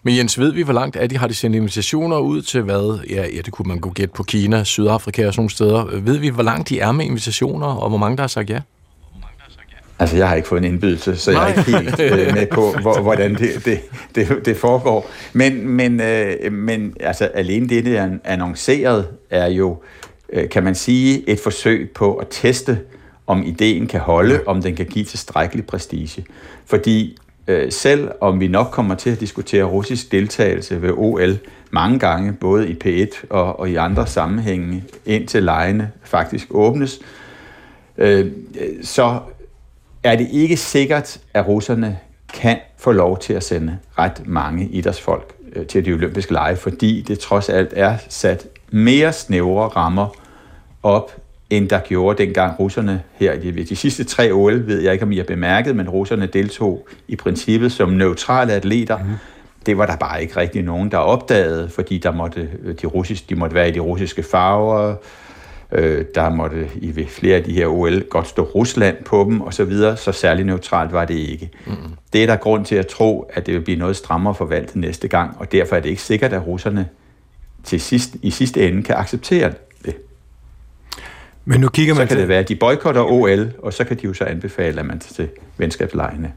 Men 0.02 0.16
Jens, 0.16 0.38
ved 0.38 0.52
vi, 0.52 0.62
hvor 0.62 0.72
langt 0.72 0.96
er 0.96 1.06
de? 1.06 1.16
Har 1.16 1.28
de 1.28 1.34
sendt 1.34 1.56
invitationer 1.56 2.18
ud 2.18 2.42
til 2.42 2.62
hvad? 2.62 3.00
Ja, 3.10 3.22
ja 3.22 3.40
det 3.44 3.52
kunne 3.52 3.68
man 3.68 3.78
gå 3.78 3.90
gætte 3.90 4.14
på 4.14 4.22
Kina, 4.22 4.64
Sydafrika 4.64 5.26
og 5.26 5.34
sådan 5.34 5.40
nogle 5.40 5.50
steder. 5.50 6.00
Ved 6.00 6.18
vi, 6.18 6.28
hvor 6.28 6.42
langt 6.42 6.68
de 6.68 6.80
er 6.80 6.92
med 6.92 7.04
invitationer, 7.04 7.66
og 7.66 7.88
hvor 7.88 7.98
mange 7.98 8.16
der 8.16 8.22
har 8.22 8.28
sagt 8.28 8.50
ja? 8.50 8.60
Altså, 9.98 10.16
jeg 10.16 10.28
har 10.28 10.34
ikke 10.36 10.48
fået 10.48 10.58
en 10.58 10.64
indbydelse, 10.64 11.16
så 11.16 11.30
jeg 11.30 11.42
er 11.42 11.48
ikke 11.48 11.78
helt 11.78 12.00
øh, 12.00 12.34
med 12.34 12.46
på, 12.46 12.74
hvor, 12.82 13.00
hvordan 13.00 13.34
det, 13.34 13.64
det, 13.64 13.80
det, 14.14 14.46
det 14.46 14.56
foregår. 14.56 15.10
Men, 15.32 15.68
men, 15.68 16.00
øh, 16.00 16.52
men 16.52 16.96
altså, 17.00 17.24
alene 17.24 17.68
det, 17.68 17.84
det 17.84 17.96
er 17.96 18.18
annonceret, 18.24 19.06
er 19.30 19.46
jo 19.46 19.76
Øh, 20.32 20.48
kan 20.48 20.64
man 20.64 20.74
sige, 20.74 21.28
et 21.28 21.40
forsøg 21.40 21.90
på 21.90 22.14
at 22.14 22.26
teste, 22.30 22.78
om 23.26 23.42
ideen 23.42 23.86
kan 23.86 24.00
holde, 24.00 24.40
om 24.46 24.62
den 24.62 24.76
kan 24.76 24.86
give 24.86 25.04
tilstrækkelig 25.04 25.66
prestige. 25.66 26.26
Fordi 26.66 27.18
øh, 27.46 27.72
selv 27.72 28.10
om 28.20 28.40
vi 28.40 28.48
nok 28.48 28.66
kommer 28.66 28.94
til 28.94 29.10
at 29.10 29.20
diskutere 29.20 29.64
russisk 29.64 30.12
deltagelse 30.12 30.82
ved 30.82 30.90
OL 30.96 31.38
mange 31.70 31.98
gange, 31.98 32.32
både 32.32 32.68
i 32.68 32.76
P1 32.84 33.24
og, 33.30 33.60
og 33.60 33.70
i 33.70 33.76
andre 33.76 34.06
sammenhænge, 34.06 34.84
indtil 35.06 35.42
lejene 35.42 35.90
faktisk 36.02 36.46
åbnes, 36.50 37.00
øh, 37.98 38.32
så 38.82 39.20
er 40.10 40.16
det 40.16 40.28
ikke 40.32 40.56
sikkert, 40.56 41.18
at 41.34 41.48
russerne 41.48 41.98
kan 42.34 42.58
få 42.78 42.92
lov 42.92 43.18
til 43.18 43.32
at 43.32 43.44
sende 43.44 43.78
ret 43.98 44.22
mange 44.26 44.68
idrætsfolk 44.68 45.34
øh, 45.52 45.66
til 45.66 45.84
de 45.84 45.92
olympiske 45.92 46.32
lege, 46.32 46.56
fordi 46.56 47.04
det 47.08 47.18
trods 47.18 47.48
alt 47.48 47.72
er 47.76 47.96
sat 48.08 48.46
mere 48.70 49.12
snævre 49.12 49.68
rammer 49.68 50.08
op 50.82 51.12
end 51.50 51.68
der 51.68 51.78
gjorde 51.78 52.24
dengang 52.24 52.60
russerne 52.60 53.02
her 53.14 53.32
i 53.32 53.50
de, 53.50 53.64
de 53.64 53.76
sidste 53.76 54.04
tre 54.04 54.32
OL, 54.32 54.66
ved 54.66 54.80
jeg 54.80 54.92
ikke, 54.92 55.04
om 55.04 55.12
I 55.12 55.16
har 55.16 55.24
bemærket, 55.24 55.76
men 55.76 55.88
russerne 55.88 56.26
deltog 56.26 56.88
i 57.08 57.16
princippet 57.16 57.72
som 57.72 57.88
neutrale 57.88 58.52
atleter. 58.52 58.98
Mm. 58.98 59.04
Det 59.66 59.78
var 59.78 59.86
der 59.86 59.96
bare 59.96 60.22
ikke 60.22 60.36
rigtig 60.36 60.62
nogen, 60.62 60.90
der 60.90 60.98
opdagede, 60.98 61.68
fordi 61.68 61.98
der 61.98 62.12
måtte, 62.12 62.48
de, 62.82 62.86
russiske, 62.86 63.26
de 63.28 63.34
måtte 63.34 63.54
være 63.54 63.68
i 63.68 63.72
de 63.72 63.80
russiske 63.80 64.22
farver, 64.22 64.94
øh, 65.72 66.04
der 66.14 66.30
måtte 66.30 66.68
i 66.74 67.06
flere 67.08 67.36
af 67.36 67.44
de 67.44 67.52
her 67.52 67.66
OL 67.66 68.02
godt 68.08 68.28
stå 68.28 68.42
Rusland 68.42 69.04
på 69.04 69.24
dem 69.24 69.40
og 69.40 69.54
så 69.54 69.64
videre, 69.64 69.96
så 69.96 70.12
særlig 70.12 70.44
neutralt 70.44 70.92
var 70.92 71.04
det 71.04 71.14
ikke. 71.14 71.50
Mm. 71.66 71.74
Det 72.12 72.22
er 72.22 72.26
der 72.26 72.36
grund 72.36 72.64
til 72.64 72.74
at 72.74 72.86
tro, 72.86 73.30
at 73.32 73.46
det 73.46 73.54
vil 73.54 73.60
blive 73.60 73.78
noget 73.78 73.96
strammere 73.96 74.34
forvaltet 74.34 74.76
næste 74.76 75.08
gang, 75.08 75.36
og 75.38 75.52
derfor 75.52 75.76
er 75.76 75.80
det 75.80 75.88
ikke 75.88 76.02
sikkert, 76.02 76.32
at 76.32 76.46
russerne 76.46 76.88
til 77.64 77.80
sidst, 77.80 78.16
i 78.22 78.30
sidste 78.30 78.68
ende 78.68 78.82
kan 78.82 78.96
acceptere 78.96 79.48
det. 79.48 79.96
Men 81.44 81.60
nu 81.60 81.68
kigger 81.68 81.94
man 81.94 82.02
så 82.02 82.08
kan 82.08 82.14
til... 82.14 82.20
det 82.20 82.28
være, 82.28 82.38
at 82.38 82.48
de 82.48 82.56
boykotter 82.56 83.02
OL, 83.02 83.52
og 83.58 83.72
så 83.72 83.84
kan 83.84 83.96
de 83.96 84.04
jo 84.04 84.14
så 84.14 84.24
anbefale, 84.24 84.80
at 84.80 84.86
man 84.86 84.98
til 84.98 85.28
venskabslejene. 85.56 86.32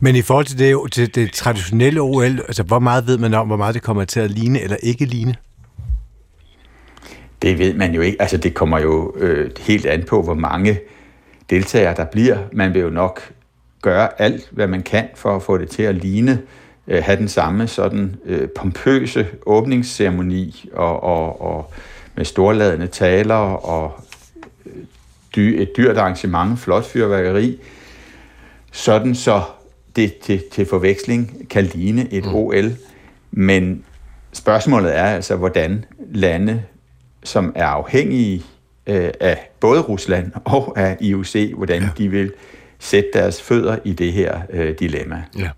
Men 0.00 0.16
i 0.16 0.22
forhold 0.22 0.46
til 0.46 0.58
det, 0.58 0.92
til 0.92 1.14
det 1.14 1.32
traditionelle 1.32 2.00
OL, 2.00 2.24
altså 2.24 2.62
hvor 2.62 2.78
meget 2.78 3.06
ved 3.06 3.18
man 3.18 3.34
om, 3.34 3.46
hvor 3.46 3.56
meget 3.56 3.74
det 3.74 3.82
kommer 3.82 4.04
til 4.04 4.20
at 4.20 4.30
ligne 4.30 4.60
eller 4.60 4.76
ikke 4.82 5.04
ligne? 5.04 5.34
Det 7.42 7.58
ved 7.58 7.74
man 7.74 7.94
jo 7.94 8.00
ikke. 8.00 8.22
Altså 8.22 8.36
det 8.36 8.54
kommer 8.54 8.78
jo 8.78 9.14
øh, 9.16 9.50
helt 9.60 9.86
an 9.86 10.04
på, 10.04 10.22
hvor 10.22 10.34
mange 10.34 10.80
deltagere 11.50 11.94
der 11.96 12.04
bliver. 12.04 12.38
Man 12.52 12.74
vil 12.74 12.82
jo 12.82 12.90
nok 12.90 13.32
gøre 13.82 14.22
alt, 14.22 14.48
hvad 14.50 14.66
man 14.66 14.82
kan 14.82 15.08
for 15.14 15.36
at 15.36 15.42
få 15.42 15.58
det 15.58 15.68
til 15.68 15.82
at 15.82 15.94
ligne, 15.94 16.42
øh, 16.88 17.02
have 17.04 17.18
den 17.18 17.28
samme 17.28 17.66
sådan 17.66 18.16
øh, 18.24 18.48
pompøse 18.48 19.26
åbningsceremoni 19.46 20.70
og, 20.72 21.02
og, 21.02 21.42
og 21.42 21.72
med 22.14 22.24
storladende 22.24 22.86
taler 22.86 23.34
og 23.34 24.00
øh, 24.66 24.72
dy, 25.36 25.38
et 25.38 25.70
dyrt 25.76 25.96
arrangement, 25.96 26.58
flot 26.58 26.84
fyrværkeri, 26.84 27.60
sådan 28.72 29.14
så 29.14 29.42
det 29.96 30.18
til, 30.18 30.42
til 30.52 30.66
forveksling 30.66 31.46
kan 31.50 31.64
ligne 31.64 32.12
et 32.12 32.24
mm. 32.24 32.34
OL. 32.34 32.72
Men 33.30 33.84
spørgsmålet 34.32 34.96
er 34.96 35.04
altså, 35.04 35.36
hvordan 35.36 35.84
lande, 36.10 36.62
som 37.24 37.52
er 37.54 37.66
afhængige 37.66 38.42
øh, 38.86 39.10
af 39.20 39.50
både 39.60 39.80
Rusland 39.80 40.32
og 40.44 40.78
af 40.78 40.96
IOC, 41.00 41.52
hvordan 41.56 41.82
ja. 41.82 41.88
de 41.98 42.08
vil 42.08 42.32
sætte 42.82 43.08
deres 43.12 43.42
fødder 43.42 43.76
i 43.84 43.92
det 43.92 44.12
her 44.12 44.40
øh, 44.52 44.74
dilemma. 44.78 45.22
Ja. 45.38 45.48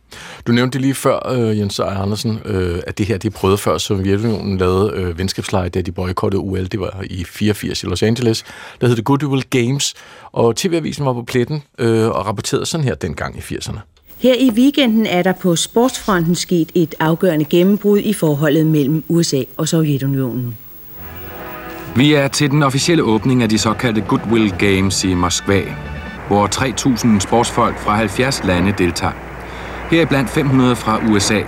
Du 0.46 0.52
nævnte 0.52 0.78
lige 0.78 0.94
før, 0.94 1.32
øh, 1.32 1.58
Jens 1.58 1.78
Ejer 1.78 1.98
Andersen, 1.98 2.38
øh, 2.44 2.82
at 2.86 2.98
det 2.98 3.06
her 3.06 3.18
det 3.18 3.34
prøvede 3.34 3.58
før 3.58 3.78
Sovjetunionen 3.78 4.58
lavede 4.58 4.92
øh, 4.94 5.18
venskabsleje, 5.18 5.68
da 5.68 5.80
de 5.80 5.92
boykottede 5.92 6.40
UL. 6.40 6.66
Det 6.66 6.80
var 6.80 7.04
i 7.10 7.24
84 7.24 7.82
i 7.82 7.86
Los 7.86 8.02
Angeles. 8.02 8.44
Der 8.80 8.86
hed 8.86 8.96
det 8.96 9.04
Goodwill 9.04 9.42
Games, 9.50 9.94
og 10.32 10.56
TV-avisen 10.56 11.04
var 11.04 11.12
på 11.12 11.22
pletten 11.22 11.62
øh, 11.78 12.08
og 12.08 12.26
rapporterede 12.26 12.66
sådan 12.66 12.84
her 12.84 12.94
dengang 12.94 13.36
i 13.38 13.40
80'erne. 13.40 13.78
Her 14.18 14.34
i 14.34 14.50
weekenden 14.50 15.06
er 15.06 15.22
der 15.22 15.32
på 15.32 15.56
sportsfronten 15.56 16.34
sket 16.34 16.72
et 16.74 16.94
afgørende 17.00 17.44
gennembrud 17.44 17.98
i 17.98 18.12
forholdet 18.12 18.66
mellem 18.66 19.04
USA 19.08 19.42
og 19.56 19.68
Sovjetunionen. 19.68 20.58
Vi 21.96 22.14
er 22.14 22.28
til 22.28 22.50
den 22.50 22.62
officielle 22.62 23.02
åbning 23.02 23.42
af 23.42 23.48
de 23.48 23.58
såkaldte 23.58 24.00
Goodwill 24.00 24.54
Games 24.58 25.04
i 25.04 25.14
Moskva, 25.14 25.62
hvor 26.28 26.46
3.000 26.46 27.20
sportsfolk 27.20 27.78
fra 27.78 27.94
70 27.94 28.44
lande 28.44 28.74
deltager. 28.78 29.12
Heriblandt 29.90 30.30
500 30.30 30.76
fra 30.76 31.00
USA. 31.08 31.40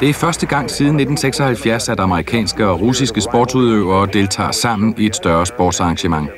Det 0.00 0.08
er 0.08 0.14
første 0.14 0.46
gang 0.46 0.70
siden 0.70 1.00
1976, 1.00 1.88
at 1.88 2.00
amerikanske 2.00 2.66
og 2.66 2.80
russiske 2.80 3.20
sportsudøvere 3.20 4.08
deltager 4.12 4.50
sammen 4.50 4.94
i 4.98 5.06
et 5.06 5.16
større 5.16 5.46
sportsarrangement. 5.46 6.30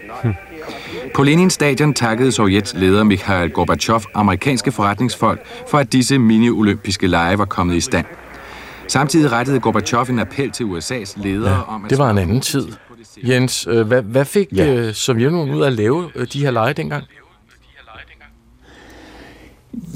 På 1.14 1.22
Lenin 1.22 1.50
stadion 1.50 1.94
takkede 1.94 2.32
Sovjets 2.32 2.74
leder 2.76 3.04
Mikhail 3.04 3.50
Gorbachev 3.50 4.00
amerikanske 4.14 4.72
forretningsfolk 4.72 5.40
for, 5.70 5.78
at 5.78 5.92
disse 5.92 6.18
mini-olympiske 6.18 7.06
lege 7.06 7.38
var 7.38 7.44
kommet 7.44 7.74
i 7.76 7.80
stand. 7.80 8.06
Samtidig 8.88 9.32
rettede 9.32 9.60
Gorbachev 9.60 10.06
en 10.10 10.18
appel 10.18 10.50
til 10.50 10.64
USA's 10.64 11.22
ledere 11.22 11.54
ja, 11.54 11.74
om 11.74 11.84
at... 11.84 11.90
det 11.90 11.98
var 11.98 12.10
en 12.10 12.18
anden 12.18 12.40
tid. 12.40 12.66
Jens, 13.22 13.66
øh, 13.70 13.86
hvad, 13.86 14.02
hvad 14.02 14.24
fik 14.24 14.48
ja. 14.56 14.74
Øh, 14.74 14.94
Sovjetunionen 14.94 15.54
ud 15.54 15.62
af 15.62 15.66
at 15.66 15.72
lave 15.72 16.10
øh, 16.14 16.26
de 16.32 16.40
her 16.40 16.50
lege 16.50 16.72
dengang? 16.72 17.04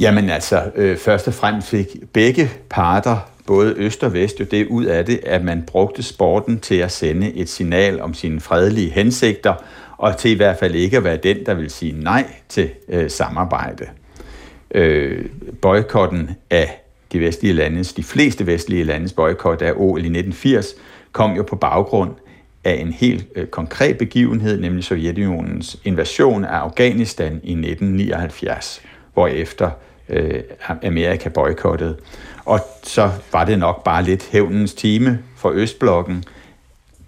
Jamen 0.00 0.30
altså, 0.30 0.70
øh, 0.74 0.96
først 0.96 1.28
og 1.28 1.34
fremmest 1.34 1.68
fik 1.68 1.86
begge 2.12 2.50
parter, 2.70 3.30
både 3.46 3.74
øst 3.76 4.04
og 4.04 4.12
vest, 4.12 4.40
jo 4.40 4.44
det 4.44 4.66
ud 4.66 4.84
af 4.84 5.06
det, 5.06 5.20
at 5.26 5.44
man 5.44 5.62
brugte 5.66 6.02
sporten 6.02 6.60
til 6.60 6.74
at 6.74 6.92
sende 6.92 7.32
et 7.34 7.48
signal 7.48 8.00
om 8.00 8.14
sine 8.14 8.40
fredelige 8.40 8.90
hensigter, 8.90 9.54
og 9.96 10.16
til 10.16 10.30
i 10.30 10.34
hvert 10.34 10.58
fald 10.58 10.74
ikke 10.74 10.96
at 10.96 11.04
være 11.04 11.16
den, 11.16 11.46
der 11.46 11.54
vil 11.54 11.70
sige 11.70 12.00
nej 12.00 12.26
til 12.48 12.70
øh, 12.88 13.10
samarbejde. 13.10 13.86
Øh, 14.74 15.24
boykotten 15.62 16.30
af 16.50 16.82
de 17.12 17.20
vestlige 17.20 17.52
landes, 17.54 17.92
de 17.92 18.02
fleste 18.02 18.46
vestlige 18.46 18.84
landes 18.84 19.12
boykot 19.12 19.62
af 19.62 19.72
OL 19.76 19.98
i 19.98 20.18
1980, 20.18 20.66
kom 21.12 21.32
jo 21.32 21.42
på 21.42 21.56
baggrund 21.56 22.10
af 22.68 22.80
en 22.80 22.92
helt 22.92 23.26
øh, 23.34 23.46
konkret 23.46 23.98
begivenhed, 23.98 24.60
nemlig 24.60 24.84
Sovjetunionens 24.84 25.76
invasion 25.84 26.44
af 26.44 26.56
Afghanistan 26.56 27.32
i 27.32 27.52
1979 27.52 28.82
hvorefter 29.18 29.70
øh, 30.08 30.42
Amerika 30.82 31.28
boykottede. 31.28 31.96
Og 32.44 32.60
så 32.82 33.10
var 33.32 33.44
det 33.44 33.58
nok 33.58 33.84
bare 33.84 34.02
lidt 34.02 34.28
hævnens 34.32 34.74
time 34.74 35.18
for 35.36 35.50
Østblokken, 35.50 36.24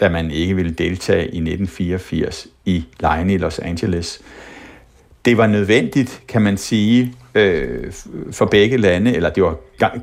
da 0.01 0.09
man 0.09 0.31
ikke 0.31 0.57
ville 0.57 0.71
deltage 0.71 1.23
i 1.23 1.27
1984 1.27 2.47
i 2.65 2.85
lejene 3.01 3.35
i 3.35 3.39
Los 3.39 3.59
Angeles. 3.59 4.21
Det 5.25 5.37
var 5.37 5.47
nødvendigt, 5.47 6.23
kan 6.29 6.43
man 6.43 6.57
sige, 6.57 7.15
øh, 7.35 7.93
for 8.33 8.47
begge 8.47 8.77
lande, 8.77 9.17
eller 9.17 9.31
det 9.31 9.43
var 9.43 9.57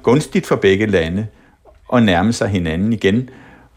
gunstigt 0.03 0.47
for 0.47 0.55
begge 0.55 0.85
lande, 0.85 1.27
at 1.93 2.03
nærme 2.03 2.33
sig 2.33 2.49
hinanden 2.49 2.93
igen. 2.93 3.29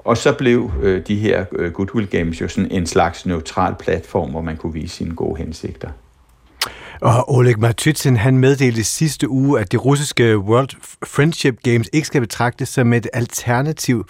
Og 0.04 0.16
så 0.16 0.32
blev 0.32 0.70
øh, 0.82 1.06
de 1.06 1.16
her 1.16 1.44
øh, 1.52 1.72
Goodwill 1.72 2.06
Games 2.06 2.40
jo 2.40 2.48
sådan 2.48 2.70
en 2.70 2.86
slags 2.86 3.26
neutral 3.26 3.74
platform, 3.80 4.30
hvor 4.30 4.40
man 4.40 4.56
kunne 4.56 4.72
vise 4.72 4.96
sine 4.96 5.14
gode 5.14 5.38
hensigter. 5.38 5.88
Og 7.00 7.34
Oleg 7.34 7.58
Matytsin, 7.58 8.16
han 8.16 8.38
meddelte 8.38 8.84
sidste 8.84 9.28
uge, 9.28 9.60
at 9.60 9.72
de 9.72 9.76
russiske 9.76 10.38
World 10.38 10.68
Friendship 11.06 11.62
Games 11.62 11.88
ikke 11.92 12.06
skal 12.06 12.20
betragtes 12.20 12.68
som 12.68 12.92
et 12.92 13.06
alternativ. 13.12 14.06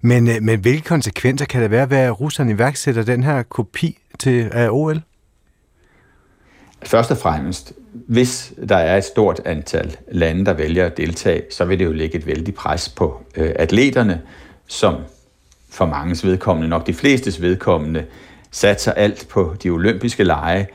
Men, 0.00 0.28
øh, 0.28 0.42
men 0.42 0.60
hvilke 0.60 0.88
konsekvenser 0.88 1.46
kan 1.46 1.62
der 1.62 1.68
være 1.68 1.90
ved, 1.90 1.96
at 1.96 2.20
Rusland 2.20 2.50
iværksætter 2.50 3.02
den 3.02 3.22
her 3.22 3.42
kopi 3.42 3.98
til 4.18 4.50
af 4.52 4.68
OL? 4.70 5.00
Først 6.82 7.10
og 7.10 7.18
fremmest, 7.18 7.72
hvis 8.08 8.52
der 8.68 8.76
er 8.76 8.96
et 8.96 9.04
stort 9.04 9.40
antal 9.44 9.96
lande, 10.12 10.44
der 10.44 10.52
vælger 10.52 10.86
at 10.86 10.96
deltage, 10.96 11.42
så 11.50 11.64
vil 11.64 11.78
det 11.78 11.84
jo 11.84 11.92
lægge 11.92 12.18
et 12.18 12.26
vældig 12.26 12.54
pres 12.54 12.88
på 12.88 13.22
øh, 13.36 13.52
atleterne, 13.56 14.20
som 14.66 14.94
for 15.72 15.86
manges 15.86 16.24
vedkommende, 16.24 16.68
nok 16.68 16.86
de 16.86 16.94
flestes 16.94 17.42
vedkommende, 17.42 18.04
satser 18.50 18.92
alt 18.92 19.26
på 19.30 19.54
de 19.62 19.70
olympiske 19.70 20.24
lege, 20.24 20.66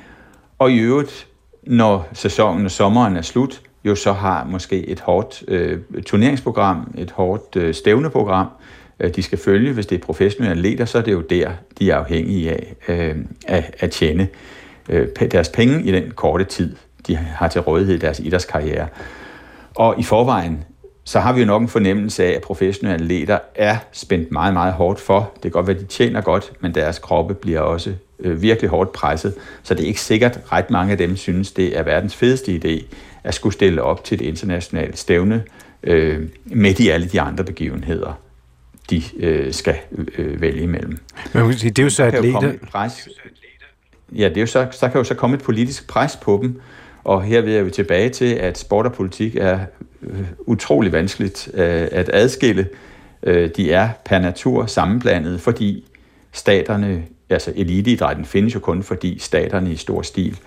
og 0.60 0.72
i 0.72 0.78
øvrigt 0.78 1.28
når 1.64 2.10
sæsonen 2.14 2.66
og 2.66 2.72
sommeren 2.72 3.18
er 3.18 3.22
slut, 3.22 3.62
jo 3.84 3.95
så 3.95 4.12
har 4.14 4.43
måske 4.43 4.88
et 4.88 5.00
hårdt 5.00 5.43
øh, 5.48 5.80
turneringsprogram, 6.06 6.93
et 6.98 7.12
hårdt 7.12 7.56
øh, 7.56 7.74
stævneprogram, 7.74 8.48
øh, 9.00 9.16
de 9.16 9.24
skal 9.24 9.38
følge. 9.38 9.74
Hvis 9.74 9.86
det 9.86 9.95
er 9.95 10.06
professionelle 10.06 10.52
atleter, 10.52 10.86
så 10.86 10.98
er 10.98 11.02
det 11.02 11.12
jo 11.12 11.22
der, 11.22 11.52
de 11.80 11.91
er 11.91 11.95
afhængige 11.95 12.52
af 12.52 12.76
øh, 12.88 13.16
at, 13.48 13.76
at 13.80 13.91
tjene 13.91 14.28
øh, 14.89 15.08
deres 15.32 15.50
penge 15.50 15.84
i 15.84 15.91
den 15.91 16.12
korte 16.12 16.43
tid, 16.43 16.76
de 17.08 17.16
har 17.16 17.48
til 17.48 17.62
rådighed 17.62 17.95
i 17.95 18.00
deres 18.00 18.20
idrætskarriere. 18.20 18.88
Og 19.76 20.00
i 20.00 20.04
forvejen, 20.04 20.64
så 21.08 21.20
har 21.20 21.34
vi 21.34 21.39
jo 21.39 21.45
nok 21.45 21.62
en 21.62 21.68
fornemmelse 21.68 22.26
af, 22.26 22.32
at 22.32 22.41
professionelle 22.41 23.03
atleter 23.03 23.39
er 23.55 23.78
spændt 23.91 24.32
meget, 24.32 24.53
meget 24.53 24.74
hårdt 24.74 24.99
for. 24.99 25.32
Det 25.34 25.41
kan 25.41 25.51
godt 25.51 25.68
være, 25.68 25.76
at 25.76 25.82
de 25.82 25.88
tjener 25.88 26.22
godt, 26.22 26.51
men 26.60 26.76
deres 26.76 26.99
kroppe 26.99 27.34
bliver 27.34 27.60
også 27.60 27.93
øh, 28.20 28.41
virkelig 28.41 28.70
hårdt 28.70 28.91
presset. 28.91 29.34
Så 29.64 29.74
det 29.74 29.84
er 29.84 29.88
ikke 29.88 30.01
sikkert, 30.01 30.38
at 30.38 30.51
ret 30.51 30.70
mange 30.70 30.91
af 30.91 30.97
dem 30.97 31.16
synes, 31.16 31.51
det 31.51 31.78
er 31.78 31.84
verdens 31.84 32.16
fedeste 32.16 32.62
idé 32.64 32.95
at 33.24 33.34
skulle 33.34 33.53
stille 33.53 33.84
op 33.84 34.03
til 34.03 34.16
et 34.16 34.22
internationalt 34.22 34.97
stævne 34.97 35.43
øh, 35.84 36.28
midt 36.45 36.80
i 36.80 36.89
alle 36.89 37.08
de 37.08 37.22
andre 37.22 37.43
begivenheder, 37.43 38.20
de 38.89 39.01
øh, 39.18 39.53
skal 39.53 39.76
øh, 40.18 40.41
vælge 40.41 40.64
imellem. 40.64 40.97
Men 41.34 41.49
det 41.51 41.80
er 41.80 41.84
jo 41.84 41.89
så 41.89 42.03
atleter... 42.03 42.53
Pres. 42.72 43.10
Ja, 44.16 44.30
det 44.30 44.38
er 44.38 44.41
jo 44.41 44.47
så, 44.47 44.68
så 44.72 44.89
kan 44.89 44.97
jo 44.97 45.03
så 45.03 45.14
komme 45.14 45.36
et 45.36 45.43
politisk 45.43 45.88
pres 45.88 46.18
på 46.22 46.39
dem, 46.43 46.62
og 47.03 47.24
her 47.24 47.41
vil 47.41 47.53
jeg 47.53 47.66
jo 47.66 47.70
tilbage 47.70 48.10
til, 48.10 48.34
at 48.34 48.58
sport 48.58 48.86
og 48.86 48.93
politik 48.93 49.36
er 49.36 49.60
Øh, 50.10 50.28
utrolig 50.39 50.91
vanskeligt 50.91 51.49
øh, 51.53 51.88
at 51.91 52.10
adskille. 52.14 52.70
Øh, 53.24 53.49
de 53.58 53.72
er 53.72 53.89
per 54.05 54.20
natur 54.20 54.66
sammenblandet, 54.66 55.41
fordi 55.41 55.86
staterne 56.32 57.03
altså 57.30 57.53
eliteidrætten 57.55 58.26
findes 58.26 58.55
jo 58.55 58.60
kun, 58.60 58.84
fordi 58.84 59.20
staterne 59.20 59.72
i 59.72 59.76
stor 59.76 60.01
stil 60.01 60.39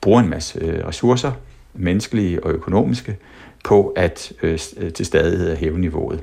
bruger 0.00 0.20
en 0.20 0.28
masse 0.28 0.58
øh, 0.62 0.86
ressourcer, 0.86 1.32
menneskelige 1.74 2.44
og 2.44 2.52
økonomiske, 2.52 3.16
på 3.64 3.92
at 3.96 4.32
øh, 4.42 4.58
øh 4.76 4.92
til 4.92 5.06
stadighed 5.06 5.56
hæve 5.56 5.78
niveauet. 5.78 6.22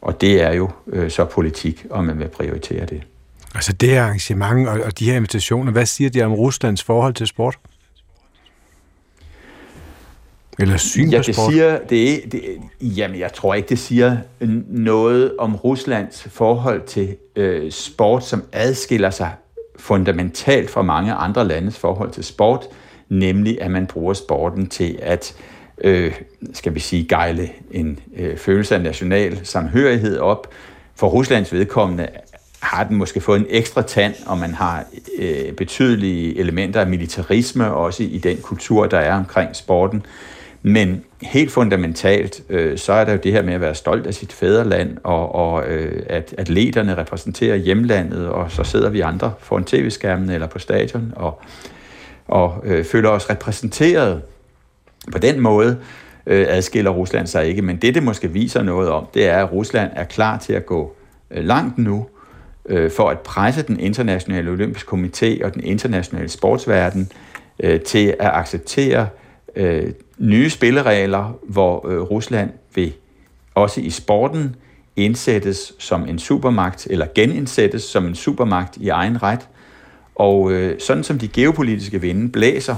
Og 0.00 0.20
det 0.20 0.42
er 0.42 0.52
jo 0.52 0.70
øh, 0.86 1.10
så 1.10 1.24
politik, 1.24 1.86
om 1.90 2.04
man 2.04 2.18
vil 2.18 2.28
prioritere 2.28 2.86
det. 2.86 3.02
Altså 3.54 3.72
det 3.72 3.88
her 3.88 4.02
arrangement 4.02 4.68
og, 4.68 4.80
og 4.80 4.98
de 4.98 5.04
her 5.04 5.16
invitationer, 5.16 5.72
hvad 5.72 5.86
siger 5.86 6.10
de 6.10 6.22
om 6.22 6.34
Ruslands 6.34 6.82
forhold 6.82 7.14
til 7.14 7.26
sport? 7.26 7.58
Eller 10.58 10.76
syn 10.76 11.08
ja, 11.08 11.18
det? 11.18 11.36
Siger, 11.36 11.78
det, 11.78 12.32
det, 12.32 12.42
jamen, 12.80 13.18
jeg 13.18 13.32
tror 13.32 13.54
ikke, 13.54 13.68
det 13.68 13.78
siger 13.78 14.16
noget 14.68 15.32
om 15.38 15.56
Ruslands 15.56 16.26
forhold 16.30 16.82
til 16.86 17.16
øh, 17.36 17.72
sport, 17.72 18.24
som 18.24 18.44
adskiller 18.52 19.10
sig 19.10 19.32
fundamentalt 19.78 20.70
fra 20.70 20.82
mange 20.82 21.12
andre 21.12 21.48
landes 21.48 21.78
forhold 21.78 22.10
til 22.10 22.24
sport, 22.24 22.66
nemlig 23.08 23.62
at 23.62 23.70
man 23.70 23.86
bruger 23.86 24.14
sporten 24.14 24.66
til 24.66 24.98
at, 25.02 25.34
øh, 25.78 26.12
skal 26.52 26.74
vi 26.74 26.80
sige, 26.80 27.08
gejle 27.08 27.50
en 27.70 27.98
øh, 28.16 28.36
følelse 28.36 28.74
af 28.74 28.80
national 28.80 29.40
samhørighed 29.46 30.18
op. 30.18 30.52
For 30.96 31.08
Ruslands 31.08 31.52
vedkommende 31.52 32.08
har 32.60 32.84
den 32.84 32.96
måske 32.96 33.20
fået 33.20 33.40
en 33.40 33.46
ekstra 33.48 33.82
tand, 33.82 34.14
og 34.26 34.38
man 34.38 34.54
har 34.54 34.84
øh, 35.18 35.52
betydelige 35.52 36.38
elementer 36.38 36.80
af 36.80 36.86
militarisme 36.86 37.72
også 37.72 38.02
i 38.02 38.18
den 38.18 38.36
kultur, 38.36 38.86
der 38.86 38.98
er 38.98 39.14
omkring 39.14 39.56
sporten. 39.56 40.06
Men 40.66 41.04
helt 41.22 41.52
fundamentalt, 41.52 42.42
øh, 42.48 42.78
så 42.78 42.92
er 42.92 43.04
der 43.04 43.12
jo 43.12 43.18
det 43.22 43.32
her 43.32 43.42
med 43.42 43.54
at 43.54 43.60
være 43.60 43.74
stolt 43.74 44.06
af 44.06 44.14
sit 44.14 44.32
fædreland, 44.32 44.96
og, 45.02 45.34
og 45.34 45.66
øh, 45.66 46.02
at 46.06 46.34
atleterne 46.38 46.94
repræsenterer 46.96 47.56
hjemlandet, 47.56 48.28
og 48.28 48.50
så 48.50 48.64
sidder 48.64 48.90
vi 48.90 49.00
andre 49.00 49.32
foran 49.38 49.64
tv-skærmen 49.64 50.30
eller 50.30 50.46
på 50.46 50.58
stadion, 50.58 51.12
og, 51.16 51.42
og 52.28 52.62
øh, 52.64 52.84
føler 52.84 53.08
os 53.08 53.30
repræsenteret. 53.30 54.22
På 55.12 55.18
den 55.18 55.40
måde 55.40 55.78
øh, 56.26 56.46
adskiller 56.48 56.90
Rusland 56.90 57.26
sig 57.26 57.46
ikke, 57.46 57.62
men 57.62 57.76
det, 57.76 57.94
det 57.94 58.02
måske 58.02 58.30
viser 58.30 58.62
noget 58.62 58.90
om, 58.90 59.06
det 59.14 59.28
er, 59.28 59.44
at 59.44 59.52
Rusland 59.52 59.90
er 59.94 60.04
klar 60.04 60.38
til 60.38 60.52
at 60.52 60.66
gå 60.66 60.94
øh, 61.30 61.44
langt 61.44 61.78
nu, 61.78 62.06
øh, 62.66 62.90
for 62.90 63.10
at 63.10 63.20
presse 63.20 63.62
den 63.62 63.80
internationale 63.80 64.50
olympiske 64.50 64.96
komité 64.96 65.44
og 65.44 65.54
den 65.54 65.64
internationale 65.64 66.28
sportsverden 66.28 67.10
øh, 67.60 67.80
til 67.80 68.14
at 68.18 68.30
acceptere 68.34 69.08
øh, 69.56 69.92
nye 70.18 70.50
spilleregler, 70.50 71.38
hvor 71.42 71.88
øh, 71.88 72.00
Rusland 72.00 72.50
vil 72.74 72.92
også 73.54 73.80
i 73.80 73.90
sporten 73.90 74.56
indsættes 74.96 75.72
som 75.78 76.08
en 76.08 76.18
supermagt, 76.18 76.86
eller 76.90 77.06
genindsættes 77.14 77.82
som 77.82 78.06
en 78.06 78.14
supermagt 78.14 78.76
i 78.76 78.88
egen 78.88 79.22
ret. 79.22 79.48
Og 80.14 80.52
øh, 80.52 80.80
sådan 80.80 81.04
som 81.04 81.18
de 81.18 81.28
geopolitiske 81.28 82.00
vinde 82.00 82.28
blæser, 82.28 82.76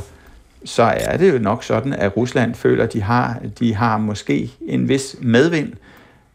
så 0.65 0.83
er 0.83 1.17
det 1.17 1.33
jo 1.33 1.39
nok 1.39 1.65
sådan, 1.65 1.93
at 1.93 2.17
Rusland 2.17 2.55
føler, 2.55 2.85
at 2.85 2.93
de 2.93 3.03
har, 3.03 3.41
de 3.59 3.75
har 3.75 3.99
måske 3.99 4.51
en 4.67 4.89
vis 4.89 5.17
medvind, 5.21 5.73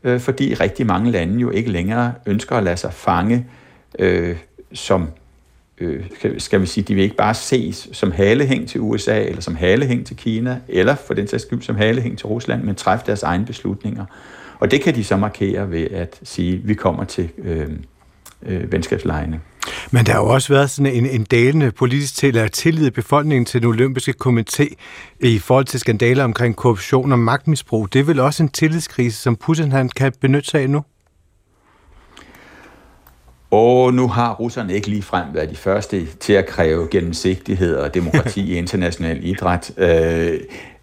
øh, 0.04 0.20
fordi 0.20 0.54
rigtig 0.54 0.86
mange 0.86 1.12
lande 1.12 1.40
jo 1.40 1.50
ikke 1.50 1.72
længere 1.72 2.14
ønsker 2.26 2.56
at 2.56 2.64
lade 2.64 2.78
sig 2.78 2.94
fange 2.94 3.46
øh, 4.00 4.38
som 4.74 5.08
øh, 5.82 6.04
skal 6.38 6.62
vi 6.62 6.66
sige, 6.66 6.84
de 6.84 6.96
vil 6.96 7.04
ikke 7.04 7.16
bare 7.16 7.34
ses 7.34 7.90
som 7.92 8.12
halehæng 8.12 8.70
til 8.70 8.82
USA, 8.82 9.24
eller 9.24 9.42
som 9.42 9.56
halehæng 9.56 10.06
til 10.06 10.16
Kina, 10.16 10.60
eller 10.68 10.96
for 10.96 11.14
den 11.14 11.28
sags 11.28 11.44
skyld 11.44 11.62
som 11.62 11.76
halehæng 11.76 12.18
til 12.18 12.28
Rusland, 12.28 12.64
men 12.64 12.76
træffe 12.76 13.06
deres 13.06 13.24
egne 13.24 13.46
beslutninger. 13.46 14.06
Og 14.60 14.72
det 14.72 14.82
kan 14.82 14.96
de 14.96 15.04
så 15.04 15.18
markere 15.18 15.72
ved 15.72 15.88
at 15.92 16.20
sige, 16.24 16.54
at 16.54 16.68
vi 16.68 16.74
kommer 16.74 17.04
til 17.04 17.30
øh, 17.44 17.68
øh, 18.46 18.72
venskabslejene. 18.72 19.40
Men 19.92 20.06
der 20.06 20.12
har 20.12 20.20
jo 20.20 20.28
også 20.28 20.54
været 20.54 20.70
sådan 20.70 20.94
en, 20.94 21.06
en 21.06 21.24
dalende 21.24 21.72
politisk 21.72 22.16
til 22.16 22.38
at 22.38 22.52
tillid 22.52 22.88
i 22.88 22.90
befolkningen 22.90 23.46
til 23.46 23.62
den 23.62 23.70
olympiske 23.70 24.14
komité 24.26 24.76
i 25.20 25.40
forhold 25.40 25.66
til 25.66 25.80
skandaler 25.80 26.24
omkring 26.24 26.56
korruption 26.56 27.12
og 27.12 27.20
magtmisbrug. 27.20 27.94
Det 27.94 28.00
er 28.00 28.04
vel 28.04 28.20
også 28.20 28.44
en 28.44 28.50
tillidskrise, 28.50 29.18
som 29.18 29.36
Putin 29.36 29.72
han 29.72 29.90
kan 29.90 30.14
benytte 30.22 30.50
sig 30.50 30.62
af 30.62 30.70
nu? 30.70 30.84
Og 33.52 33.94
nu 33.94 34.08
har 34.08 34.34
russerne 34.34 34.74
ikke 34.74 34.88
lige 34.88 35.02
frem 35.02 35.26
været 35.34 35.50
de 35.50 35.56
første 35.56 36.08
til 36.20 36.34
at 36.34 36.46
kræve 36.46 36.88
gennemsigtighed 36.92 37.76
og 37.76 37.94
demokrati 37.94 38.42
i 38.42 38.58
international 38.64 39.20
idræt. 39.24 39.72
Øh, 39.78 40.40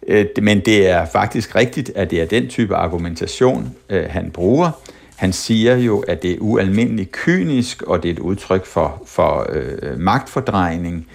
øh, 0.06 0.26
men 0.42 0.60
det 0.60 0.88
er 0.88 1.06
faktisk 1.06 1.56
rigtigt, 1.56 1.92
at 1.94 2.10
det 2.10 2.20
er 2.20 2.26
den 2.26 2.48
type 2.48 2.74
argumentation, 2.74 3.74
øh, 3.88 4.06
han 4.10 4.30
bruger. 4.30 4.70
Han 5.16 5.32
siger 5.32 5.76
jo, 5.76 5.98
at 5.98 6.22
det 6.22 6.30
er 6.30 6.36
ualmindeligt 6.40 7.12
kynisk, 7.12 7.82
og 7.82 8.02
det 8.02 8.08
er 8.08 8.12
et 8.12 8.18
udtryk 8.18 8.66
for, 8.66 9.02
for 9.06 9.46
øh, 9.52 9.98
magtfordrejning, 10.00 11.06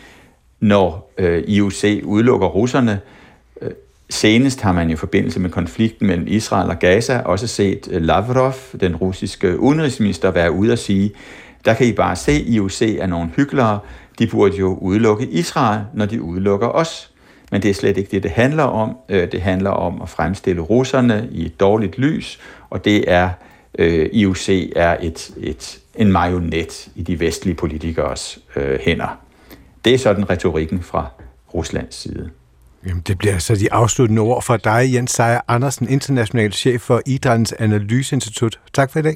når 0.59 1.13
øh, 1.17 1.43
IOC 1.47 2.01
udelukker 2.03 2.47
russerne. 2.47 2.99
Senest 4.09 4.61
har 4.61 4.71
man 4.71 4.89
i 4.89 4.95
forbindelse 4.95 5.39
med 5.39 5.49
konflikten 5.49 6.07
mellem 6.07 6.27
Israel 6.27 6.69
og 6.69 6.79
Gaza 6.79 7.19
også 7.19 7.47
set 7.47 7.87
Lavrov, 7.91 8.53
den 8.79 8.95
russiske 8.95 9.59
udenrigsminister, 9.59 10.31
være 10.31 10.51
ude 10.51 10.71
og 10.71 10.77
sige, 10.77 11.11
der 11.65 11.73
kan 11.73 11.87
I 11.87 11.93
bare 11.93 12.15
se, 12.15 12.31
at 12.31 12.41
IOC 12.41 12.81
er 12.81 13.07
nogle 13.07 13.29
hyklere. 13.35 13.79
De 14.19 14.27
burde 14.27 14.57
jo 14.57 14.77
udelukke 14.81 15.27
Israel, 15.27 15.81
når 15.93 16.05
de 16.05 16.21
udelukker 16.21 16.67
os. 16.67 17.11
Men 17.51 17.61
det 17.61 17.69
er 17.69 17.73
slet 17.73 17.97
ikke 17.97 18.11
det, 18.11 18.23
det 18.23 18.31
handler 18.31 18.63
om. 18.63 18.97
Øh, 19.09 19.31
det 19.31 19.41
handler 19.41 19.69
om 19.69 20.01
at 20.01 20.09
fremstille 20.09 20.61
russerne 20.61 21.29
i 21.31 21.45
et 21.45 21.59
dårligt 21.59 21.97
lys, 21.97 22.39
og 22.69 22.85
det 22.85 23.11
er, 23.11 23.29
øh, 23.79 24.09
IOC 24.13 24.49
er 24.75 24.97
et, 25.01 25.31
et, 25.37 25.79
en 25.95 26.11
marionet 26.11 26.89
i 26.95 27.03
de 27.03 27.19
vestlige 27.19 27.55
politikers 27.55 28.39
øh, 28.55 28.79
hænder. 28.81 29.19
Det 29.85 29.93
er 29.93 29.97
sådan 29.97 30.29
retorikken 30.29 30.81
fra 30.81 31.07
Ruslands 31.53 31.95
side. 31.95 32.29
Jamen, 32.85 33.03
det 33.07 33.17
bliver 33.17 33.37
så 33.37 33.55
de 33.55 33.73
afsluttende 33.73 34.21
ord 34.21 34.43
fra 34.43 34.57
dig, 34.57 34.93
Jens 34.93 35.11
Seier 35.11 35.41
Andersen, 35.47 35.89
international 35.89 36.53
chef 36.53 36.81
for 36.81 37.01
Idrættens 37.05 37.53
Analyseinstitut. 37.59 38.59
Tak 38.73 38.91
for 38.91 38.99
i 38.99 39.01
dag. 39.01 39.15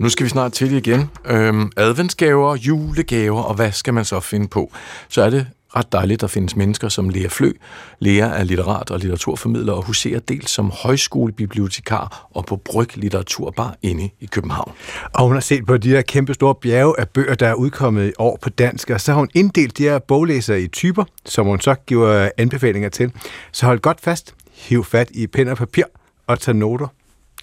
Nu 0.00 0.08
skal 0.08 0.24
vi 0.24 0.30
snart 0.30 0.52
til 0.52 0.72
igen. 0.72 1.10
Øhm, 1.26 1.72
adventsgaver, 1.76 2.56
julegaver, 2.56 3.42
og 3.42 3.54
hvad 3.54 3.72
skal 3.72 3.94
man 3.94 4.04
så 4.04 4.20
finde 4.20 4.48
på? 4.48 4.72
Så 5.08 5.22
er 5.22 5.30
det 5.30 5.46
ret 5.76 5.92
dejligt, 5.92 6.16
at 6.16 6.20
der 6.20 6.26
findes 6.26 6.56
mennesker 6.56 6.88
som 6.88 7.08
Lea 7.08 7.28
Flø. 7.28 7.52
Lea 7.98 8.28
er 8.28 8.44
litterat 8.44 8.90
og 8.90 8.98
litteraturformidler 8.98 9.72
og 9.72 9.82
huserer 9.82 10.20
dels 10.20 10.50
som 10.50 10.70
højskolebibliotekar 10.70 12.28
og 12.30 12.46
på 12.46 12.56
Bryg 12.56 12.96
Litteraturbar 12.96 13.76
inde 13.82 14.10
i 14.20 14.26
København. 14.26 14.72
Og 15.12 15.24
hun 15.24 15.32
har 15.32 15.40
set 15.40 15.66
på 15.66 15.76
de 15.76 15.88
her 15.88 16.02
kæmpe 16.02 16.34
store 16.34 16.54
bjerge 16.54 17.00
af 17.00 17.08
bøger, 17.08 17.34
der 17.34 17.48
er 17.48 17.54
udkommet 17.54 18.08
i 18.08 18.12
år 18.18 18.38
på 18.42 18.50
dansk, 18.50 18.90
og 18.90 19.00
så 19.00 19.12
har 19.12 19.18
hun 19.18 19.28
inddelt 19.34 19.78
de 19.78 19.82
her 19.82 19.98
boglæsere 19.98 20.62
i 20.62 20.68
typer, 20.68 21.04
som 21.24 21.46
hun 21.46 21.60
så 21.60 21.74
giver 21.74 22.30
anbefalinger 22.38 22.88
til. 22.88 23.12
Så 23.52 23.66
hold 23.66 23.78
godt 23.80 24.00
fast, 24.00 24.34
hiv 24.52 24.84
fat 24.84 25.08
i 25.10 25.26
pen 25.26 25.48
og 25.48 25.56
papir 25.56 25.84
og 26.26 26.40
tag 26.40 26.54
noter. 26.54 26.86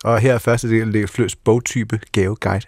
Og 0.04 0.20
her 0.20 0.34
er 0.34 0.38
første 0.38 0.70
del 0.70 0.82
af 0.82 0.92
Lea 0.92 1.06
Fløs 1.06 1.36
bogtype 1.36 2.00
gaveguide. 2.12 2.66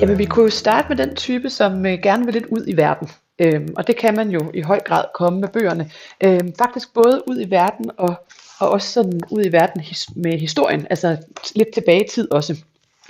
Jamen, 0.00 0.18
vi 0.18 0.24
kunne 0.24 0.44
jo 0.44 0.50
starte 0.50 0.88
med 0.88 0.96
den 0.96 1.16
type, 1.16 1.50
som 1.50 1.86
øh, 1.86 1.98
gerne 2.02 2.24
vil 2.24 2.34
lidt 2.34 2.46
ud 2.46 2.64
i 2.66 2.76
verden. 2.76 3.08
Øhm, 3.38 3.74
og 3.76 3.86
det 3.86 3.96
kan 3.96 4.14
man 4.16 4.30
jo 4.30 4.50
i 4.54 4.60
høj 4.60 4.80
grad 4.80 5.04
komme 5.14 5.40
med 5.40 5.48
bøgerne. 5.48 5.90
Øhm, 6.24 6.52
faktisk 6.58 6.94
både 6.94 7.22
ud 7.26 7.40
i 7.40 7.50
verden 7.50 7.90
og, 7.96 8.26
og 8.58 8.70
også 8.70 8.92
sådan 8.92 9.20
ud 9.30 9.44
i 9.44 9.52
verden 9.52 9.80
his, 9.80 10.06
med 10.16 10.38
historien, 10.38 10.86
altså 10.90 11.16
lidt 11.54 11.68
tilbage 11.74 12.04
i 12.04 12.08
tid 12.08 12.32
også. 12.32 12.56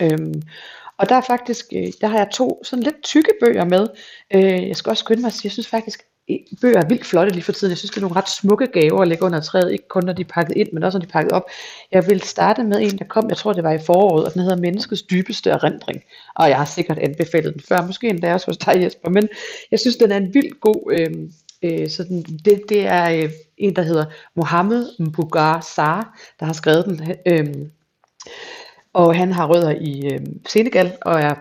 Øhm, 0.01 0.43
og 0.99 1.09
der 1.09 1.15
er 1.15 1.21
faktisk, 1.21 1.67
øh, 1.73 1.93
der 2.01 2.07
har 2.07 2.19
jeg 2.19 2.29
to 2.33 2.61
sådan 2.65 2.83
lidt 2.83 3.03
tykke 3.03 3.33
bøger 3.41 3.65
med. 3.65 3.87
Øh, 4.35 4.69
jeg 4.69 4.77
skal 4.77 4.91
også 4.91 5.01
skynde 5.01 5.21
mig 5.21 5.29
at 5.29 5.33
sige, 5.33 5.47
jeg 5.47 5.53
synes 5.53 5.69
faktisk, 5.69 6.03
bøger 6.61 6.79
er 6.79 6.89
vildt 6.89 7.07
flotte 7.07 7.33
lige 7.33 7.43
for 7.43 7.53
tiden. 7.53 7.71
Jeg 7.71 7.79
synes, 7.79 7.91
det 7.91 7.97
er 7.97 8.01
nogle 8.01 8.17
ret 8.17 8.29
smukke 8.29 8.67
gaver 8.67 9.03
at 9.03 9.09
lægge 9.09 9.25
under 9.25 9.41
træet, 9.41 9.73
ikke 9.73 9.89
kun 9.89 10.05
når 10.05 10.13
de 10.13 10.23
er 10.23 10.27
pakket 10.27 10.57
ind, 10.57 10.69
men 10.73 10.83
også 10.83 10.99
når 10.99 11.01
de 11.01 11.09
er 11.09 11.13
pakket 11.13 11.33
op. 11.33 11.45
Jeg 11.93 12.07
vil 12.07 12.21
starte 12.21 12.65
med 12.65 12.83
en, 12.83 12.99
der 12.99 13.05
kom, 13.05 13.29
jeg 13.29 13.37
tror 13.37 13.53
det 13.53 13.65
var 13.65 13.73
i 13.73 13.79
foråret, 13.87 14.25
og 14.27 14.35
den 14.35 14.43
hedder 14.43 14.57
Menneskets 14.57 15.03
dybeste 15.03 15.51
erindring. 15.51 16.03
Og 16.35 16.49
jeg 16.49 16.57
har 16.57 16.65
sikkert 16.65 16.99
anbefalet 16.99 17.55
den 17.55 17.63
før, 17.69 17.87
måske 17.87 18.09
endda 18.09 18.35
også 18.35 18.47
hos 18.47 18.57
dig 18.57 18.83
Jesper, 18.83 19.09
men 19.09 19.29
jeg 19.71 19.81
synes, 19.81 19.97
den 19.97 20.13
er 20.13 20.17
en 20.17 20.35
vildt 20.35 20.61
god, 20.61 20.93
øh, 20.93 21.11
øh, 21.63 21.89
sådan, 21.89 22.23
det, 22.23 22.63
det 22.69 22.87
er 22.87 23.11
øh, 23.11 23.31
en, 23.59 23.77
der 23.77 23.83
hedder 23.83 24.05
Mohammed 24.37 24.87
Mbugar 24.99 25.61
Sar, 25.61 26.19
der 26.41 26.47
har 26.47 26.53
skrevet 26.53 26.85
den. 26.85 27.17
Øh, 27.27 27.55
og 28.99 29.17
han 29.17 29.33
har 29.33 29.47
rødder 29.47 29.71
i 29.71 30.13
øh, 30.13 30.21
Senegal 30.49 30.93
og 31.01 31.21
er, 31.21 31.35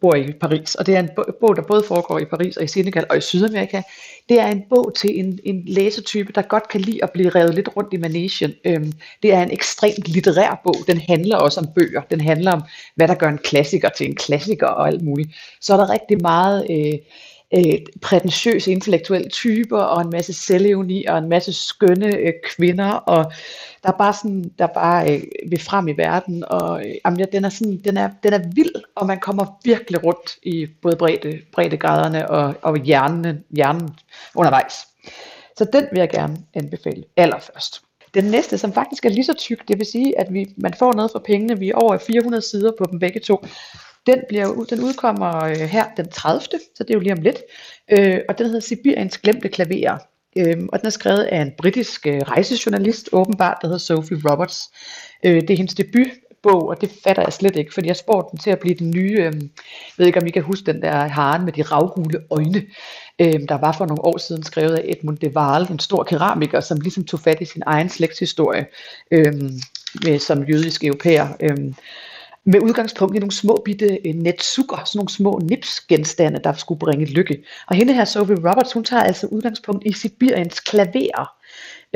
bor 0.00 0.14
i 0.14 0.32
Paris. 0.32 0.74
Og 0.74 0.86
det 0.86 0.96
er 0.96 1.00
en 1.00 1.08
bog, 1.40 1.56
der 1.56 1.62
både 1.62 1.82
foregår 1.88 2.18
i 2.18 2.24
Paris 2.24 2.56
og 2.56 2.64
i 2.64 2.66
Senegal 2.66 3.06
og 3.10 3.16
i 3.16 3.20
Sydamerika. 3.20 3.82
Det 4.28 4.40
er 4.40 4.46
en 4.46 4.62
bog 4.70 4.92
til 4.96 5.18
en, 5.20 5.38
en 5.44 5.62
læsetype, 5.66 6.32
der 6.32 6.42
godt 6.42 6.68
kan 6.68 6.80
lide 6.80 6.98
at 7.02 7.10
blive 7.10 7.30
revet 7.30 7.54
lidt 7.54 7.68
rundt 7.76 7.92
i 7.92 7.96
manesien. 7.96 8.52
Øhm, 8.64 8.92
det 9.22 9.32
er 9.32 9.42
en 9.42 9.52
ekstremt 9.52 10.08
litterær 10.08 10.60
bog. 10.64 10.76
Den 10.86 11.00
handler 11.08 11.36
også 11.36 11.60
om 11.60 11.66
bøger. 11.74 12.02
Den 12.10 12.20
handler 12.20 12.52
om, 12.52 12.62
hvad 12.96 13.08
der 13.08 13.14
gør 13.14 13.28
en 13.28 13.38
klassiker 13.38 13.88
til 13.88 14.06
en 14.06 14.16
klassiker 14.16 14.66
og 14.66 14.86
alt 14.86 15.02
muligt. 15.02 15.30
Så 15.60 15.72
er 15.72 15.76
der 15.76 15.90
rigtig 15.90 16.22
meget... 16.22 16.66
Øh, 16.70 16.98
øh, 17.54 17.78
prætentiøse 18.02 18.72
intellektuelle 18.72 19.28
typer, 19.28 19.78
og 19.78 20.02
en 20.02 20.10
masse 20.10 20.32
selvevni, 20.32 21.04
og 21.04 21.18
en 21.18 21.28
masse 21.28 21.52
skønne 21.52 22.16
øh, 22.16 22.32
kvinder, 22.44 22.92
og 22.92 23.32
der 23.82 23.88
er 23.88 23.96
bare 23.98 24.14
sådan, 24.14 24.50
der 24.58 24.66
bare 24.66 25.14
øh, 25.14 25.22
vil 25.48 25.60
frem 25.60 25.88
i 25.88 25.92
verden, 25.92 26.44
og 26.46 26.86
øh, 26.86 26.94
jamen, 27.04 27.18
ja, 27.20 27.24
den, 27.32 27.44
er 27.44 27.48
sådan, 27.48 27.80
den, 27.84 27.96
er, 27.96 28.10
den 28.22 28.32
er 28.32 28.40
vild, 28.54 28.74
og 28.96 29.06
man 29.06 29.20
kommer 29.20 29.58
virkelig 29.64 30.04
rundt 30.04 30.36
i 30.42 30.66
både 30.82 30.96
bredde, 30.96 31.38
breddegraderne 31.52 32.30
og, 32.30 32.54
og 32.62 32.76
hjernen, 32.76 33.44
hjernen 33.50 33.90
undervejs. 34.34 34.74
Så 35.56 35.66
den 35.72 35.86
vil 35.92 35.98
jeg 35.98 36.10
gerne 36.10 36.36
anbefale 36.54 37.04
allerførst. 37.16 37.82
Den 38.14 38.24
næste, 38.24 38.58
som 38.58 38.72
faktisk 38.72 39.04
er 39.04 39.08
lige 39.08 39.24
så 39.24 39.34
tyk, 39.34 39.68
det 39.68 39.78
vil 39.78 39.86
sige, 39.86 40.20
at 40.20 40.34
vi, 40.34 40.46
man 40.56 40.74
får 40.74 40.92
noget 40.92 41.10
for 41.10 41.18
pengene, 41.18 41.58
vi 41.58 41.68
er 41.70 41.74
over 41.74 41.98
400 41.98 42.42
sider 42.42 42.72
på 42.78 42.84
dem 42.90 42.98
begge 42.98 43.20
to. 43.20 43.44
Den, 44.10 44.22
bliver, 44.28 44.64
den 44.70 44.84
udkommer 44.84 45.44
øh, 45.44 45.56
her 45.56 45.84
den 45.96 46.10
30. 46.10 46.40
Så 46.76 46.84
det 46.84 46.90
er 46.90 46.94
jo 46.94 47.00
lige 47.00 47.12
om 47.12 47.22
lidt. 47.22 47.38
Øh, 47.90 48.18
og 48.28 48.38
den 48.38 48.46
hedder 48.46 48.60
Sibiriens 48.60 49.18
glemte 49.18 49.48
klaverer. 49.48 49.98
Øh, 50.36 50.56
og 50.72 50.78
den 50.80 50.86
er 50.86 50.90
skrevet 50.90 51.22
af 51.22 51.40
en 51.42 51.52
britisk 51.58 52.06
øh, 52.06 52.20
rejsejournalist, 52.20 53.08
åbenbart, 53.12 53.58
der 53.62 53.68
hedder 53.68 53.78
Sophie 53.78 54.18
Roberts. 54.30 54.58
Øh, 55.24 55.40
det 55.40 55.50
er 55.50 55.56
hendes 55.56 55.74
debut 55.74 56.08
bog, 56.42 56.68
og 56.68 56.80
det 56.80 56.90
fatter 57.04 57.22
jeg 57.22 57.32
slet 57.32 57.56
ikke, 57.56 57.74
fordi 57.74 57.88
jeg 57.88 57.96
spurgte 57.96 58.30
den 58.30 58.38
til 58.38 58.50
at 58.50 58.58
blive 58.58 58.74
den 58.74 58.90
nye, 58.90 59.16
øh, 59.20 59.32
ved 59.96 60.06
ikke 60.06 60.20
om 60.20 60.26
I 60.26 60.30
kan 60.30 60.42
huske 60.42 60.72
den 60.72 60.82
der 60.82 61.08
haren 61.08 61.44
med 61.44 61.52
de 61.52 61.62
ravgule 61.62 62.20
øjne, 62.30 62.62
øh, 63.18 63.48
der 63.48 63.58
var 63.58 63.72
for 63.72 63.86
nogle 63.86 64.04
år 64.04 64.18
siden 64.18 64.42
skrevet 64.42 64.76
af 64.76 64.84
Edmund 64.84 65.18
de 65.18 65.36
Waal, 65.36 65.66
en 65.70 65.78
stor 65.78 66.04
keramiker, 66.04 66.60
som 66.60 66.80
ligesom 66.80 67.04
tog 67.04 67.20
fat 67.20 67.40
i 67.40 67.44
sin 67.44 67.62
egen 67.66 67.88
slægtshistorie 67.88 68.66
øh, 69.10 69.34
med, 70.04 70.18
som 70.18 70.44
jødisk 70.44 70.84
europæer. 70.84 71.28
Øh, 71.40 71.72
med 72.46 72.60
udgangspunkt 72.60 73.16
i 73.16 73.18
nogle 73.18 73.32
små 73.32 73.62
bitte 73.64 73.98
øh, 74.06 74.14
netsukker, 74.14 74.84
sådan 74.84 74.98
nogle 74.98 75.08
små 75.08 75.40
nipsgenstande, 75.42 76.40
der 76.44 76.52
skulle 76.52 76.78
bringe 76.78 77.04
lykke. 77.04 77.44
Og 77.66 77.76
hende 77.76 77.94
her, 77.94 78.04
Sophie 78.04 78.36
Roberts, 78.36 78.72
hun 78.72 78.84
tager 78.84 79.02
altså 79.02 79.26
udgangspunkt 79.26 79.86
i 79.86 79.92
Sibiriens 79.92 80.60
klaver 80.60 81.39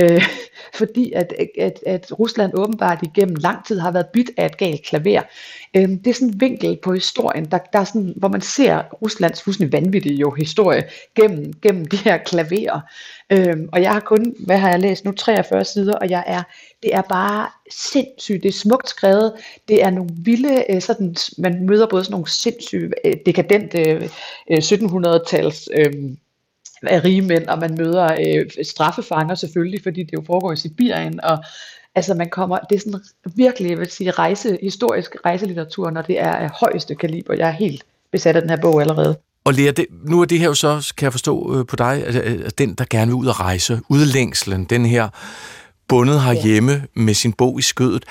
øh, 0.02 0.22
fordi 0.78 1.12
at, 1.12 1.34
at, 1.58 1.80
at 1.86 2.18
Rusland 2.18 2.52
åbenbart 2.54 2.98
igennem 3.02 3.34
lang 3.34 3.66
tid 3.66 3.78
har 3.78 3.90
været 3.90 4.06
byt 4.12 4.30
af 4.36 4.46
et 4.46 4.56
galt 4.56 4.86
klaver. 4.86 5.22
Øh, 5.76 5.88
det 5.88 6.06
er 6.06 6.14
sådan 6.14 6.28
en 6.28 6.40
vinkel 6.40 6.78
på 6.82 6.92
historien, 6.92 7.44
der, 7.44 7.58
der 7.72 7.78
er 7.78 7.84
sådan, 7.84 8.14
hvor 8.16 8.28
man 8.28 8.40
ser 8.40 8.82
Ruslands 9.02 9.42
fuldstændig 9.42 9.72
vanvittige 9.72 10.14
jo 10.14 10.30
historie 10.30 10.82
gennem, 11.14 11.52
gennem 11.62 11.86
de 11.86 11.96
her 11.96 12.18
klaverer. 12.18 12.80
Øh, 13.30 13.56
og 13.72 13.82
jeg 13.82 13.92
har 13.92 14.00
kun, 14.00 14.34
hvad 14.46 14.58
har 14.58 14.70
jeg 14.70 14.80
læst 14.80 15.04
nu, 15.04 15.12
43 15.12 15.64
sider, 15.64 15.94
og 15.94 16.10
jeg 16.10 16.24
er, 16.26 16.42
det 16.82 16.94
er 16.94 17.02
bare 17.02 17.48
sindssygt, 17.70 18.42
det 18.42 18.48
er 18.48 18.52
smukt 18.52 18.88
skrevet, 18.88 19.32
det 19.68 19.82
er 19.82 19.90
nogle 19.90 20.10
vilde, 20.24 20.64
øh, 20.70 20.82
sådan, 20.82 21.16
man 21.38 21.66
møder 21.66 21.86
både 21.86 22.04
sådan 22.04 22.12
nogle 22.12 22.30
sindssyge, 22.30 22.90
øh, 23.04 23.12
dekadente 23.26 23.90
øh, 23.90 24.58
1700-tals 24.58 25.68
øh, 25.74 25.92
af 26.86 27.04
rige 27.04 27.22
mænd, 27.22 27.46
og 27.46 27.58
man 27.58 27.74
møder 27.78 28.04
øh, 28.04 28.64
straffefanger 28.66 29.34
selvfølgelig, 29.34 29.80
fordi 29.82 30.02
det 30.02 30.12
jo 30.12 30.22
foregår 30.26 30.52
i 30.52 30.56
Sibirien, 30.56 31.20
og 31.24 31.38
altså 31.94 32.14
man 32.14 32.30
kommer, 32.30 32.58
det 32.58 32.76
er 32.76 32.80
sådan 32.80 33.00
virkelig, 33.36 33.70
jeg 33.70 33.78
vil 33.78 33.90
sige, 33.90 34.10
rejse, 34.10 34.58
historisk 34.62 35.16
rejselitteratur, 35.24 35.90
når 35.90 36.02
det 36.02 36.20
er 36.20 36.32
af 36.32 36.50
højeste 36.50 36.94
kaliber. 36.94 37.34
Jeg 37.34 37.48
er 37.48 37.52
helt 37.52 37.84
besat 38.12 38.36
af 38.36 38.42
den 38.42 38.50
her 38.50 38.60
bog 38.62 38.80
allerede. 38.80 39.16
Og 39.44 39.54
Lea, 39.54 39.70
det, 39.70 39.86
nu 40.04 40.20
er 40.20 40.24
det 40.24 40.38
her 40.38 40.46
jo 40.46 40.54
så, 40.54 40.92
kan 40.96 41.04
jeg 41.04 41.12
forstå 41.12 41.58
øh, 41.58 41.66
på 41.66 41.76
dig, 41.76 42.06
at, 42.06 42.16
at 42.16 42.58
den, 42.58 42.74
der 42.74 42.84
gerne 42.90 43.06
vil 43.06 43.14
ud 43.14 43.26
og 43.26 43.40
rejse, 43.40 43.80
udlængslen, 43.88 44.64
den 44.64 44.86
her 44.86 45.08
bundet 45.88 46.22
herhjemme 46.22 46.72
ja. 46.72 46.80
med 46.94 47.14
sin 47.14 47.32
bog 47.32 47.58
i 47.58 47.62
skødet. 47.62 48.04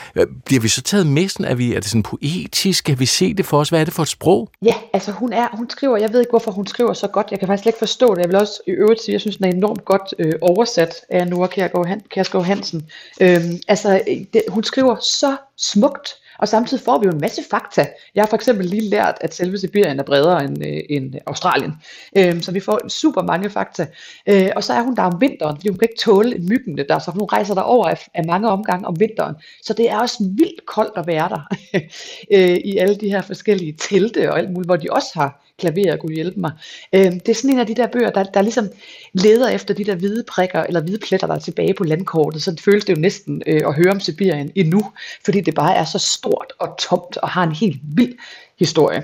Bliver 0.46 0.62
vi 0.62 0.68
så 0.68 0.82
taget 0.82 1.08
med 1.08 1.30
sådan, 1.30 1.46
er, 1.46 1.56
vi, 1.56 1.74
er 1.74 1.80
det 1.80 1.90
sådan 1.90 2.04
poetisk? 2.04 2.84
Kan 2.84 3.00
vi 3.00 3.06
se 3.06 3.34
det 3.34 3.46
for 3.46 3.60
os? 3.60 3.70
Hvad 3.70 3.80
er 3.80 3.86
det 3.86 3.94
for 3.94 4.04
et 4.04 4.10
sprog? 4.10 4.50
Ja, 4.62 4.76
altså 4.94 5.12
hun 5.12 5.34
er, 5.34 5.48
hun 5.54 5.70
skriver, 5.70 5.98
jeg 5.98 6.14
ved 6.14 6.20
ikke, 6.20 6.30
hvorfor 6.30 6.52
hun 6.52 6.68
skriver 6.68 6.94
så 6.94 7.08
godt. 7.08 7.28
Jeg 7.32 7.40
kan 7.40 7.48
faktisk 7.48 7.68
ikke 7.68 7.80
forstå 7.80 8.16
det. 8.16 8.22
Jeg 8.22 8.30
vil 8.30 8.36
også 8.36 8.62
i 8.68 8.72
øvrigt 8.72 9.02
sige, 9.02 9.14
jeg 9.14 9.22
synes, 9.22 9.38
den 9.38 9.46
er 9.46 9.52
enormt 9.52 9.86
godt 9.86 10.14
øh, 10.20 10.34
oversat 10.42 10.94
af 11.10 11.28
Nora 11.28 11.48
Kjærgaard 11.48 12.46
Hansen. 12.46 12.90
Øhm, 13.22 13.60
altså, 13.68 14.02
det, 14.34 14.42
hun 14.48 14.64
skriver 14.64 14.96
så 14.96 15.38
smukt, 15.58 16.10
og 16.44 16.50
samtidig 16.50 16.84
får 16.84 17.00
vi 17.00 17.06
jo 17.06 17.12
en 17.12 17.22
masse 17.22 17.42
fakta. 17.52 17.88
Jeg 18.16 18.24
har 18.24 18.28
for 18.28 18.36
eksempel 18.36 18.66
lige 18.66 18.90
lært, 18.90 19.18
at 19.22 19.34
selve 19.34 19.58
Sibirien 19.58 20.00
er 20.00 20.04
bredere 20.04 20.44
end, 20.44 20.66
øh, 20.66 20.82
end 20.90 21.14
Australien. 21.26 21.74
Øh, 22.18 22.42
så 22.42 22.52
vi 22.52 22.60
får 22.60 22.90
super 22.90 23.22
mange 23.22 23.50
fakta. 23.50 23.88
Øh, 24.30 24.50
og 24.56 24.64
så 24.64 24.74
er 24.74 24.82
hun 24.82 24.96
der 24.96 25.02
om 25.04 25.22
vinteren, 25.22 25.56
fordi 25.56 25.70
hun 25.70 25.78
kan 25.78 25.88
ikke 25.92 26.02
tåle 26.02 26.38
myggene 26.50 26.86
der, 26.90 27.00
så 27.00 27.12
hun 27.12 27.22
rejser 27.22 27.54
der 27.54 27.62
over 27.62 27.88
af, 27.88 28.08
af 28.14 28.26
mange 28.26 28.50
omgange 28.50 28.88
om 28.88 29.00
vinteren. 29.00 29.36
Så 29.62 29.74
det 29.74 29.92
er 29.92 30.00
også 30.00 30.24
vildt 30.38 30.66
koldt 30.66 30.98
at 30.98 31.08
være 31.08 31.30
der 31.30 31.42
øh, 32.36 32.58
i 32.66 32.78
alle 32.78 32.96
de 32.96 33.10
her 33.10 33.22
forskellige 33.22 33.78
telte 33.80 34.32
og 34.32 34.40
alt 34.40 34.52
muligt, 34.52 34.68
hvor 34.68 34.76
de 34.76 34.88
også 34.92 35.12
har 35.14 35.43
klaver 35.72 35.96
kunne 35.96 36.16
hjælpe 36.16 36.40
mig. 36.40 36.52
Øh, 36.94 37.12
det 37.12 37.30
er 37.30 37.34
sådan 37.34 37.50
en 37.50 37.60
af 37.60 37.68
de 37.68 37.76
der 37.76 37.88
bøger, 37.88 38.10
der, 38.10 38.24
der 38.24 38.42
ligesom 38.42 38.70
leder 39.14 39.50
efter 39.50 39.74
de 39.74 39.84
der 39.84 39.96
hvide 39.96 40.24
prikker, 40.28 40.64
eller 40.64 40.82
hvide 40.82 41.00
pletter, 41.00 41.28
der 41.28 41.36
er 41.36 41.40
tilbage 41.40 41.74
på 41.74 41.84
landkortet. 41.84 42.44
Så 42.44 42.52
det 42.52 42.62
føles 42.62 42.86
det 42.86 42.96
jo 42.96 43.02
næsten 43.02 43.42
øh, 43.48 43.62
at 43.68 43.76
høre 43.76 43.92
om 43.92 44.00
Sibirien 44.00 44.52
endnu, 44.56 44.82
fordi 45.26 45.42
det 45.42 45.56
bare 45.56 45.76
er 45.76 45.86
så 45.86 46.00
stort 46.00 46.54
og 46.60 46.78
tomt, 46.80 47.18
og 47.18 47.30
har 47.30 47.44
en 47.44 47.56
helt 47.56 47.80
vild 47.84 48.14
historie. 48.60 49.04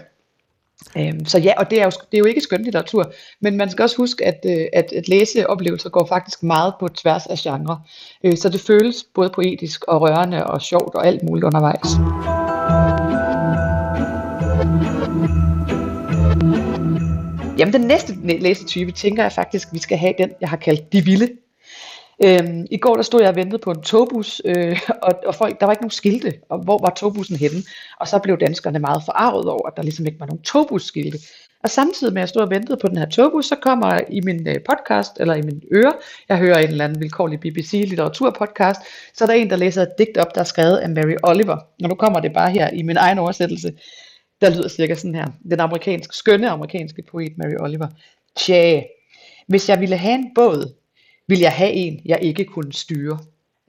Øhm, 0.98 1.26
så 1.26 1.40
ja, 1.40 1.54
og 1.58 1.70
det 1.70 1.82
er, 1.82 1.84
jo, 1.84 1.92
det 1.92 2.18
er 2.18 2.20
jo 2.20 2.26
ikke 2.26 2.42
skønlitteratur, 2.42 3.12
men 3.42 3.58
man 3.58 3.70
skal 3.70 3.84
også 3.84 3.98
huske, 3.98 4.26
at, 4.26 4.46
øh, 4.46 4.66
at, 4.74 4.94
at 4.94 5.08
læseoplevelser 5.08 5.90
går 5.90 6.06
faktisk 6.06 6.44
meget 6.44 6.74
på 6.80 6.88
tværs 6.88 7.28
af 7.28 7.38
genre. 7.38 7.82
Øh, 8.24 8.38
så 8.38 8.50
det 8.50 8.62
føles 8.62 9.06
både 9.16 9.30
poetisk 9.30 9.84
og 9.84 10.02
rørende 10.02 10.48
og 10.48 10.62
sjovt 10.62 10.96
og 10.96 11.08
alt 11.08 11.24
muligt 11.24 11.46
undervejs. 11.46 11.90
Jamen 17.60 17.74
den 17.74 17.82
næste 17.82 18.14
læsetype 18.24 18.92
tænker 18.92 19.24
jeg 19.24 19.32
faktisk, 19.32 19.68
vi 19.74 19.80
skal 19.80 19.98
have 19.98 20.14
den, 20.18 20.30
jeg 20.42 20.50
har 20.50 20.58
kaldt 20.58 20.94
de 20.94 21.06
vilde. 21.06 21.30
Øhm, 22.24 22.66
I 22.72 22.78
går 22.78 22.96
der 22.96 23.04
stod 23.04 23.22
jeg 23.22 23.30
og 23.30 23.36
ventede 23.36 23.60
på 23.60 23.72
en 23.72 23.82
togbus, 23.82 24.42
øh, 24.46 24.80
og, 25.02 25.14
og 25.26 25.36
folk, 25.36 25.60
der 25.60 25.66
var 25.66 25.74
ikke 25.74 25.84
nogen 25.84 25.92
skilte, 25.92 26.34
og 26.50 26.60
hvor 26.60 26.78
var 26.78 26.90
togbussen 26.90 27.36
henne? 27.36 27.64
Og 28.00 28.08
så 28.08 28.20
blev 28.20 28.38
danskerne 28.38 28.80
meget 28.80 29.04
forarvet 29.06 29.46
over, 29.46 29.68
at 29.68 29.74
der 29.78 29.84
ligesom 29.84 30.06
ikke 30.06 30.20
var 30.20 30.26
nogen 30.26 30.42
togbusskilte. 30.42 31.18
Og 31.64 31.70
samtidig 31.70 32.14
med 32.14 32.22
at 32.22 32.24
jeg 32.24 32.30
stod 32.30 32.42
og 32.42 32.50
ventede 32.50 32.78
på 32.82 32.88
den 32.88 32.98
her 32.98 33.10
togbus, 33.10 33.46
så 33.46 33.56
kommer 33.56 34.00
i 34.10 34.22
min 34.22 34.48
øh, 34.48 34.56
podcast, 34.70 35.12
eller 35.20 35.34
i 35.36 35.42
min 35.42 35.62
øre, 35.74 35.94
jeg 36.30 36.38
hører 36.38 36.58
en 36.58 36.70
eller 36.70 36.86
anden 36.86 37.02
vilkårlig 37.02 37.40
BBC 37.40 37.72
litteraturpodcast, 37.88 38.82
så 39.14 39.24
er 39.24 39.28
der 39.28 39.34
en, 39.34 39.50
der 39.50 39.56
læser 39.56 39.82
et 39.82 39.98
digt 39.98 40.18
op, 40.18 40.36
der 40.36 40.42
er 40.42 40.46
skrevet 40.46 40.78
af 40.78 40.90
Mary 40.90 41.16
Oliver. 41.24 41.58
Og 41.84 41.90
nu 41.90 41.96
kommer 41.96 42.20
det 42.20 42.34
bare 42.34 42.52
her 42.52 42.70
i 42.70 42.82
min 42.84 42.98
egen 42.98 43.20
oversættelse 43.20 43.72
der 44.42 44.50
lyder 44.50 44.68
cirka 44.68 44.96
sådan 44.96 45.16
her. 45.16 45.28
Den 45.50 45.60
amerikanske, 45.60 46.16
skønne 46.16 46.50
amerikanske 46.50 47.02
poet 47.12 47.38
Mary 47.38 47.56
Oliver. 47.60 47.88
Tja, 48.38 48.82
hvis 49.48 49.70
jeg 49.70 49.80
ville 49.80 49.98
have 49.98 50.16
en 50.16 50.32
båd, 50.36 50.74
ville 51.28 51.44
jeg 51.44 51.52
have 51.52 51.72
en, 51.72 52.02
jeg 52.06 52.20
ikke 52.22 52.46
kunne 52.46 52.74
styre. 52.74 53.20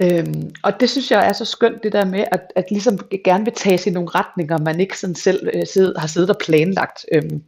Øhm, 0.02 0.50
og 0.62 0.80
det 0.80 0.90
synes 0.90 1.10
jeg 1.10 1.28
er 1.28 1.32
så 1.32 1.44
skønt, 1.44 1.82
det 1.82 1.92
der 1.92 2.04
med, 2.04 2.24
at, 2.32 2.40
at 2.56 2.64
ligesom 2.70 2.98
gerne 3.24 3.44
vil 3.44 3.52
tage 3.56 3.78
sig 3.78 3.90
i 3.90 3.94
nogle 3.94 4.08
retninger, 4.08 4.58
man 4.58 4.80
ikke 4.80 4.98
sådan 4.98 5.14
selv 5.14 5.48
øh, 5.54 5.66
sidde, 5.66 5.94
har 5.96 6.06
siddet 6.06 6.30
og 6.30 6.36
planlagt. 6.38 7.06
Øhm, 7.12 7.42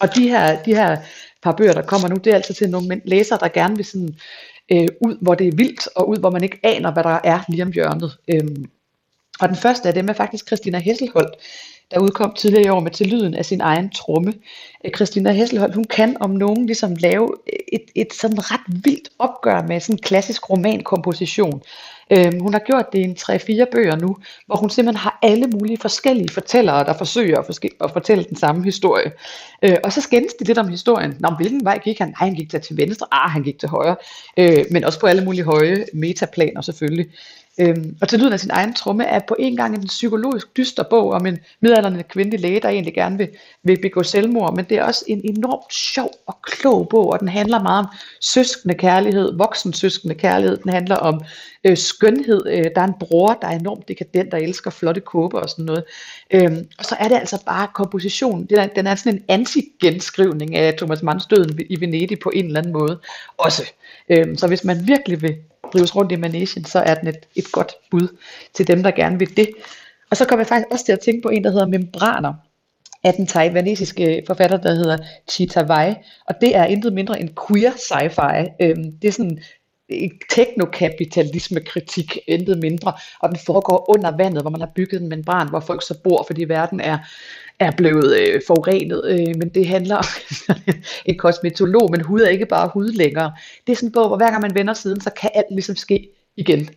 og 0.00 0.14
de 0.14 0.28
her, 0.28 0.62
de 0.62 0.74
her 0.74 0.96
par 1.42 1.52
bøger, 1.52 1.72
der 1.72 1.82
kommer 1.82 2.08
nu, 2.08 2.16
det 2.16 2.30
er 2.30 2.34
altså 2.34 2.54
til 2.54 2.70
nogle 2.70 3.00
læsere, 3.04 3.38
der 3.42 3.48
gerne 3.48 3.76
vil 3.76 3.84
sådan, 3.84 4.14
øh, 4.72 4.88
ud, 5.00 5.18
hvor 5.20 5.34
det 5.34 5.46
er 5.48 5.56
vildt, 5.56 5.88
og 5.96 6.08
ud, 6.08 6.16
hvor 6.16 6.30
man 6.30 6.44
ikke 6.44 6.60
aner, 6.62 6.92
hvad 6.92 7.02
der 7.02 7.20
er 7.24 7.40
lige 7.48 7.62
om 7.62 7.72
hjørnet. 7.72 8.18
Øhm, 8.28 8.64
og 9.40 9.48
den 9.48 9.56
første 9.56 9.88
af 9.88 9.94
dem 9.94 10.08
er 10.08 10.12
faktisk 10.12 10.46
Christina 10.46 10.78
Hesselholdt, 10.78 11.34
der 11.90 11.98
udkom 12.00 12.34
tidligere 12.34 12.66
i 12.66 12.68
år 12.68 12.80
med 12.80 12.90
til 12.90 13.06
lyden 13.06 13.34
af 13.34 13.44
sin 13.44 13.60
egen 13.60 13.90
tromme. 13.90 14.32
Øh, 14.84 14.90
Christina 14.96 15.32
Hesselholt, 15.32 15.74
hun 15.74 15.84
kan 15.84 16.16
om 16.20 16.30
nogen 16.30 16.66
ligesom 16.66 16.96
lave 16.96 17.34
øh, 17.52 17.58
et, 17.72 17.82
et 17.94 18.14
sådan 18.14 18.38
ret 18.52 18.84
vildt 18.84 19.08
opgør 19.18 19.62
med 19.62 19.80
sådan 19.80 19.94
en 19.94 19.98
klassisk 20.02 20.50
romankomposition. 20.50 21.62
Øhm, 22.10 22.40
hun 22.40 22.52
har 22.52 22.60
gjort 22.60 22.92
det 22.92 22.98
i 22.98 23.02
en 23.02 23.16
3-4 23.20 23.64
bøger 23.72 23.96
nu, 23.96 24.16
hvor 24.46 24.56
hun 24.56 24.70
simpelthen 24.70 25.00
har 25.00 25.18
alle 25.22 25.46
mulige 25.46 25.78
forskellige 25.78 26.28
fortællere, 26.28 26.84
der 26.84 26.92
forsøger 26.92 27.38
at, 27.38 27.46
forske- 27.46 27.76
at 27.80 27.90
fortælle 27.92 28.24
den 28.24 28.36
samme 28.36 28.64
historie. 28.64 29.12
Øh, 29.62 29.76
og 29.84 29.92
så 29.92 30.00
skændes 30.00 30.34
de 30.34 30.44
lidt 30.44 30.58
om 30.58 30.68
historien. 30.68 31.16
Nå, 31.20 31.28
hvilken 31.36 31.64
vej 31.64 31.78
gik 31.78 31.98
han? 31.98 32.08
Nej, 32.08 32.28
han 32.28 32.34
gik 32.34 32.50
til 32.50 32.76
venstre. 32.76 33.06
Ah, 33.12 33.30
han 33.30 33.42
gik 33.42 33.58
til 33.58 33.68
højre. 33.68 33.96
Øh, 34.36 34.64
men 34.70 34.84
også 34.84 35.00
på 35.00 35.06
alle 35.06 35.24
mulige 35.24 35.44
høje 35.44 35.84
metaplaner 35.94 36.60
selvfølgelig. 36.60 37.06
Øhm, 37.60 37.96
og 38.00 38.08
til 38.08 38.18
lyden 38.18 38.32
af 38.32 38.40
sin 38.40 38.50
egen 38.50 38.74
tromme 38.74 39.04
er 39.04 39.20
på 39.28 39.36
en 39.38 39.56
gang 39.56 39.74
en 39.74 39.86
psykologisk 39.86 40.56
dyster 40.56 40.82
bog 40.90 41.10
om 41.10 41.26
en 41.26 41.38
midalderne 41.60 42.02
kvindelig 42.02 42.40
læge, 42.40 42.60
der 42.60 42.68
egentlig 42.68 42.94
gerne 42.94 43.18
vil, 43.18 43.28
vil 43.62 43.78
begå 43.82 44.02
selvmord, 44.02 44.56
men 44.56 44.64
det 44.64 44.78
er 44.78 44.84
også 44.84 45.04
en 45.08 45.20
enormt 45.24 45.74
sjov 45.74 46.10
og 46.26 46.42
klog 46.42 46.88
bog, 46.88 47.06
og 47.06 47.20
den 47.20 47.28
handler 47.28 47.62
meget 47.62 47.78
om 47.78 47.86
søskende 48.20 48.74
kærlighed, 48.74 49.36
voksen 49.36 49.72
søskende 49.72 50.14
kærlighed, 50.14 50.56
den 50.56 50.72
handler 50.72 50.96
om 50.96 51.20
øh, 51.64 51.76
skønhed, 51.76 52.46
øh, 52.46 52.64
der 52.74 52.80
er 52.80 52.86
en 52.86 52.94
bror, 53.00 53.38
der 53.42 53.48
er 53.48 53.58
enormt 53.58 53.88
dekadent, 53.88 54.32
der 54.32 54.38
elsker 54.38 54.70
flotte 54.70 55.00
kåber 55.00 55.40
og 55.40 55.50
sådan 55.50 55.64
noget, 55.64 55.84
øhm, 56.30 56.68
og 56.78 56.84
så 56.84 56.96
er 57.00 57.08
det 57.08 57.16
altså 57.16 57.44
bare 57.46 57.68
kompositionen, 57.74 58.46
den 58.46 58.58
er, 58.58 58.66
den 58.66 58.86
er 58.86 58.94
sådan 58.94 59.14
en 59.14 59.24
anti-genskrivning 59.28 60.56
af 60.56 60.74
Thomas 60.74 61.02
Manns 61.02 61.26
døden 61.26 61.60
i 61.70 61.80
Venedig 61.80 62.18
på 62.18 62.30
en 62.34 62.46
eller 62.46 62.58
anden 62.58 62.72
måde 62.72 63.00
også, 63.38 63.62
øhm, 64.08 64.36
så 64.36 64.46
hvis 64.46 64.64
man 64.64 64.88
virkelig 64.88 65.22
vil 65.22 65.36
drives 65.72 65.96
rundt 65.96 66.12
i 66.12 66.16
managen, 66.16 66.64
så 66.64 66.78
er 66.78 66.94
den 66.94 67.08
et, 67.08 67.28
et 67.34 67.52
godt 67.52 67.72
bud 67.90 68.16
til 68.54 68.68
dem, 68.68 68.82
der 68.82 68.90
gerne 68.90 69.18
vil 69.18 69.36
det. 69.36 69.48
Og 70.10 70.16
så 70.16 70.24
kommer 70.24 70.40
jeg 70.40 70.46
faktisk 70.46 70.68
også 70.70 70.84
til 70.84 70.92
at 70.92 71.00
tænke 71.00 71.22
på 71.22 71.28
en, 71.28 71.44
der 71.44 71.50
hedder 71.50 71.66
Membraner, 71.66 72.34
af 73.04 73.14
den 73.14 73.26
taiwanesiske 73.26 74.22
forfatter, 74.26 74.56
der 74.56 74.74
hedder 74.74 74.98
Chita 75.30 75.62
Wei, 75.62 75.94
og 76.26 76.34
det 76.40 76.56
er 76.56 76.64
intet 76.64 76.92
mindre 76.92 77.20
end 77.20 77.30
queer 77.48 77.70
sci-fi. 77.70 78.56
Øhm, 78.60 78.92
det 79.02 79.08
er 79.08 79.12
sådan 79.12 79.38
teknokapitalisme-kritik, 80.34 82.18
intet 82.26 82.58
mindre, 82.58 82.92
og 83.20 83.28
den 83.28 83.38
foregår 83.46 83.96
under 83.96 84.16
vandet, 84.16 84.42
hvor 84.42 84.50
man 84.50 84.60
har 84.60 84.70
bygget 84.74 85.02
en 85.02 85.08
membran, 85.08 85.48
hvor 85.48 85.60
folk 85.60 85.82
så 85.86 85.94
bor, 86.04 86.24
fordi 86.26 86.44
verden 86.44 86.80
er 86.80 86.98
er 87.58 87.70
blevet 87.76 88.18
øh, 88.18 88.40
forurenet, 88.46 89.02
øh, 89.04 89.34
men 89.38 89.48
det 89.48 89.66
handler 89.66 89.96
om 89.96 90.04
en 91.06 91.18
kosmetolog, 91.18 91.90
men 91.90 92.00
hud 92.00 92.20
er 92.20 92.28
ikke 92.28 92.46
bare 92.46 92.70
hud 92.74 92.88
længere. 92.88 93.32
Det 93.66 93.72
er 93.72 93.76
sådan 93.76 93.88
en 93.88 93.92
bog, 93.92 94.08
hvor 94.08 94.16
hver 94.16 94.30
gang 94.30 94.42
man 94.42 94.54
vender 94.54 94.74
siden, 94.74 95.00
så 95.00 95.10
kan 95.10 95.30
alt 95.34 95.46
ligesom 95.50 95.76
ske 95.76 96.08
igen. 96.36 96.68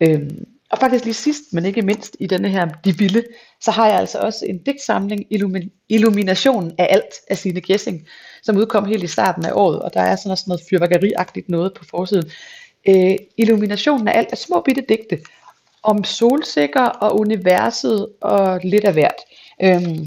Øhm, 0.00 0.46
og 0.70 0.78
faktisk 0.78 1.04
lige 1.04 1.14
sidst, 1.14 1.42
men 1.52 1.64
ikke 1.64 1.82
mindst 1.82 2.16
i 2.20 2.26
denne 2.26 2.48
her 2.48 2.68
De 2.84 2.98
Vilde, 2.98 3.24
så 3.60 3.70
har 3.70 3.86
jeg 3.86 3.98
altså 3.98 4.18
også 4.18 4.44
en 4.46 4.58
digtsamling, 4.58 5.26
Illumin- 5.34 5.86
Illuminationen 5.88 6.72
af 6.78 6.86
alt 6.90 7.14
af 7.30 7.38
Signe 7.38 7.60
Gessing, 7.60 8.06
som 8.42 8.56
udkom 8.56 8.84
helt 8.84 9.02
i 9.02 9.06
starten 9.06 9.44
af 9.44 9.52
året, 9.54 9.78
og 9.78 9.94
der 9.94 10.00
er 10.00 10.16
sådan 10.16 10.36
noget 10.46 10.62
fyrværkeriagtigt 10.70 11.48
noget 11.48 11.74
på 11.74 11.84
forsiden. 11.84 12.30
Øh, 12.88 13.16
Illuminationen 13.36 14.08
af 14.08 14.18
alt 14.18 14.28
er 14.32 14.36
små 14.36 14.60
bitte 14.60 14.84
digte 14.88 15.18
om 15.82 16.04
solsikker 16.04 16.84
og 16.84 17.20
universet 17.20 18.08
og 18.20 18.60
lidt 18.64 18.84
af 18.84 18.92
hvert. 18.92 19.16
Øhm, 19.62 20.06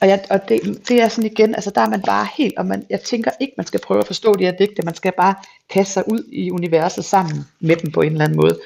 og, 0.00 0.08
jeg, 0.08 0.24
og 0.30 0.48
det, 0.48 0.60
det 0.88 1.02
er 1.02 1.08
sådan 1.08 1.30
igen, 1.30 1.54
altså 1.54 1.70
der 1.74 1.80
er 1.80 1.88
man 1.88 2.02
bare 2.02 2.26
helt, 2.36 2.58
og 2.58 2.66
man, 2.66 2.84
jeg 2.90 3.00
tænker 3.00 3.30
ikke, 3.40 3.54
man 3.56 3.66
skal 3.66 3.80
prøve 3.80 4.00
at 4.00 4.06
forstå 4.06 4.34
de 4.34 4.44
her 4.44 4.52
digte, 4.52 4.82
man 4.84 4.94
skal 4.94 5.12
bare 5.16 5.34
kaste 5.70 5.92
sig 5.92 6.02
ud 6.12 6.28
i 6.32 6.50
universet 6.50 7.04
sammen 7.04 7.44
med 7.60 7.76
dem 7.76 7.90
på 7.90 8.00
en 8.00 8.12
eller 8.12 8.24
anden 8.24 8.36
måde. 8.36 8.58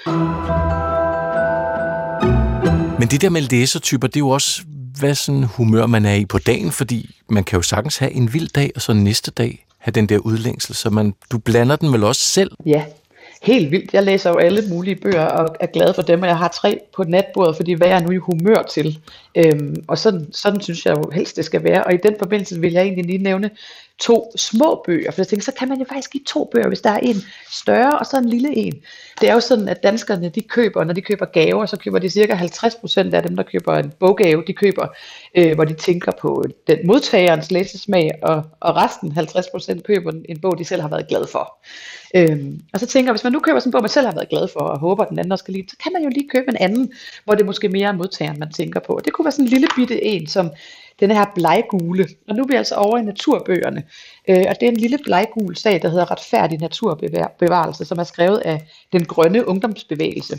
Men 2.98 3.09
det 3.09 3.20
der 3.20 3.30
med 3.30 3.42
læsertyper, 3.42 4.07
det 4.07 4.16
er 4.16 4.20
jo 4.20 4.28
også, 4.28 4.62
hvad 4.98 5.14
sådan 5.14 5.42
humør 5.42 5.86
man 5.86 6.04
er 6.04 6.14
i 6.14 6.24
på 6.24 6.38
dagen, 6.38 6.72
fordi 6.72 7.16
man 7.28 7.44
kan 7.44 7.57
jo 7.57 7.62
sagtens 7.62 7.96
have 7.96 8.12
en 8.12 8.32
vild 8.32 8.48
dag, 8.48 8.70
og 8.74 8.82
så 8.82 8.92
næste 8.92 9.30
dag 9.30 9.66
have 9.78 9.92
den 9.92 10.09
der 10.09 10.18
udlængsel, 10.18 10.74
så 10.74 10.90
man, 10.90 11.14
du 11.30 11.38
blander 11.38 11.76
den 11.76 11.92
vel 11.92 12.04
også 12.04 12.20
selv? 12.20 12.50
Ja, 12.66 12.84
helt 13.43 13.70
vildt. 13.70 13.95
Jeg 13.95 14.03
læser 14.03 14.30
jo 14.30 14.37
alle 14.37 14.62
mulige 14.68 14.97
bøger 14.97 15.24
og 15.24 15.57
er 15.61 15.66
glad 15.66 15.95
for 15.95 16.03
dem, 16.03 16.22
og 16.22 16.28
jeg 16.28 16.39
har 16.39 16.49
tre 16.49 16.80
på 16.97 17.05
natbordet, 17.05 17.57
fordi 17.57 17.72
hvad 17.72 17.87
er 17.87 17.91
jeg 17.91 18.03
nu 18.03 18.11
i 18.11 18.16
humør 18.16 18.62
til? 18.62 18.99
Øhm, 19.34 19.84
og 19.89 19.99
sådan, 19.99 20.32
sådan 20.32 20.61
synes 20.61 20.87
jeg 20.87 20.97
jo 20.97 21.11
helst, 21.12 21.37
det 21.37 21.45
skal 21.45 21.64
være. 21.64 21.84
Og 21.84 21.95
i 21.95 21.97
den 21.97 22.14
forbindelse 22.18 22.61
vil 22.61 22.72
jeg 22.72 22.82
egentlig 22.82 23.05
lige 23.05 23.18
nævne 23.18 23.51
to 24.01 24.32
små 24.36 24.82
bøger, 24.86 25.11
for 25.11 25.20
jeg 25.20 25.28
tænker, 25.28 25.44
så 25.44 25.53
kan 25.53 25.68
man 25.68 25.78
jo 25.78 25.84
faktisk 25.84 26.11
give 26.11 26.24
to 26.26 26.51
bøger, 26.53 26.68
hvis 26.68 26.80
der 26.80 26.90
er 26.90 26.99
en 26.99 27.16
større 27.51 27.99
og 27.99 28.07
så 28.07 28.18
en 28.18 28.28
lille 28.28 28.57
en. 28.57 28.74
Det 29.20 29.28
er 29.28 29.34
jo 29.34 29.40
sådan, 29.40 29.68
at 29.68 29.82
danskerne, 29.82 30.28
de 30.28 30.42
køber, 30.42 30.84
når 30.84 30.94
de 30.94 31.01
køber 31.01 31.26
gaver, 31.26 31.66
så 31.66 31.76
køber 31.76 31.99
de 31.99 32.11
cirka 32.11 32.34
50% 32.34 33.14
af 33.14 33.22
dem, 33.22 33.36
der 33.36 33.42
køber 33.42 33.74
en 33.74 33.92
boggave, 34.01 34.44
de 34.47 34.53
køber, 34.53 34.86
øh, 35.34 35.55
hvor 35.55 35.64
de 35.64 35.74
tænker 35.74 36.12
på 36.20 36.44
den 36.66 36.78
modtagerens 36.84 37.51
læsesmag, 37.51 38.11
og, 38.22 38.42
og 38.61 38.76
resten, 38.76 39.12
50% 39.12 39.82
køber 39.82 40.11
en, 40.12 40.24
en 40.28 40.40
bog, 40.40 40.59
de 40.59 40.64
selv 40.64 40.82
har 40.82 40.88
været 40.88 41.09
glad 41.09 41.26
for. 41.26 41.59
Øhm, 42.14 42.61
og 42.72 42.80
så 42.80 42.86
tænker 42.86 43.09
jeg, 43.09 43.12
hvis 43.12 43.24
man 43.24 43.32
nu 43.32 43.40
køber 43.40 43.59
sådan 43.59 43.68
en 43.68 43.72
bog, 43.72 43.82
man 43.82 43.90
selv 43.90 44.07
har 44.07 44.14
været 44.14 44.28
glad 44.28 44.49
for, 44.49 44.61
og 44.61 44.78
håber, 44.78 45.03
at 45.03 45.11
den 45.11 45.18
anden 45.18 45.32
også 45.32 45.42
skal 45.42 45.55
lide, 45.55 45.70
så 45.70 45.76
kan 45.82 45.92
man 45.92 46.03
jo 46.03 46.09
lige 46.09 46.28
købe 46.28 46.49
en 46.49 46.57
anden, 46.61 46.92
hvor 47.24 47.34
det 47.34 47.47
måske 47.47 47.68
mere 47.68 47.88
er 47.88 47.92
modtageren, 47.92 48.38
man 48.38 48.53
tænker 48.53 48.80
på. 48.80 49.01
Det 49.05 49.12
kunne 49.12 49.24
være 49.24 49.32
sådan 49.32 49.44
en 49.44 49.51
lille 49.51 49.68
bitte 49.76 50.05
en, 50.05 50.26
som 50.26 50.51
den 51.01 51.11
her 51.11 51.24
bleggule. 51.34 52.07
Og 52.28 52.36
nu 52.36 52.42
er 52.42 52.47
vi 52.47 52.55
altså 52.55 52.74
over 52.74 52.99
i 52.99 53.03
naturbøgerne. 53.03 53.82
Øh, 54.28 54.44
og 54.49 54.55
det 54.61 54.62
er 54.66 54.70
en 54.70 54.76
lille 54.76 54.99
bleggul 54.99 55.57
sag, 55.57 55.82
der 55.82 55.88
hedder 55.88 56.11
Retfærdig 56.11 56.59
Naturbevarelse, 56.59 57.84
som 57.84 57.99
er 57.99 58.05
skrevet 58.05 58.38
af 58.38 58.66
den 58.92 59.05
grønne 59.05 59.49
ungdomsbevægelse. 59.49 60.38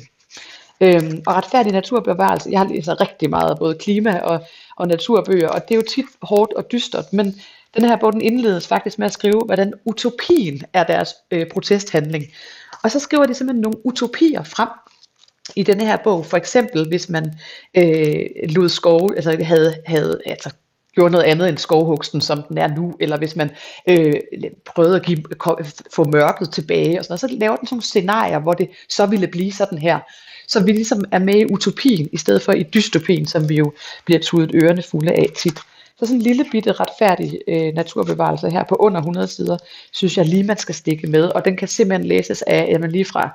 Øhm, 0.82 1.22
og 1.28 1.36
retfærdig 1.36 1.72
naturbevarelse, 1.72 2.50
jeg 2.52 2.60
har 2.60 2.68
læst 2.68 2.90
rigtig 3.02 3.30
meget 3.30 3.58
både 3.60 3.76
klima 3.76 4.20
og, 4.20 4.44
og 4.76 4.88
naturbøger, 4.88 5.50
og 5.50 5.62
det 5.68 5.72
er 5.72 5.76
jo 5.76 5.84
tit 5.90 6.06
hårdt 6.22 6.54
og 6.54 6.72
dystert, 6.72 7.14
men 7.14 7.36
den 7.76 7.86
her 7.86 7.96
bog 7.96 8.14
den 8.14 8.22
indledes 8.22 8.68
faktisk 8.68 9.00
med 9.00 9.06
at 9.06 9.14
skrive, 9.14 9.42
hvordan 9.46 9.74
utopien 9.86 10.62
er 10.74 10.84
deres 10.84 11.14
øh, 11.32 11.50
protesthandling. 11.50 12.26
Og 12.84 12.92
så 12.92 13.00
skriver 13.00 13.26
de 13.26 13.34
simpelthen 13.34 13.62
nogle 13.62 13.86
utopier 13.86 14.44
frem, 14.44 14.70
i 15.56 15.64
denne 15.64 15.86
her 15.86 15.98
bog, 16.04 16.26
for 16.26 16.38
eksempel 16.38 16.88
hvis 16.88 17.10
man 17.10 17.34
øh, 17.78 18.26
lod 18.50 18.70
skove, 18.70 19.16
altså 19.16 19.44
havde, 19.44 19.76
havde 19.86 20.22
altså, 20.26 20.50
gjorde 20.98 21.12
noget 21.12 21.26
andet 21.26 21.50
end 21.50 21.58
skovhugsten, 21.58 22.22
som 22.22 22.44
den 22.50 22.58
er 22.58 22.68
nu, 22.68 22.94
eller 23.00 23.18
hvis 23.18 23.36
man 23.36 23.50
øh, 23.90 24.14
prøvede 24.66 24.96
at 24.96 25.06
give, 25.06 25.24
få 25.96 26.04
mørket 26.04 26.54
tilbage, 26.54 27.00
og 27.00 27.06
sådan 27.06 27.12
noget, 27.12 27.20
så 27.20 27.28
laver 27.40 27.56
den 27.56 27.68
sådan 27.68 27.76
nogle 27.76 27.84
scenarier, 27.84 28.40
hvor 28.40 28.54
det 28.54 28.70
så 28.90 29.06
ville 29.06 29.28
blive 29.28 29.52
sådan 29.52 29.78
her. 29.78 30.00
Så 30.48 30.64
vi 30.64 30.72
ligesom 30.72 31.06
er 31.12 31.20
med 31.20 31.36
i 31.36 31.46
utopien, 31.46 32.10
i 32.12 32.18
stedet 32.18 32.42
for 32.42 32.52
i 32.52 32.64
dystopien, 32.64 33.26
som 33.26 33.50
vi 33.50 33.56
jo 33.56 33.74
bliver 34.06 34.20
tudet 34.20 34.52
ørerne 34.54 34.84
fulde 34.84 35.12
af 35.12 35.28
tit. 35.38 35.60
Så 36.00 36.06
sådan 36.06 36.16
en 36.16 36.22
lille 36.22 36.46
bitte 36.52 36.72
retfærdig 36.72 37.40
øh, 37.48 37.74
naturbevarelse 37.74 38.50
her 38.50 38.64
på 38.70 38.76
under 38.76 39.00
100 39.00 39.28
sider, 39.28 39.58
synes 39.92 40.18
jeg 40.18 40.26
lige 40.26 40.44
man 40.44 40.58
skal 40.58 40.76
stikke 40.76 41.08
med, 41.08 41.24
og 41.24 41.46
den 41.46 41.58
kan 41.58 41.68
simpelthen 41.68 42.08
læses 42.08 42.42
af 42.42 42.68
jamen 42.72 42.92
lige 42.92 43.06
fra 43.06 43.30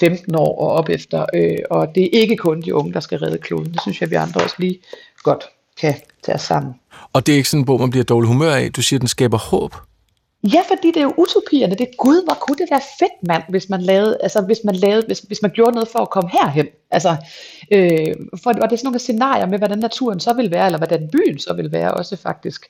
15 0.00 0.34
år 0.34 0.60
og 0.60 0.72
op 0.72 0.88
efter. 0.88 1.26
Øh, 1.34 1.58
og 1.70 1.94
det 1.94 2.04
er 2.04 2.20
ikke 2.20 2.36
kun 2.36 2.62
de 2.62 2.74
unge, 2.74 2.92
der 2.92 3.00
skal 3.00 3.18
redde 3.18 3.38
kloden. 3.38 3.72
Det 3.72 3.82
synes 3.82 4.00
jeg, 4.00 4.10
vi 4.10 4.14
andre 4.14 4.40
også 4.40 4.56
lige 4.58 4.78
godt 5.22 5.44
kan 5.80 5.94
tage 6.22 6.34
os 6.34 6.42
sammen. 6.42 6.74
Og 7.12 7.26
det 7.26 7.32
er 7.32 7.36
ikke 7.36 7.48
sådan 7.48 7.62
en 7.62 7.66
bog, 7.66 7.80
man 7.80 7.90
bliver 7.90 8.04
dårlig 8.04 8.28
humør 8.28 8.52
af. 8.52 8.72
Du 8.72 8.82
siger, 8.82 8.98
at 8.98 9.00
den 9.00 9.08
skaber 9.08 9.38
håb. 9.38 9.74
Ja, 10.54 10.62
fordi 10.68 10.88
det 10.88 10.96
er 10.96 11.02
jo 11.02 11.14
utopierne. 11.16 11.74
Det 11.74 11.80
er 11.80 11.96
gud, 11.98 12.24
hvor 12.24 12.34
kunne 12.34 12.56
det 12.56 12.66
være 12.70 12.80
fedt, 12.98 13.28
mand, 13.28 13.42
hvis 13.48 13.68
man 13.68 13.82
lavede, 13.82 14.18
altså 14.22 14.40
hvis 14.40 14.58
man 14.64 14.74
lavede, 14.74 15.06
hvis, 15.06 15.18
hvis 15.18 15.42
man 15.42 15.50
gjorde 15.50 15.72
noget 15.72 15.88
for 15.88 15.98
at 15.98 16.10
komme 16.10 16.30
herhen. 16.30 16.66
Altså, 16.90 17.16
øh, 17.72 18.14
for, 18.42 18.50
og 18.50 18.70
det 18.70 18.72
er 18.72 18.76
sådan 18.76 18.84
nogle 18.84 18.98
scenarier 18.98 19.46
med, 19.46 19.58
hvordan 19.58 19.78
naturen 19.78 20.20
så 20.20 20.32
vil 20.32 20.50
være, 20.50 20.66
eller 20.66 20.78
hvordan 20.78 21.08
byen 21.12 21.38
så 21.38 21.54
vil 21.54 21.72
være 21.72 21.94
også 21.94 22.16
faktisk. 22.16 22.66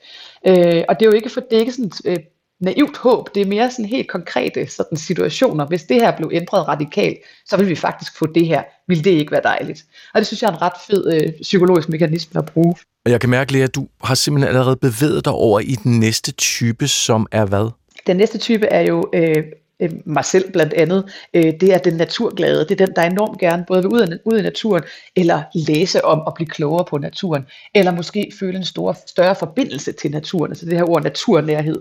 Øh, 0.46 0.84
og 0.88 1.00
det 1.00 1.06
er 1.06 1.10
jo 1.10 1.12
ikke 1.12 1.30
for, 1.30 1.40
det 1.40 1.56
er 1.56 1.60
ikke 1.60 1.72
sådan 1.72 1.92
øh, 2.04 2.18
naivt 2.60 2.96
håb. 2.96 3.34
Det 3.34 3.42
er 3.42 3.46
mere 3.46 3.70
sådan 3.70 3.84
helt 3.84 4.08
konkrete 4.08 4.70
sådan 4.70 4.98
situationer. 4.98 5.66
Hvis 5.66 5.82
det 5.82 5.96
her 5.96 6.16
blev 6.16 6.30
ændret 6.32 6.68
radikalt, 6.68 7.18
så 7.46 7.56
vil 7.56 7.68
vi 7.68 7.74
faktisk 7.74 8.18
få 8.18 8.26
det 8.26 8.46
her. 8.46 8.62
Vil 8.88 9.04
det 9.04 9.10
ikke 9.10 9.32
være 9.32 9.42
dejligt? 9.44 9.84
Og 10.14 10.18
det 10.18 10.26
synes 10.26 10.42
jeg 10.42 10.48
er 10.48 10.52
en 10.52 10.62
ret 10.62 10.72
fed 10.86 11.14
øh, 11.14 11.32
psykologisk 11.42 11.88
mekanisme 11.88 12.38
at 12.38 12.46
bruge. 12.46 12.74
Og 13.04 13.10
jeg 13.10 13.20
kan 13.20 13.30
mærke, 13.30 13.52
Lea, 13.52 13.62
at 13.62 13.74
du 13.74 13.88
har 14.02 14.14
simpelthen 14.14 14.48
allerede 14.48 14.76
bevæget 14.76 15.24
dig 15.24 15.32
over 15.32 15.60
i 15.60 15.74
den 15.84 16.00
næste 16.00 16.32
type, 16.32 16.88
som 16.88 17.26
er 17.32 17.44
hvad? 17.44 17.70
Den 18.06 18.16
næste 18.16 18.38
type 18.38 18.66
er 18.66 18.80
jo 18.80 19.04
øh, 19.14 19.44
øh, 19.80 19.90
mig 20.04 20.24
selv 20.24 20.52
blandt 20.52 20.72
andet, 20.72 21.12
øh, 21.34 21.52
det 21.60 21.74
er 21.74 21.78
den 21.78 21.94
naturglade. 21.94 22.60
Det 22.68 22.80
er 22.80 22.86
den, 22.86 22.96
der 22.96 23.02
enormt 23.02 23.38
gerne 23.38 23.64
både 23.68 23.82
vil 23.82 23.92
ud, 23.92 24.18
ud 24.24 24.38
i 24.38 24.42
naturen, 24.42 24.82
eller 25.16 25.42
læse 25.54 26.04
om 26.04 26.20
og 26.20 26.34
blive 26.34 26.48
klogere 26.48 26.84
på 26.84 26.98
naturen, 26.98 27.46
eller 27.74 27.92
måske 27.92 28.32
føle 28.40 28.58
en 28.58 28.64
stor, 28.64 28.96
større 29.06 29.34
forbindelse 29.34 29.92
til 29.92 30.10
naturen. 30.10 30.50
Altså 30.52 30.66
det 30.66 30.76
her 30.76 30.90
ord 30.90 31.02
naturnærhed 31.02 31.80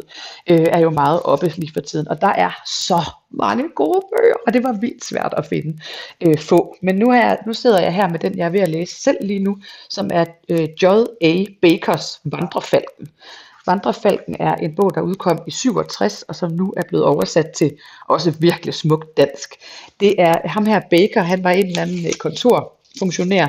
øh, 0.50 0.66
er 0.70 0.80
jo 0.80 0.90
meget 0.90 1.22
oppe 1.24 1.54
lige 1.58 1.74
for 1.74 1.82
tiden, 1.82 2.08
og 2.08 2.22
der 2.22 2.28
er 2.28 2.52
så 2.66 3.02
mange 3.30 3.64
gode 3.76 4.02
bøger, 4.18 4.36
og 4.48 4.54
det 4.54 4.64
var 4.64 4.74
vildt 4.74 5.06
svært 5.06 5.34
at 5.38 5.46
finde 5.46 5.80
øh, 6.22 6.38
få. 6.38 6.76
Men 6.82 6.96
nu, 6.96 7.10
er 7.10 7.16
jeg, 7.16 7.38
nu 7.46 7.54
sidder 7.54 7.82
jeg 7.82 7.94
her 7.94 8.10
med 8.10 8.20
den, 8.20 8.38
jeg 8.38 8.46
er 8.46 8.50
ved 8.50 8.60
at 8.60 8.70
læse 8.70 9.02
selv 9.02 9.18
lige 9.22 9.40
nu, 9.40 9.58
som 9.90 10.10
er 10.14 10.26
øh, 10.50 10.68
J.A. 10.84 11.44
Bakers 11.62 12.20
Vandrefalken. 12.24 13.10
Vandrefalken 13.68 14.36
er 14.40 14.56
en 14.56 14.76
bog, 14.76 14.96
der 14.96 15.02
udkom 15.02 15.40
i 15.48 15.52
67, 15.52 16.22
og 16.22 16.36
som 16.36 16.52
nu 16.52 16.74
er 16.78 16.82
blevet 16.88 17.06
oversat 17.06 17.50
til 17.52 17.78
også 18.08 18.32
virkelig 18.40 18.74
smukt 18.74 19.18
dansk. 19.18 19.56
Det 20.00 20.22
er 20.22 20.48
ham 20.48 20.66
her 20.66 20.82
Baker, 20.90 21.22
han 21.22 21.44
var 21.44 21.52
en 21.52 21.66
eller 21.66 21.82
anden 21.82 22.06
øh, 22.06 22.14
kontorfunktionær 22.14 23.48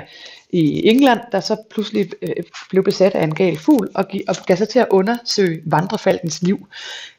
i 0.50 0.88
England, 0.88 1.20
der 1.32 1.40
så 1.40 1.56
pludselig 1.70 2.10
øh, 2.22 2.44
blev 2.70 2.84
besat 2.84 3.14
af 3.14 3.24
en 3.24 3.34
gal 3.34 3.58
fugl 3.58 3.88
og, 3.94 4.04
og 4.28 4.36
gav 4.46 4.56
sig 4.56 4.68
til 4.68 4.78
at 4.78 4.86
undersøge 4.90 5.62
vandrefalkens 5.66 6.42
liv. 6.42 6.68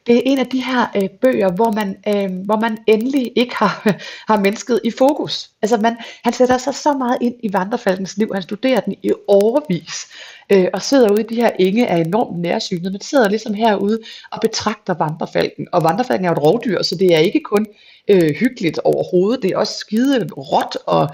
Det 0.06 0.16
er 0.16 0.22
en 0.24 0.38
af 0.38 0.46
de 0.46 0.64
her 0.64 0.86
øh, 0.96 1.08
bøger, 1.08 1.52
hvor 1.52 1.72
man, 1.72 1.96
øh, 2.08 2.44
hvor 2.44 2.60
man 2.60 2.78
endelig 2.86 3.32
ikke 3.36 3.56
har, 3.56 3.98
har 4.30 4.40
mennesket 4.40 4.80
i 4.84 4.90
fokus. 4.90 5.50
Altså 5.62 5.76
man, 5.76 5.96
han 6.24 6.32
sætter 6.32 6.58
sig 6.58 6.74
så 6.74 6.92
meget 6.92 7.18
ind 7.20 7.34
i 7.42 7.52
vandrefalkens 7.52 8.16
liv, 8.16 8.30
han 8.34 8.42
studerer 8.42 8.80
den 8.80 8.94
i 9.02 9.12
overvis, 9.28 10.06
øh, 10.52 10.66
og 10.74 10.82
sidder 10.82 11.12
ude 11.12 11.22
i 11.22 11.26
de 11.26 11.34
her 11.34 11.50
enge 11.58 11.86
er 11.86 11.96
enormt 11.96 12.38
nærsynet, 12.38 12.92
men 12.92 13.00
sidder 13.00 13.28
ligesom 13.28 13.54
herude 13.54 13.98
og 14.32 14.40
betragter 14.40 14.94
vandrefalken. 14.94 15.68
Og 15.72 15.82
vandrefalken 15.82 16.24
er 16.24 16.28
jo 16.28 16.32
et 16.32 16.42
rovdyr, 16.42 16.82
så 16.82 16.96
det 16.96 17.14
er 17.14 17.18
ikke 17.18 17.40
kun 17.40 17.66
øh, 18.08 18.34
hyggeligt 18.34 18.78
overhovedet, 18.78 19.42
det 19.42 19.50
er 19.50 19.58
også 19.58 19.78
skide 19.78 20.28
råt 20.36 20.76
og 20.86 21.08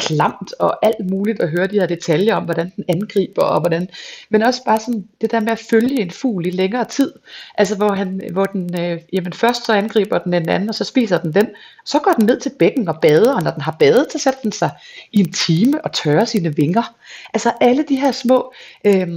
klamt 0.00 0.52
og 0.58 0.86
alt 0.86 1.10
muligt 1.10 1.40
at 1.40 1.50
høre 1.50 1.66
de 1.66 1.80
her 1.80 1.86
detaljer 1.86 2.34
om, 2.34 2.44
hvordan 2.44 2.72
den 2.76 2.84
angriber, 2.88 3.42
og 3.42 3.60
hvordan, 3.60 3.88
men 4.30 4.42
også 4.42 4.64
bare 4.64 4.80
sådan 4.80 5.04
det 5.20 5.30
der 5.30 5.40
med 5.40 5.52
at 5.52 5.62
følge 5.70 6.00
en 6.00 6.10
fugl 6.10 6.46
i 6.46 6.50
længere 6.50 6.84
tid, 6.84 7.12
altså 7.58 7.76
hvor, 7.76 7.92
han, 7.92 8.20
hvor 8.32 8.44
den, 8.44 8.80
øh, 8.80 8.98
jamen 9.12 9.32
først 9.32 9.66
så 9.66 9.72
angriber 9.72 10.18
den 10.18 10.34
en 10.34 10.48
anden, 10.48 10.68
og 10.68 10.74
så 10.74 10.84
spiser 10.84 11.18
den 11.18 11.34
den, 11.34 11.48
så 11.84 11.98
går 11.98 12.12
den 12.12 12.26
ned 12.26 12.40
til 12.40 12.52
bækken 12.58 12.88
og 12.88 12.98
bader, 13.02 13.34
og 13.34 13.42
når 13.42 13.50
den 13.50 13.60
har 13.60 13.76
badet, 13.78 14.12
så 14.12 14.18
sætter 14.18 14.40
den 14.40 14.52
sig 14.52 14.70
i 15.12 15.20
en 15.20 15.32
time 15.32 15.84
og 15.84 15.92
tørrer 15.92 16.24
sine 16.24 16.56
vinger. 16.56 16.94
Altså 17.34 17.52
alle 17.60 17.84
de 17.88 17.96
her 17.96 18.12
små 18.12 18.52
øh, 18.86 19.08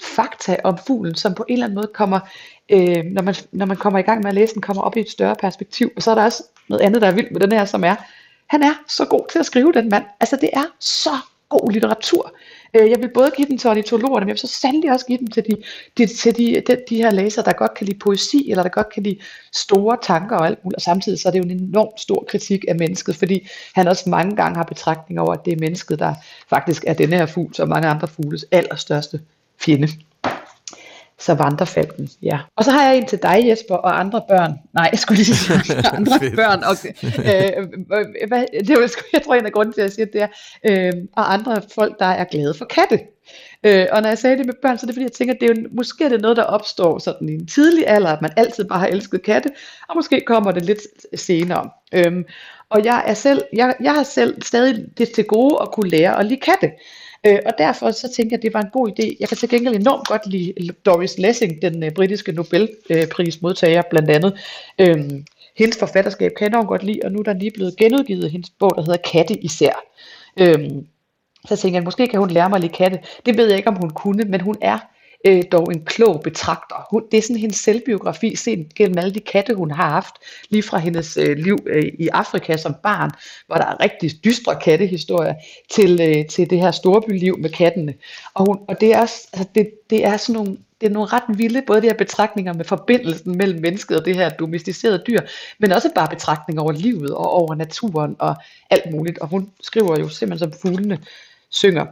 fakta 0.00 0.56
om 0.64 0.78
fuglen, 0.86 1.14
som 1.14 1.34
på 1.34 1.44
en 1.48 1.52
eller 1.52 1.66
anden 1.66 1.74
måde 1.74 1.90
kommer, 1.94 2.20
øh, 2.68 3.04
når, 3.04 3.22
man, 3.22 3.34
når 3.52 3.66
man 3.66 3.76
kommer 3.76 3.98
i 3.98 4.02
gang 4.02 4.22
med 4.22 4.28
at 4.28 4.34
læse 4.34 4.54
den, 4.54 4.62
kommer 4.62 4.82
op 4.82 4.96
i 4.96 5.00
et 5.00 5.10
større 5.10 5.36
perspektiv. 5.36 5.92
Og 5.96 6.02
så 6.02 6.10
er 6.10 6.14
der 6.14 6.24
også 6.24 6.42
noget 6.68 6.82
andet, 6.82 7.02
der 7.02 7.08
er 7.08 7.14
vildt 7.14 7.32
med 7.32 7.40
den 7.40 7.52
her, 7.52 7.64
som 7.64 7.84
er, 7.84 7.94
han 8.46 8.62
er 8.62 8.74
så 8.88 9.04
god 9.04 9.24
til 9.32 9.38
at 9.38 9.46
skrive, 9.46 9.72
den 9.72 9.88
mand. 9.88 10.04
Altså, 10.20 10.36
det 10.40 10.50
er 10.52 10.64
så 10.80 11.10
god 11.48 11.72
litteratur. 11.72 12.34
Øh, 12.74 12.90
jeg 12.90 12.98
vil 13.00 13.10
både 13.14 13.30
give 13.36 13.48
den 13.48 13.58
til 13.58 13.70
ornitologerne, 13.70 14.24
men 14.24 14.28
jeg 14.28 14.32
vil 14.32 14.48
så 14.48 14.60
sandelig 14.60 14.92
også 14.92 15.06
give 15.06 15.18
den 15.18 15.30
til, 15.30 15.44
de, 15.46 15.56
de, 15.98 16.06
til 16.06 16.36
de, 16.36 16.62
de, 16.66 16.82
de 16.88 16.96
her 16.96 17.10
læsere, 17.10 17.44
der 17.44 17.52
godt 17.52 17.74
kan 17.74 17.86
lide 17.86 17.98
poesi, 17.98 18.50
eller 18.50 18.62
der 18.62 18.70
godt 18.70 18.92
kan 18.94 19.02
lide 19.02 19.18
store 19.52 19.98
tanker 20.02 20.36
og 20.36 20.46
alt 20.46 20.64
muligt. 20.64 20.76
Og 20.76 20.82
samtidig 20.82 21.18
så 21.18 21.28
er 21.28 21.32
det 21.32 21.38
jo 21.38 21.44
en 21.44 21.60
enormt 21.60 22.00
stor 22.00 22.24
kritik 22.28 22.64
af 22.68 22.76
mennesket, 22.76 23.16
fordi 23.16 23.48
han 23.74 23.88
også 23.88 24.10
mange 24.10 24.36
gange 24.36 24.56
har 24.56 24.64
betragtning 24.64 25.20
over, 25.20 25.32
at 25.32 25.44
det 25.44 25.52
er 25.52 25.60
mennesket, 25.60 25.98
der 25.98 26.14
faktisk 26.50 26.84
er 26.86 26.94
denne 26.94 27.16
her 27.16 27.26
fugl, 27.26 27.52
og 27.58 27.68
mange 27.68 27.88
andre 27.88 28.08
fugles 28.08 28.46
allerstørste 28.52 29.20
fjende. 29.60 29.88
Så 31.24 31.34
ja. 32.22 32.38
Og 32.56 32.64
så 32.64 32.70
har 32.70 32.88
jeg 32.88 32.96
en 32.98 33.06
til 33.06 33.22
dig, 33.22 33.44
Jesper, 33.48 33.74
og 33.74 34.00
andre 34.00 34.22
børn. 34.28 34.52
Nej, 34.74 34.88
jeg 34.92 34.98
skulle 34.98 35.16
lige 35.16 35.34
sige 35.36 35.74
andre 35.98 36.18
børn. 36.36 36.62
Og, 36.64 36.76
øh, 37.30 38.28
hvad, 38.28 38.44
det 38.66 38.76
var, 38.76 38.90
jeg 39.12 39.22
tror, 39.22 39.34
en 39.34 39.46
af 39.46 39.52
grunden 39.52 39.72
til, 39.72 39.80
at 39.80 39.84
jeg 39.84 39.92
siger 39.92 40.06
det 40.06 40.22
er, 40.22 40.28
øh, 40.64 40.92
og 41.16 41.32
andre 41.32 41.62
folk, 41.74 41.98
der 41.98 42.06
er 42.06 42.24
glade 42.24 42.54
for 42.54 42.64
katte. 42.64 42.98
Øh, 43.64 43.86
og 43.92 44.02
når 44.02 44.08
jeg 44.08 44.18
sagde 44.18 44.38
det 44.38 44.46
med 44.46 44.54
børn, 44.62 44.78
så 44.78 44.84
er 44.84 44.86
det 44.86 44.94
fordi, 44.94 45.04
jeg 45.04 45.12
tænker, 45.12 45.34
at 45.34 45.40
det 45.40 45.50
er 45.50 45.54
jo, 45.54 45.68
måske 45.72 46.04
er 46.04 46.08
det 46.08 46.20
noget, 46.20 46.36
der 46.36 46.42
opstår 46.42 46.98
sådan 46.98 47.28
i 47.28 47.34
en 47.34 47.46
tidlig 47.46 47.88
alder, 47.88 48.10
at 48.10 48.22
man 48.22 48.30
altid 48.36 48.64
bare 48.64 48.78
har 48.78 48.86
elsket 48.86 49.22
katte, 49.22 49.50
og 49.88 49.96
måske 49.96 50.22
kommer 50.26 50.52
det 50.52 50.64
lidt 50.64 50.80
senere. 51.14 51.70
Øhm, 51.92 52.24
og 52.70 52.84
jeg 52.84 53.04
er 53.06 53.14
selv, 53.14 53.42
jeg, 53.52 53.74
jeg 53.80 53.94
har 53.94 54.02
selv 54.02 54.42
stadig 54.42 54.84
det 54.98 55.12
til 55.12 55.24
gode 55.24 55.58
at 55.62 55.72
kunne 55.72 55.90
lære 55.90 56.18
at 56.18 56.26
lide 56.26 56.40
katte. 56.40 56.70
Øh, 57.26 57.38
og 57.46 57.52
derfor 57.58 57.90
så 57.90 58.12
tænker 58.12 58.36
jeg, 58.36 58.38
at 58.38 58.42
det 58.42 58.54
var 58.54 58.60
en 58.60 58.70
god 58.72 58.88
idé. 58.88 59.16
Jeg 59.20 59.28
kan 59.28 59.36
til 59.36 59.48
gengæld 59.48 59.74
enormt 59.74 60.08
godt 60.08 60.26
lide 60.26 60.72
Doris 60.86 61.18
Lessing, 61.18 61.62
den 61.62 61.84
øh, 61.84 61.90
britiske 61.90 62.32
Nobelprismodtager 62.32 63.78
øh, 63.78 63.90
blandt 63.90 64.10
andet. 64.10 64.38
Øh, 64.78 65.10
hendes 65.56 65.78
forfatterskab 65.78 66.32
kan 66.36 66.44
jeg 66.44 66.48
enormt 66.48 66.68
godt 66.68 66.82
lide, 66.82 67.00
og 67.04 67.12
nu 67.12 67.18
er 67.18 67.22
der 67.22 67.32
lige 67.32 67.50
blevet 67.50 67.76
genudgivet 67.76 68.30
hendes 68.30 68.50
bog, 68.50 68.72
der 68.76 68.82
hedder 68.82 69.10
Katte 69.12 69.34
især. 69.34 69.72
Øh, 70.40 70.70
så 71.48 71.56
tænker 71.56 71.78
jeg, 71.78 71.84
måske 71.84 72.08
kan 72.08 72.20
hun 72.20 72.30
lære 72.30 72.48
mig 72.48 72.60
lidt 72.60 72.72
katte. 72.72 72.98
Det 73.26 73.36
ved 73.36 73.48
jeg 73.48 73.56
ikke, 73.56 73.68
om 73.68 73.76
hun 73.76 73.90
kunne, 73.90 74.24
men 74.24 74.40
hun 74.40 74.56
er 74.60 74.78
øh, 75.24 75.42
dog 75.52 75.72
en 75.72 75.84
klog 75.84 76.20
betragter. 76.24 76.86
Hun, 76.90 77.02
det 77.12 77.18
er 77.18 77.22
sådan 77.22 77.36
hendes 77.36 77.56
selvbiografi, 77.56 78.36
set 78.36 78.74
gennem 78.74 78.98
alle 78.98 79.14
de 79.14 79.20
katte, 79.20 79.54
hun 79.54 79.70
har 79.70 79.90
haft, 79.90 80.14
lige 80.48 80.62
fra 80.62 80.78
hendes 80.78 81.16
øh, 81.16 81.36
liv 81.36 81.58
øh, 81.66 81.92
i 81.98 82.08
Afrika 82.08 82.56
som 82.56 82.74
barn, 82.82 83.10
hvor 83.46 83.56
der 83.56 83.66
er 83.66 83.80
rigtig 83.80 84.24
dystre 84.24 84.56
kattehistorier, 84.56 85.34
til, 85.70 86.00
øh, 86.02 86.26
til 86.26 86.50
det 86.50 86.60
her 86.60 86.70
storbyliv 86.70 87.38
med 87.38 87.50
kattene. 87.50 87.94
Og, 88.34 88.46
hun, 88.46 88.58
og 88.68 88.80
det, 88.80 88.92
er, 88.92 89.00
altså, 89.00 89.44
det, 89.54 89.70
det 89.90 90.04
er 90.04 90.16
sådan 90.16 90.34
nogle 90.34 90.56
det 90.80 90.90
er 90.90 90.94
nogle 90.94 91.08
ret 91.08 91.38
vilde, 91.38 91.62
både 91.66 91.82
de 91.82 91.86
her 91.86 91.94
betragtninger 91.94 92.52
med 92.52 92.64
forbindelsen 92.64 93.38
mellem 93.38 93.60
mennesket 93.60 93.98
og 93.98 94.04
det 94.04 94.14
her 94.14 94.28
domesticerede 94.28 95.02
dyr, 95.06 95.20
men 95.58 95.72
også 95.72 95.90
bare 95.94 96.08
betragtninger 96.08 96.62
over 96.62 96.72
livet 96.72 97.10
og 97.10 97.30
over 97.30 97.54
naturen 97.54 98.16
og 98.18 98.34
alt 98.70 98.90
muligt. 98.90 99.18
Og 99.18 99.28
hun 99.28 99.50
skriver 99.60 99.98
jo 100.00 100.08
simpelthen 100.08 100.52
som 100.52 100.60
fuglene 100.60 100.98
synger. 101.48 101.86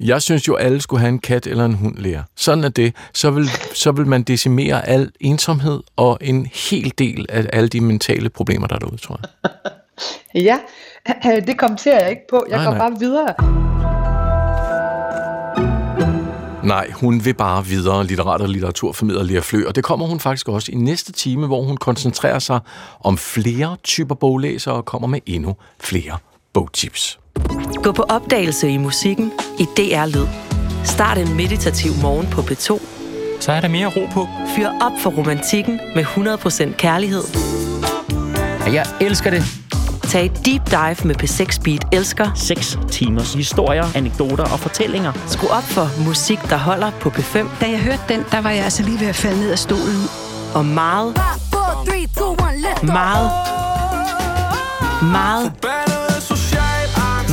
Jeg 0.00 0.22
synes 0.22 0.48
jo, 0.48 0.54
alle 0.54 0.80
skulle 0.80 1.00
have 1.00 1.08
en 1.08 1.18
kat 1.18 1.46
eller 1.46 1.64
en 1.64 1.74
hund 1.74 1.96
lære. 1.98 2.24
Sådan 2.36 2.64
er 2.64 2.68
det. 2.68 2.94
Så 3.14 3.30
vil, 3.30 3.50
så 3.74 3.92
vil 3.92 4.06
man 4.06 4.22
decimere 4.22 4.86
al 4.86 5.10
ensomhed 5.20 5.80
og 5.96 6.18
en 6.20 6.46
hel 6.70 6.92
del 6.98 7.26
af 7.28 7.46
alle 7.52 7.68
de 7.68 7.80
mentale 7.80 8.28
problemer, 8.28 8.66
der 8.66 8.74
er 8.74 8.78
derude, 8.78 8.96
tror 8.96 9.20
jeg. 9.22 9.50
ja, 10.42 10.58
det 11.46 11.58
kommenterer 11.58 12.00
jeg 12.00 12.10
ikke 12.10 12.26
på. 12.30 12.44
Jeg 12.50 12.56
nej, 12.56 12.64
går 12.64 12.72
nej. 12.72 12.88
bare 12.88 12.98
videre. 12.98 13.34
Nej, 16.66 16.90
hun 16.90 17.24
vil 17.24 17.34
bare 17.34 17.64
videre 17.64 18.04
litterat- 18.04 18.42
og 18.42 18.48
litteraturformidler 18.48 19.22
Lea 19.22 19.40
Flø, 19.40 19.66
og 19.68 19.74
det 19.74 19.84
kommer 19.84 20.06
hun 20.06 20.20
faktisk 20.20 20.48
også 20.48 20.72
i 20.72 20.74
næste 20.74 21.12
time, 21.12 21.46
hvor 21.46 21.62
hun 21.62 21.76
koncentrerer 21.76 22.38
sig 22.38 22.60
om 23.00 23.18
flere 23.18 23.76
typer 23.82 24.14
boglæsere 24.14 24.74
og 24.74 24.84
kommer 24.84 25.08
med 25.08 25.20
endnu 25.26 25.56
flere 25.80 26.18
bogtips. 26.56 27.18
Gå 27.82 27.92
på 27.92 28.02
opdagelse 28.02 28.68
i 28.68 28.76
musikken 28.76 29.32
i 29.58 29.64
DR 29.76 30.06
Lyd. 30.06 30.26
Start 30.84 31.18
en 31.18 31.36
meditativ 31.36 31.92
morgen 32.02 32.26
på 32.26 32.40
P2. 32.40 32.80
Så 33.40 33.52
er 33.52 33.60
der 33.60 33.68
mere 33.68 33.86
ro 33.86 34.06
på. 34.12 34.28
Fyr 34.56 34.68
op 34.80 34.92
for 35.02 35.10
romantikken 35.10 35.80
med 35.94 36.04
100% 36.04 36.76
kærlighed. 36.76 37.22
Jeg 38.72 38.86
elsker 39.00 39.30
det. 39.30 39.42
Tag 40.02 40.24
et 40.24 40.46
deep 40.46 40.70
dive 40.70 41.08
med 41.08 41.22
P6 41.22 41.62
Beat 41.64 41.84
Elsker. 41.92 42.30
6 42.34 42.78
timers 42.90 43.34
historier, 43.34 43.84
anekdoter 43.94 44.44
og 44.44 44.60
fortællinger. 44.60 45.12
Skru 45.26 45.46
op 45.46 45.62
for 45.62 46.04
musik, 46.04 46.38
der 46.50 46.56
holder 46.56 46.90
på 46.90 47.08
P5. 47.08 47.38
Da 47.60 47.70
jeg 47.70 47.80
hørte 47.80 48.02
den, 48.08 48.24
der 48.30 48.40
var 48.40 48.50
jeg 48.50 48.64
altså 48.64 48.82
lige 48.82 49.00
ved 49.00 49.06
at 49.06 49.16
falde 49.16 49.40
ned 49.40 49.50
af 49.50 49.58
stolen. 49.58 50.02
Og 50.54 50.64
meget, 50.64 51.16
meget, 52.82 53.30
meget, 55.02 55.52
meget 55.62 55.95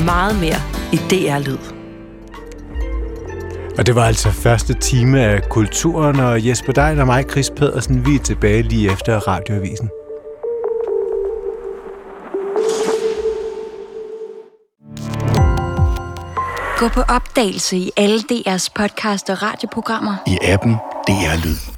mere 0.06 0.62
i 0.94 0.96
DR 0.96 1.40
Lyd. 1.40 1.58
Og 3.78 3.86
det 3.86 3.96
var 3.96 4.06
altså 4.06 4.32
første 4.32 4.74
time 4.74 5.22
af 5.22 5.50
Kulturen, 5.50 6.20
og 6.20 6.48
Jesper 6.48 6.74
Dein 6.74 7.00
og 7.00 7.06
mig, 7.06 7.26
Chris 7.32 7.50
Pedersen, 7.50 8.06
vi 8.06 8.16
er 8.16 8.20
tilbage 8.20 8.62
lige 8.62 8.92
efter 8.92 9.20
radioavisen. 9.28 9.90
Gå 16.78 16.88
på 16.88 17.02
opdagelse 17.02 17.78
i 17.78 17.92
alle 17.98 18.20
DR's 18.32 18.68
podcast 18.76 19.30
og 19.30 19.44
radioprogrammer. 19.44 20.16
I 20.28 20.38
appen 20.42 20.74
DR 21.08 21.46
Lyd. 21.46 21.73